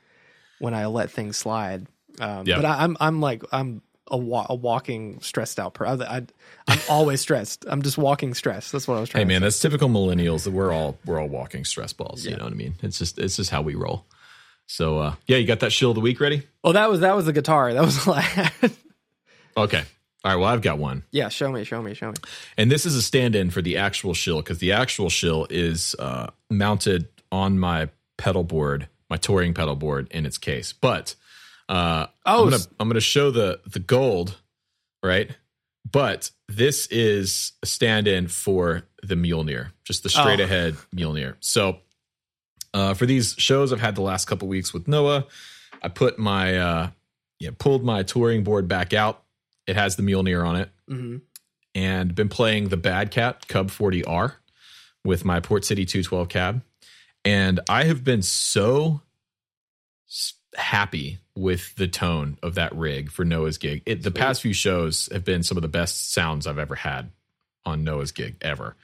when 0.59 0.73
i 0.73 0.85
let 0.87 1.09
things 1.11 1.37
slide 1.37 1.87
um 2.19 2.45
Yeah. 2.45 2.57
but 2.57 2.65
I, 2.65 2.83
i'm 2.83 2.97
i'm 2.99 3.21
like 3.21 3.43
i'm 3.53 3.81
a, 4.11 4.17
wa- 4.17 4.45
a 4.49 4.55
walking 4.55 5.19
stressed 5.21 5.59
out 5.59 5.73
per 5.73 5.85
I, 5.85 6.23
i'm 6.67 6.79
always 6.89 7.21
stressed 7.21 7.65
i'm 7.67 7.81
just 7.81 7.97
walking 7.97 8.33
stressed 8.33 8.71
that's 8.71 8.87
what 8.87 8.97
i 8.97 8.99
was 8.99 9.09
trying 9.09 9.21
Hey 9.21 9.33
man, 9.33 9.41
that's 9.41 9.59
typical 9.59 9.89
millennials. 9.89 10.43
That 10.43 10.51
we're 10.51 10.71
all 10.71 10.97
we're 11.05 11.19
all 11.19 11.27
walking 11.27 11.65
stress 11.65 11.93
balls. 11.93 12.25
You 12.25 12.35
know 12.37 12.43
what 12.43 12.53
I 12.53 12.55
mean? 12.55 12.75
It's 12.81 12.97
just 12.99 13.17
it's 13.17 13.35
just 13.37 13.49
how 13.49 13.61
we 13.61 13.75
roll. 13.75 14.05
So 14.67 14.99
uh, 14.99 15.15
yeah, 15.27 15.37
you 15.37 15.45
got 15.47 15.59
that 15.61 15.71
shill 15.71 15.91
of 15.91 15.95
the 15.95 16.01
week 16.01 16.19
ready? 16.19 16.43
oh 16.63 16.71
that 16.73 16.89
was 16.89 16.99
that 17.01 17.15
was 17.15 17.25
the 17.25 17.33
guitar 17.33 17.73
that 17.73 17.83
was 17.83 18.07
all 18.07 18.13
I 18.15 18.21
had. 18.21 18.71
Okay. 19.57 19.83
All 20.23 20.31
right. 20.31 20.35
Well, 20.39 20.49
I've 20.49 20.61
got 20.61 20.79
one, 20.79 21.03
yeah 21.11 21.29
show 21.29 21.51
me 21.51 21.63
show 21.63 21.81
me 21.81 21.93
show 21.93 22.09
me 22.09 22.15
and 22.57 22.71
this 22.71 22.85
is 22.85 22.95
a 22.95 23.01
stand-in 23.01 23.51
for 23.51 23.61
the 23.61 23.77
actual 23.77 24.13
shill 24.13 24.37
because 24.37 24.57
the 24.59 24.71
actual 24.71 25.09
shill 25.09 25.45
is 25.49 25.95
uh, 25.99 26.27
mounted 26.49 27.07
on 27.31 27.59
my 27.59 27.89
pedal 28.17 28.43
board, 28.43 28.87
my 29.09 29.17
touring 29.17 29.53
pedal 29.53 29.75
board 29.75 30.07
in 30.11 30.25
its 30.25 30.37
case. 30.37 30.73
But 30.73 31.15
uh, 31.69 32.07
Oh, 32.25 32.43
I'm 32.45 32.49
gonna 32.51 32.63
I'm 32.79 32.87
gonna 32.89 32.99
show 32.99 33.31
the 33.31 33.59
the 33.67 33.79
gold, 33.79 34.37
right? 35.03 35.29
But 35.91 36.31
this 36.49 36.87
is 36.87 37.53
a 37.61 37.65
stand-in 37.67 38.27
for 38.27 38.83
the 39.03 39.15
Mjolnir, 39.15 39.71
just 39.83 40.03
the 40.03 40.09
straight 40.09 40.39
Oh. 40.39 40.43
ahead 40.43 40.75
Mjolnir. 40.95 41.35
So 41.39 41.79
uh, 42.73 42.93
for 42.95 43.05
these 43.05 43.35
shows 43.37 43.71
I've 43.71 43.79
had 43.79 43.95
the 43.95 44.01
last 44.01 44.25
couple 44.25 44.47
weeks 44.47 44.73
with 44.73 44.87
Noah, 44.87 45.25
I 45.83 45.87
put 45.89 46.17
my 46.19 46.57
uh, 46.57 46.89
yeah 47.39 47.51
pulled 47.57 47.83
my 47.83 48.03
touring 48.03 48.43
board 48.43 48.67
back 48.67 48.93
out. 48.93 49.23
It 49.67 49.75
has 49.75 49.95
the 49.95 50.03
Mjolnir 50.03 50.45
on 50.45 50.55
it, 50.57 50.69
hmm 50.87 51.17
and 51.73 52.15
been 52.15 52.29
playing 52.29 52.69
the 52.69 52.77
Bad 52.77 53.11
Cat 53.11 53.49
Cub 53.49 53.69
40R 53.69 54.35
with 55.03 55.25
my 55.25 55.41
Port 55.41 55.65
City 55.65 55.85
212 55.85 56.29
cab. 56.29 56.61
And 57.25 57.59
I 57.67 57.83
have 57.83 58.03
been 58.05 58.21
so 58.21 59.01
happy 60.55 61.19
with 61.35 61.75
the 61.75 61.87
tone 61.87 62.37
of 62.41 62.55
that 62.55 62.73
rig 62.75 63.11
for 63.11 63.25
Noah's 63.25 63.57
gig. 63.57 63.83
It, 63.85 64.03
the 64.03 64.11
past 64.11 64.41
few 64.41 64.53
shows 64.53 65.09
have 65.11 65.25
been 65.25 65.43
some 65.43 65.57
of 65.57 65.61
the 65.61 65.67
best 65.67 66.13
sounds 66.13 66.47
I've 66.47 66.59
ever 66.59 66.75
had 66.75 67.11
on 67.65 67.83
Noah's 67.83 68.11
gig 68.11 68.37
ever. 68.41 68.75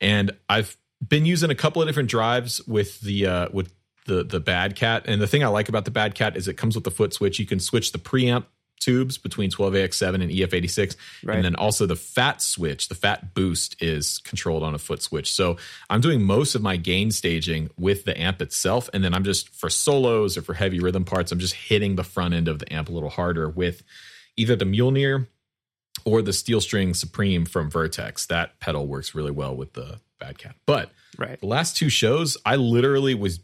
And 0.00 0.32
I've 0.48 0.76
been 1.06 1.26
using 1.26 1.50
a 1.50 1.54
couple 1.54 1.82
of 1.82 1.88
different 1.88 2.08
drives 2.08 2.66
with 2.66 3.00
the 3.00 3.26
uh, 3.26 3.48
with 3.52 3.72
the 4.06 4.24
the 4.24 4.40
Bad 4.40 4.76
Cat. 4.76 5.04
And 5.06 5.20
the 5.20 5.26
thing 5.26 5.44
I 5.44 5.48
like 5.48 5.68
about 5.68 5.84
the 5.84 5.90
Bad 5.90 6.14
Cat 6.14 6.36
is 6.36 6.48
it 6.48 6.56
comes 6.56 6.74
with 6.74 6.84
the 6.84 6.90
foot 6.90 7.12
switch. 7.12 7.38
You 7.38 7.46
can 7.46 7.60
switch 7.60 7.92
the 7.92 7.98
preamp 7.98 8.46
tubes 8.80 9.18
between 9.18 9.50
12AX7 9.50 10.22
and 10.22 10.32
E 10.32 10.40
EF86. 10.40 10.96
Right. 11.22 11.36
And 11.36 11.44
then 11.44 11.54
also 11.54 11.86
the 11.86 11.96
fat 11.96 12.42
switch, 12.42 12.88
the 12.88 12.94
fat 12.94 13.34
boost 13.34 13.80
is 13.82 14.18
controlled 14.18 14.62
on 14.62 14.74
a 14.74 14.78
foot 14.78 15.02
switch. 15.02 15.32
So 15.32 15.56
I'm 15.88 16.00
doing 16.00 16.22
most 16.22 16.54
of 16.54 16.62
my 16.62 16.76
gain 16.76 17.10
staging 17.10 17.70
with 17.78 18.04
the 18.04 18.20
amp 18.20 18.42
itself. 18.42 18.90
And 18.92 19.04
then 19.04 19.14
I'm 19.14 19.24
just 19.24 19.50
for 19.54 19.70
solos 19.70 20.36
or 20.36 20.42
for 20.42 20.54
heavy 20.54 20.80
rhythm 20.80 21.04
parts, 21.04 21.30
I'm 21.30 21.38
just 21.38 21.54
hitting 21.54 21.96
the 21.96 22.04
front 22.04 22.34
end 22.34 22.48
of 22.48 22.58
the 22.58 22.72
amp 22.72 22.88
a 22.88 22.92
little 22.92 23.10
harder 23.10 23.48
with 23.48 23.82
either 24.36 24.56
the 24.56 24.64
Mjolnir 24.64 25.26
or 26.04 26.22
the 26.22 26.32
Steel 26.32 26.60
String 26.60 26.94
Supreme 26.94 27.44
from 27.44 27.70
Vertex. 27.70 28.26
That 28.26 28.58
pedal 28.60 28.86
works 28.86 29.14
really 29.14 29.30
well 29.30 29.54
with 29.54 29.74
the 29.74 30.00
Bad 30.18 30.38
Cat. 30.38 30.56
But 30.66 30.90
right 31.18 31.38
the 31.40 31.46
last 31.46 31.76
two 31.76 31.88
shows, 31.88 32.36
I 32.44 32.56
literally 32.56 33.14
was 33.14 33.40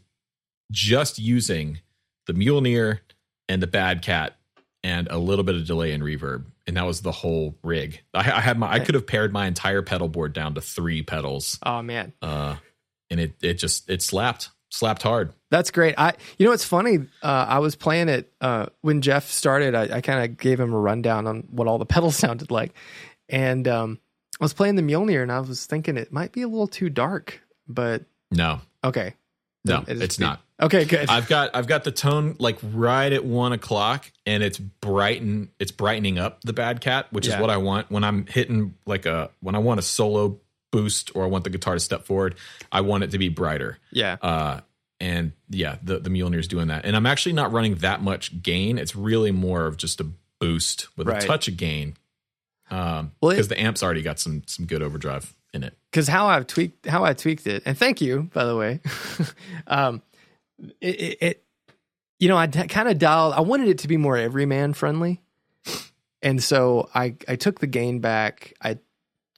just 0.71 1.19
using 1.19 1.79
the 2.25 2.33
Mjolnir 2.33 2.99
and 3.47 3.61
the 3.61 3.67
Bad 3.67 4.01
Cat 4.01 4.37
and 4.83 5.07
a 5.09 5.17
little 5.17 5.43
bit 5.43 5.55
of 5.55 5.65
delay 5.65 5.91
and 5.91 6.03
reverb, 6.03 6.45
and 6.65 6.77
that 6.77 6.85
was 6.85 7.01
the 7.01 7.11
whole 7.11 7.57
rig. 7.63 8.01
I, 8.13 8.19
I 8.19 8.41
had 8.41 8.57
my, 8.57 8.71
I 8.71 8.79
could 8.79 8.95
have 8.95 9.07
pared 9.07 9.33
my 9.33 9.47
entire 9.47 9.81
pedal 9.81 10.07
board 10.07 10.33
down 10.33 10.55
to 10.55 10.61
three 10.61 11.01
pedals, 11.01 11.59
oh 11.63 11.81
man 11.81 12.13
uh, 12.21 12.55
and 13.09 13.19
it 13.19 13.35
it 13.41 13.55
just 13.55 13.89
it 13.89 14.01
slapped 14.01 14.49
slapped 14.69 15.03
hard. 15.03 15.33
That's 15.49 15.71
great. 15.71 15.95
I, 15.97 16.13
you 16.37 16.45
know, 16.45 16.51
it's 16.51 16.65
funny. 16.65 16.97
Uh, 17.23 17.45
I 17.47 17.59
was 17.59 17.75
playing 17.75 18.09
it 18.09 18.31
uh, 18.41 18.67
when 18.81 19.01
Jeff 19.01 19.29
started. 19.29 19.75
I, 19.75 19.97
I 19.97 20.01
kind 20.01 20.23
of 20.23 20.37
gave 20.37 20.59
him 20.59 20.73
a 20.73 20.79
rundown 20.79 21.25
on 21.25 21.47
what 21.49 21.67
all 21.67 21.77
the 21.77 21.85
pedals 21.93 22.15
sounded 22.15 22.51
like, 22.51 22.73
and 23.29 23.67
um, 23.67 23.99
I 24.39 24.43
was 24.43 24.53
playing 24.53 24.75
the 24.75 24.81
Mjolnir, 24.81 25.21
and 25.21 25.31
I 25.31 25.39
was 25.39 25.65
thinking 25.65 25.97
it 25.97 26.11
might 26.11 26.31
be 26.31 26.41
a 26.41 26.47
little 26.47 26.67
too 26.67 26.89
dark. 26.89 27.41
But 27.67 28.03
No, 28.31 28.61
okay, 28.83 29.13
no, 29.65 29.83
It 29.87 29.97
is 29.97 30.01
it's 30.01 30.19
not. 30.19 30.41
Okay, 30.59 30.85
good. 30.85 31.07
I've 31.09 31.27
got 31.27 31.55
I've 31.55 31.67
got 31.67 31.83
the 31.83 31.91
tone 31.91 32.35
like 32.39 32.57
right 32.63 33.11
at 33.13 33.23
one 33.23 33.53
o'clock, 33.53 34.11
and 34.25 34.41
it's 34.41 34.57
brighten 34.57 35.49
it's 35.59 35.71
brightening 35.71 36.17
up 36.17 36.41
the 36.41 36.53
Bad 36.53 36.81
Cat, 36.81 37.07
which 37.11 37.27
Yeah. 37.27 37.35
is 37.35 37.41
what 37.41 37.49
I 37.51 37.57
want 37.57 37.91
when 37.91 38.03
I'm 38.03 38.25
hitting 38.25 38.73
like 38.85 39.05
a 39.05 39.29
when 39.39 39.53
I 39.55 39.59
want 39.59 39.79
a 39.79 39.83
solo 39.83 40.39
boost 40.71 41.15
or 41.15 41.23
I 41.23 41.27
want 41.27 41.43
the 41.43 41.49
guitar 41.51 41.75
to 41.75 41.79
step 41.79 42.05
forward. 42.05 42.35
I 42.71 42.81
want 42.81 43.03
it 43.03 43.11
to 43.11 43.17
be 43.17 43.29
brighter. 43.29 43.77
yeah, 43.91 44.17
Uh, 44.21 44.61
and 44.99 45.31
yeah, 45.49 45.77
the 45.83 45.99
the 45.99 46.09
Mjolnir's 46.09 46.47
doing 46.47 46.67
that. 46.69 46.85
And 46.85 46.95
I'm 46.95 47.05
actually 47.05 47.33
not 47.33 47.51
running 47.51 47.75
that 47.75 48.01
much 48.01 48.41
gain. 48.41 48.77
It's 48.79 48.95
really 48.95 49.31
more 49.31 49.67
of 49.67 49.77
just 49.77 50.01
a 50.01 50.07
boost 50.39 50.87
with 50.97 51.07
Right. 51.07 51.23
a 51.23 51.27
touch 51.27 51.47
of 51.47 51.55
gain. 51.57 51.95
Um, 52.71 53.11
Well, 53.21 53.29
because 53.31 53.47
the 53.47 53.59
amp's 53.59 53.81
already 53.83 54.01
got 54.01 54.19
some 54.19 54.41
some 54.47 54.65
good 54.65 54.81
overdrive 54.81 55.33
in 55.53 55.63
it. 55.63 55.77
because 55.91 56.07
how 56.09 56.27
I've 56.27 56.47
tweaked 56.47 56.85
how 56.87 57.05
I 57.05 57.13
tweaked 57.13 57.45
it, 57.47 57.63
and 57.65 57.77
thank 57.77 58.01
you 58.01 58.29
by 58.33 58.43
the 58.43 58.55
way. 58.57 58.81
um, 59.67 60.01
it, 60.81 60.95
it, 60.95 61.17
it 61.21 61.43
you 62.19 62.27
know 62.29 62.37
I 62.37 62.47
kind 62.47 62.89
of 62.89 62.97
dialed. 62.97 63.33
I 63.33 63.41
wanted 63.41 63.67
it 63.67 63.79
to 63.79 63.87
be 63.87 63.97
more 63.97 64.17
everyman 64.17 64.73
friendly, 64.73 65.21
and 66.21 66.41
so 66.43 66.89
I 66.93 67.15
I 67.27 67.35
took 67.35 67.59
the 67.59 67.67
gain 67.67 67.99
back. 67.99 68.53
I 68.61 68.79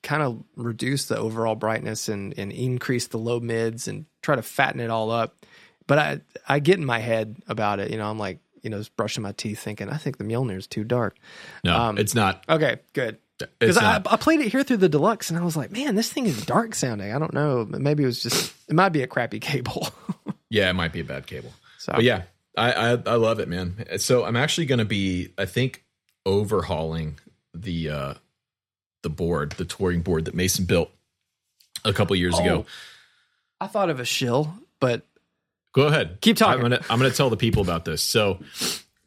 kind 0.02 0.24
of 0.24 0.42
reduced 0.56 1.10
the 1.10 1.18
overall 1.18 1.56
brightness 1.56 2.08
and 2.10 2.34
and 2.38 2.52
increased 2.52 3.12
the 3.12 3.18
low 3.18 3.40
mids 3.40 3.88
and 3.88 4.06
try 4.22 4.36
to 4.36 4.42
fatten 4.42 4.80
it 4.80 4.90
all 4.90 5.12
up. 5.12 5.46
But 5.88 5.98
I 6.00 6.22
I 6.48 6.60
get 6.60 6.78
in 6.78 6.86
my 6.86 7.00
head 7.00 7.38
about 7.48 7.80
it. 7.80 7.92
You 7.92 7.98
know, 7.98 8.10
I'm 8.10 8.20
like 8.20 8.40
you 8.62 8.70
know 8.70 8.78
just 8.78 8.96
brushing 8.96 9.24
my 9.24 9.32
teeth, 9.34 9.60
thinking 9.60 9.90
I 9.90 9.98
think 9.98 10.18
the 10.18 10.24
Mjolnir 10.24 10.58
is 10.58 10.68
too 10.68 10.84
dark. 10.84 11.18
No, 11.64 11.76
Um, 11.76 11.98
it's 11.98 12.16
not. 12.16 12.44
Okay, 12.48 12.80
good. 12.94 13.18
Because 13.60 13.78
I. 13.78 13.96
I 14.06 14.18
played 14.18 14.42
it 14.42 14.52
here 14.52 14.64
through 14.64 14.78
the 14.78 14.90
deluxe, 14.90 15.30
and 15.30 15.40
I 15.40 15.44
was 15.44 15.56
like, 15.56 15.72
"Man, 15.72 15.96
this 15.96 16.12
thing 16.12 16.26
is 16.26 16.46
dark 16.46 16.76
sounding." 16.76 17.14
I 17.14 17.20
don't 17.20 17.34
know. 17.34 17.66
Maybe 17.66 18.04
it 18.04 18.06
was 18.06 18.22
just. 18.22 18.54
It 18.68 18.76
might 18.76 18.90
be 18.90 19.02
a 19.02 19.08
crappy 19.08 19.40
cable. 19.40 19.88
Yeah, 20.50 20.70
it 20.70 20.74
might 20.74 20.94
be 20.94 21.02
a 21.02 21.06
bad 21.06 21.28
cable. 21.28 21.54
so 21.78 21.94
But 21.94 22.04
yeah, 22.04 22.24
I, 22.58 22.72
I 22.72 22.90
I 22.92 23.16
love 23.16 23.40
it, 23.40 23.48
man. 23.48 23.86
So 23.98 24.26
I'm 24.26 24.36
actually 24.36 24.66
going 24.66 24.80
to 24.80 24.86
be, 24.86 25.30
I 25.38 25.46
think, 25.46 25.84
overhauling 26.26 27.20
the 27.54 27.90
uh 27.90 28.14
the 29.04 29.10
board, 29.10 29.54
the 29.54 29.66
touring 29.66 30.02
board 30.02 30.26
that 30.26 30.34
Mason 30.34 30.66
built 30.66 30.92
a 31.86 31.94
couple 31.94 32.16
years 32.16 32.38
ago. 32.38 32.66
Oh. 32.68 32.72
I 33.62 33.68
thought 33.68 33.90
of 33.90 34.00
a 34.00 34.06
shill, 34.06 34.54
but 34.80 35.06
Go 35.74 35.88
ahead. 35.88 36.20
Keep 36.22 36.38
talking. 36.38 36.64
I'm 36.64 36.72
gonna 36.72 36.82
I'm 36.90 36.98
gonna 37.00 37.12
tell 37.12 37.30
the 37.30 37.38
people 37.38 37.62
about 37.62 37.86
this. 37.86 38.02
So 38.02 38.40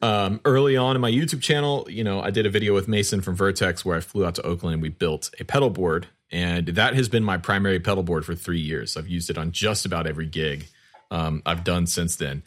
um, 0.01 0.39
early 0.45 0.77
on 0.77 0.95
in 0.95 1.01
my 1.01 1.11
YouTube 1.11 1.41
channel, 1.41 1.85
you 1.89 2.03
know, 2.03 2.21
I 2.21 2.29
did 2.29 2.45
a 2.45 2.49
video 2.49 2.73
with 2.73 2.87
Mason 2.87 3.21
from 3.21 3.35
Vertex 3.35 3.83
where 3.83 3.97
I 3.97 3.99
flew 3.99 4.25
out 4.25 4.35
to 4.35 4.41
Oakland 4.43 4.75
and 4.75 4.81
we 4.81 4.89
built 4.89 5.29
a 5.39 5.43
pedal 5.43 5.69
board, 5.69 6.07
and 6.31 6.67
that 6.67 6.93
has 6.95 7.09
been 7.09 7.23
my 7.23 7.37
primary 7.37 7.79
pedal 7.79 8.03
board 8.03 8.25
for 8.25 8.33
three 8.33 8.59
years. 8.59 8.95
I've 8.95 9.07
used 9.07 9.29
it 9.29 9.37
on 9.37 9.51
just 9.51 9.85
about 9.85 10.07
every 10.07 10.25
gig 10.25 10.67
um, 11.13 11.43
I've 11.45 11.63
done 11.63 11.85
since 11.85 12.15
then, 12.15 12.43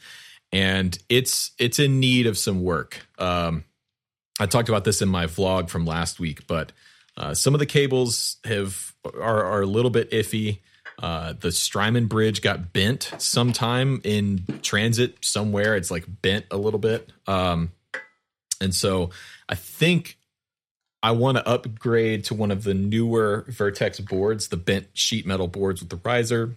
and 0.53 0.99
it's 1.09 1.53
it's 1.59 1.79
in 1.79 2.01
need 2.01 2.27
of 2.27 2.37
some 2.37 2.63
work. 2.65 3.07
Um, 3.19 3.65
I 4.41 4.47
talked 4.47 4.69
about 4.69 4.85
this 4.85 5.01
in 5.01 5.09
my 5.09 5.27
vlog 5.27 5.71
from 5.71 5.87
last 5.87 6.19
week, 6.19 6.47
but 6.47 6.73
uh, 7.17 7.33
some 7.33 7.55
of 7.55 7.61
the 7.61 7.67
cables 7.67 8.37
have 8.45 8.93
are, 9.05 9.45
are 9.45 9.63
a 9.63 9.67
little 9.67 9.91
bit 9.91 10.11
iffy. 10.11 10.59
Uh, 10.99 11.35
the 11.39 11.53
Strymon 11.53 12.07
bridge 12.07 12.43
got 12.43 12.73
bent 12.73 13.13
sometime 13.19 14.01
in 14.03 14.45
transit 14.63 15.17
somewhere. 15.21 15.77
It's 15.77 15.91
like 15.91 16.05
bent 16.23 16.47
a 16.51 16.57
little 16.57 16.81
bit. 16.81 17.13
Um, 17.27 17.71
and 18.61 18.75
so 18.75 19.11
I 19.49 19.55
think 19.55 20.17
I 21.03 21.13
want 21.13 21.37
to 21.37 21.47
upgrade 21.47 22.25
to 22.25 22.35
one 22.35 22.51
of 22.51 22.65
the 22.65 22.75
newer 22.75 23.45
Vertex 23.49 24.01
boards, 24.01 24.49
the 24.49 24.57
bent 24.57 24.89
sheet 24.95 25.27
metal 25.27 25.49
boards 25.49 25.81
with 25.81 25.91
the 25.91 26.01
riser. 26.03 26.57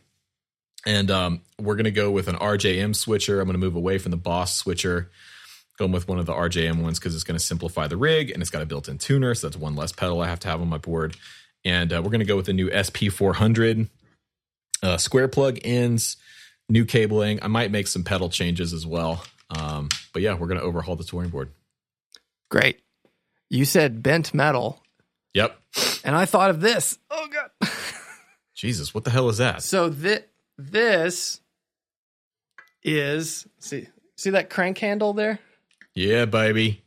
And 0.85 1.11
um, 1.11 1.41
we're 1.59 1.75
going 1.75 1.85
to 1.85 1.91
go 1.91 2.09
with 2.11 2.27
an 2.27 2.35
RJM 2.35 2.95
switcher. 2.95 3.39
I'm 3.41 3.47
going 3.47 3.53
to 3.59 3.65
move 3.65 3.75
away 3.75 3.97
from 3.97 4.11
the 4.11 4.17
Boss 4.17 4.55
switcher, 4.55 5.09
going 5.77 5.91
with 5.91 6.07
one 6.07 6.19
of 6.19 6.25
the 6.25 6.33
RJM 6.33 6.81
ones 6.81 6.99
because 6.99 7.15
it's 7.15 7.23
going 7.23 7.37
to 7.37 7.43
simplify 7.43 7.87
the 7.87 7.97
rig 7.97 8.31
and 8.31 8.41
it's 8.41 8.49
got 8.49 8.61
a 8.61 8.65
built 8.65 8.87
in 8.87 8.97
tuner. 8.97 9.35
So 9.35 9.47
that's 9.47 9.57
one 9.57 9.75
less 9.75 9.91
pedal 9.91 10.21
I 10.21 10.27
have 10.27 10.39
to 10.41 10.47
have 10.47 10.61
on 10.61 10.69
my 10.69 10.77
board. 10.77 11.17
And 11.65 11.91
uh, 11.91 12.01
we're 12.01 12.11
going 12.11 12.19
to 12.21 12.25
go 12.25 12.37
with 12.37 12.45
the 12.45 12.53
new 12.53 12.69
SP400 12.69 13.89
uh, 14.81 14.97
square 14.97 15.27
plug 15.27 15.59
ins, 15.65 16.15
new 16.69 16.85
cabling. 16.85 17.39
I 17.41 17.47
might 17.47 17.71
make 17.71 17.87
some 17.87 18.03
pedal 18.05 18.29
changes 18.29 18.71
as 18.73 18.85
well. 18.87 19.23
Um, 19.49 19.89
but 20.13 20.21
yeah, 20.21 20.35
we're 20.35 20.47
going 20.47 20.59
to 20.59 20.65
overhaul 20.65 20.95
the 20.95 21.03
touring 21.03 21.29
board. 21.29 21.49
great. 22.49 22.79
You 23.49 23.65
said 23.65 24.03
bent 24.03 24.31
metal, 24.33 24.81
Yep. 25.33 25.57
and 26.03 26.15
I 26.15 26.25
thought 26.25 26.51
of 26.51 26.61
this. 26.61 26.97
Oh 27.09 27.27
god. 27.33 27.71
Jesus, 28.55 28.93
what 28.93 29.03
the 29.05 29.09
hell 29.09 29.27
is 29.29 29.39
that? 29.39 29.63
So 29.63 29.91
thi- 29.91 30.19
this 30.59 31.39
is 32.83 33.47
see 33.59 33.87
see 34.15 34.31
that 34.31 34.49
crank 34.49 34.77
handle 34.77 35.13
there? 35.13 35.39
Yeah, 35.95 36.25
baby. 36.25 36.83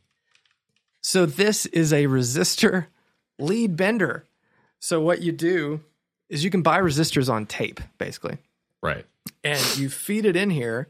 So 1.01 1.25
this 1.25 1.65
is 1.67 1.91
a 1.91 2.05
resistor 2.05 2.85
lead 3.39 3.75
bender. 3.75 4.25
So 4.79 5.01
what 5.01 5.21
you 5.21 5.31
do 5.31 5.81
is 6.29 6.43
you 6.43 6.49
can 6.49 6.61
buy 6.61 6.79
resistors 6.79 7.31
on 7.31 7.45
tape, 7.45 7.81
basically. 7.97 8.37
Right. 8.81 9.05
and 9.43 9.77
you 9.77 9.89
feed 9.89 10.25
it 10.25 10.35
in 10.35 10.49
here. 10.49 10.89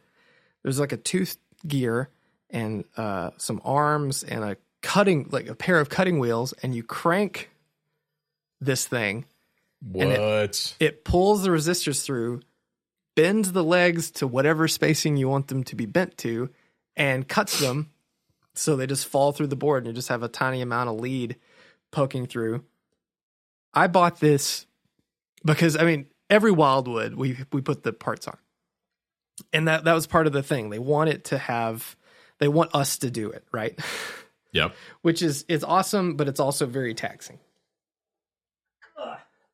There's 0.64 0.80
like 0.80 0.92
a 0.92 0.98
tooth 0.98 1.38
gear 1.68 2.10
and 2.50 2.86
uh, 2.98 3.32
some 3.38 3.62
arms 3.64 4.24
and 4.24 4.44
a 4.44 4.58
cutting, 4.82 5.30
like 5.32 5.48
a 5.48 5.56
pair 5.56 5.80
of 5.80 5.90
cutting 5.90 6.20
wheels, 6.20 6.54
and 6.64 6.76
you 6.76 6.84
crank 6.84 7.50
this 8.60 8.86
thing. 8.86 9.26
What? 9.82 10.76
It 10.80 11.04
pulls 11.04 11.44
the 11.44 11.50
resistors 11.50 12.04
through, 12.04 12.42
bends 13.16 13.52
the 13.52 13.64
legs 13.64 14.12
to 14.12 14.28
whatever 14.28 14.68
spacing 14.68 15.18
you 15.18 15.30
want 15.30 15.48
them 15.48 15.64
to 15.66 15.76
be 15.76 15.86
bent 15.86 16.18
to, 16.20 16.50
and 16.96 17.28
cuts 17.28 17.60
them 17.60 17.90
so 18.56 18.76
they 18.76 18.86
just 18.88 19.08
fall 19.08 19.32
through 19.32 19.48
the 19.48 19.56
board 19.56 19.84
and 19.84 19.88
you 19.88 19.94
just 19.94 20.10
have 20.10 20.24
a 20.24 20.28
tiny 20.28 20.62
amount 20.62 20.90
of 20.90 21.00
lead 21.00 21.38
poking 21.92 22.26
through. 22.28 22.64
I 23.74 23.88
bought 23.88 24.20
this 24.20 24.66
because 25.44 25.76
I 25.76 25.84
mean 25.84 26.06
every 26.30 26.52
Wildwood 26.52 27.16
we 27.16 27.38
we 27.52 27.62
put 27.62 27.84
the 27.84 27.94
parts 27.94 28.28
on, 28.28 28.38
and 29.52 29.68
that 29.68 29.86
that 29.86 29.94
was 29.94 30.06
part 30.08 30.28
of 30.28 30.34
the 30.34 30.44
thing. 30.44 30.70
They 30.70 30.80
want 30.80 31.10
it 31.10 31.26
to 31.26 31.38
have, 31.38 31.96
they 32.40 32.48
want 32.48 32.76
us 32.76 33.00
to 33.00 33.10
do 33.10 33.32
it 33.32 33.44
right, 33.52 33.80
Yep. 34.52 34.76
which 35.02 35.22
is 35.24 35.46
it's 35.48 35.64
awesome, 35.64 36.16
but 36.16 36.28
it's 36.28 36.40
also 36.40 36.66
very 36.68 36.94
taxing. 36.94 37.40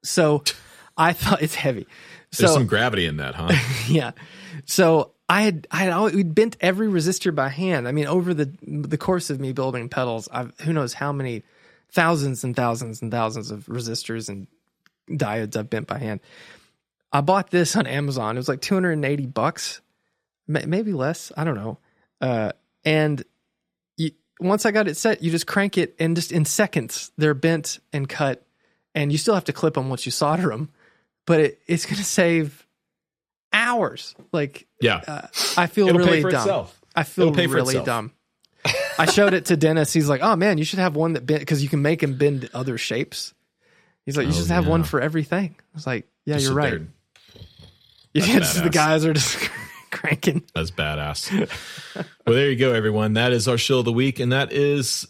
So 0.04 0.44
I 0.98 1.14
thought 1.14 1.42
it's 1.42 1.56
heavy. 1.56 1.88
There's 2.32 2.52
so 2.52 2.58
some 2.58 2.68
gravity 2.68 3.06
in 3.06 3.18
that, 3.18 3.36
huh? 3.36 3.52
yeah. 3.88 4.12
So 4.66 5.14
I 5.28 5.42
had 5.42 5.68
I 5.72 5.78
had 5.78 5.94
always, 5.94 6.14
we'd 6.14 6.36
bent 6.36 6.58
every 6.60 6.88
resistor 6.88 7.34
by 7.34 7.50
hand. 7.50 7.88
I 7.88 7.92
mean, 7.92 8.08
over 8.08 8.34
the 8.34 8.52
the 8.62 8.98
course 8.98 9.30
of 9.30 9.40
me 9.40 9.52
building 9.52 9.90
pedals, 9.90 10.28
I've 10.32 10.54
who 10.62 10.74
knows 10.74 10.94
how 10.94 11.12
many 11.12 11.44
thousands 11.92 12.44
and 12.44 12.56
thousands 12.56 13.02
and 13.02 13.12
thousands 13.12 13.52
of 13.52 13.66
resistors 13.66 14.30
and 14.30 14.48
diodes 15.10 15.56
I've 15.56 15.70
bent 15.70 15.88
by 15.88 15.98
hand. 15.98 16.20
I 17.12 17.22
bought 17.22 17.50
this 17.50 17.76
on 17.76 17.88
Amazon. 17.88 18.36
It 18.36 18.40
was 18.40 18.50
like 18.50 18.62
280 18.62 19.26
bucks, 19.28 19.82
maybe 20.48 20.94
less. 20.94 21.32
I 21.36 21.44
don't 21.44 21.56
know. 21.56 21.80
Uh, 22.22 22.52
and 22.86 23.24
you, 23.98 24.12
once 24.40 24.66
I 24.66 24.72
got 24.72 24.88
it 24.88 24.96
set, 24.96 25.24
you 25.24 25.32
just 25.32 25.48
crank 25.48 25.78
it, 25.78 25.96
and 26.00 26.16
just 26.16 26.32
in 26.32 26.46
seconds, 26.46 27.12
they're 27.18 27.34
bent 27.34 27.80
and 27.92 28.08
cut. 28.08 28.46
And 28.94 29.12
you 29.12 29.18
still 29.18 29.34
have 29.34 29.46
to 29.46 29.54
clip 29.54 29.76
them 29.76 29.90
once 29.90 30.06
you 30.06 30.12
solder 30.12 30.50
them, 30.50 30.70
but 31.30 31.40
it, 31.40 31.62
it's 31.68 31.86
going 31.86 31.98
to 31.98 32.04
save 32.04 32.66
hours. 33.54 34.16
Like 34.34 34.66
Yeah. 34.82 35.02
uh, 35.08 35.28
I 35.56 35.68
feel 35.68 35.88
It'll 35.88 36.00
really 36.00 36.22
dumb. 36.24 36.32
itself. 36.36 36.82
I 36.96 37.04
feel 37.04 37.32
really 37.32 37.82
dumb. 37.84 38.12
I 38.98 39.06
showed 39.06 39.34
it 39.34 39.46
to 39.46 39.56
Dennis. 39.56 39.94
He's 39.94 40.10
like, 40.10 40.22
"Oh 40.22 40.36
man, 40.36 40.58
you 40.58 40.66
should 40.66 40.80
have 40.80 40.96
one 40.96 41.14
that 41.14 41.26
bend 41.26 41.40
because 41.40 41.64
you 41.64 41.70
can 41.70 41.82
make 41.82 42.02
them 42.02 42.18
bend 42.18 42.50
other 42.54 42.78
shapes." 42.78 43.34
He's 44.06 44.18
like, 44.18 44.26
"You 44.28 44.34
Oh, 44.34 44.36
should 44.36 44.48
have 44.52 44.68
one 44.68 44.84
for 44.84 45.00
everything." 45.00 45.56
I 45.58 45.64
was 45.76 45.88
like, 45.88 46.08
"Yeah, 46.26 46.34
Just 46.36 46.48
you're 46.48 46.56
right." 46.56 46.72
there. 46.72 46.88
You 48.14 48.22
just 48.24 48.62
the 48.62 48.70
guys 48.70 49.06
are 49.06 49.14
just 49.14 49.38
cranking. 49.92 50.44
That's 50.54 50.72
badass. 50.72 51.32
well, 51.96 52.36
there 52.36 52.50
you 52.50 52.58
go, 52.58 52.74
everyone. 52.74 53.14
That 53.14 53.32
is 53.32 53.48
our 53.48 53.58
show 53.58 53.80
of 53.80 53.86
the 53.86 53.94
week, 53.94 54.20
and 54.20 54.32
that 54.34 54.52
is 54.52 55.08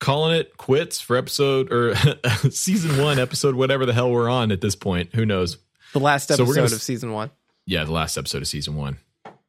calling 0.00 0.36
it 0.38 0.56
quits 0.56 1.00
for 1.00 1.16
episode 1.16 1.72
or 1.72 1.94
season 2.50 3.02
one, 3.02 3.18
episode 3.18 3.54
whatever 3.54 3.86
the 3.86 3.92
hell 3.92 4.10
we're 4.10 4.28
on 4.30 4.52
at 4.52 4.60
this 4.60 4.76
point. 4.76 5.14
Who 5.14 5.26
knows? 5.26 5.58
The 5.92 6.00
last 6.00 6.28
So 6.28 6.34
episode 6.34 6.54
gonna 6.54 6.66
of 6.66 6.82
season 6.82 7.12
one. 7.12 7.30
Yeah, 7.66 7.84
the 7.84 7.92
last 7.92 8.16
episode 8.16 8.42
of 8.42 8.48
season 8.48 8.76
one. 8.76 8.98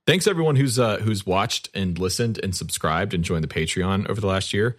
Thanks 0.06 0.26
everyone 0.26 0.56
who's 0.56 0.80
uh, 0.80 0.98
who's 0.98 1.26
watched 1.26 1.70
and 1.74 2.00
listened 2.00 2.40
and 2.42 2.56
subscribed 2.56 3.14
and 3.14 3.24
joined 3.24 3.44
the 3.44 3.48
Patreon 3.50 4.10
over 4.10 4.22
the 4.22 4.28
last 4.28 4.54
year. 4.54 4.78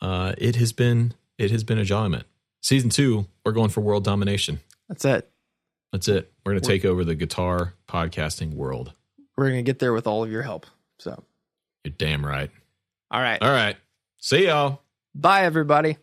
Uh, 0.00 0.34
it 0.36 0.56
has 0.56 0.72
been 0.72 1.14
it 1.38 1.50
has 1.50 1.62
been 1.64 1.78
a 1.78 1.82
enjoyment. 1.82 2.24
Season 2.60 2.90
two, 2.90 3.26
we're 3.44 3.52
going 3.52 3.68
for 3.70 3.82
world 3.82 4.04
domination. 4.04 4.58
That's 4.88 5.04
it. 5.04 5.30
That's 5.92 6.08
it. 6.08 6.32
We're 6.44 6.52
going 6.52 6.62
to 6.62 6.68
take 6.68 6.84
over 6.84 7.04
the 7.04 7.14
guitar 7.14 7.74
podcasting 7.86 8.54
world. 8.54 8.92
We're 9.36 9.48
gonna 9.50 9.62
get 9.62 9.78
there 9.78 9.92
with 9.92 10.06
all 10.06 10.24
of 10.24 10.30
your 10.30 10.42
help. 10.42 10.66
So, 10.98 11.22
You're 11.84 11.94
damn 11.96 12.24
right. 12.24 12.50
all 13.10 13.20
right. 13.20 13.40
All 13.42 13.50
right. 13.50 13.76
See 14.18 14.46
y'all. 14.46 14.80
Bye, 15.14 15.44
everybody. 15.44 15.98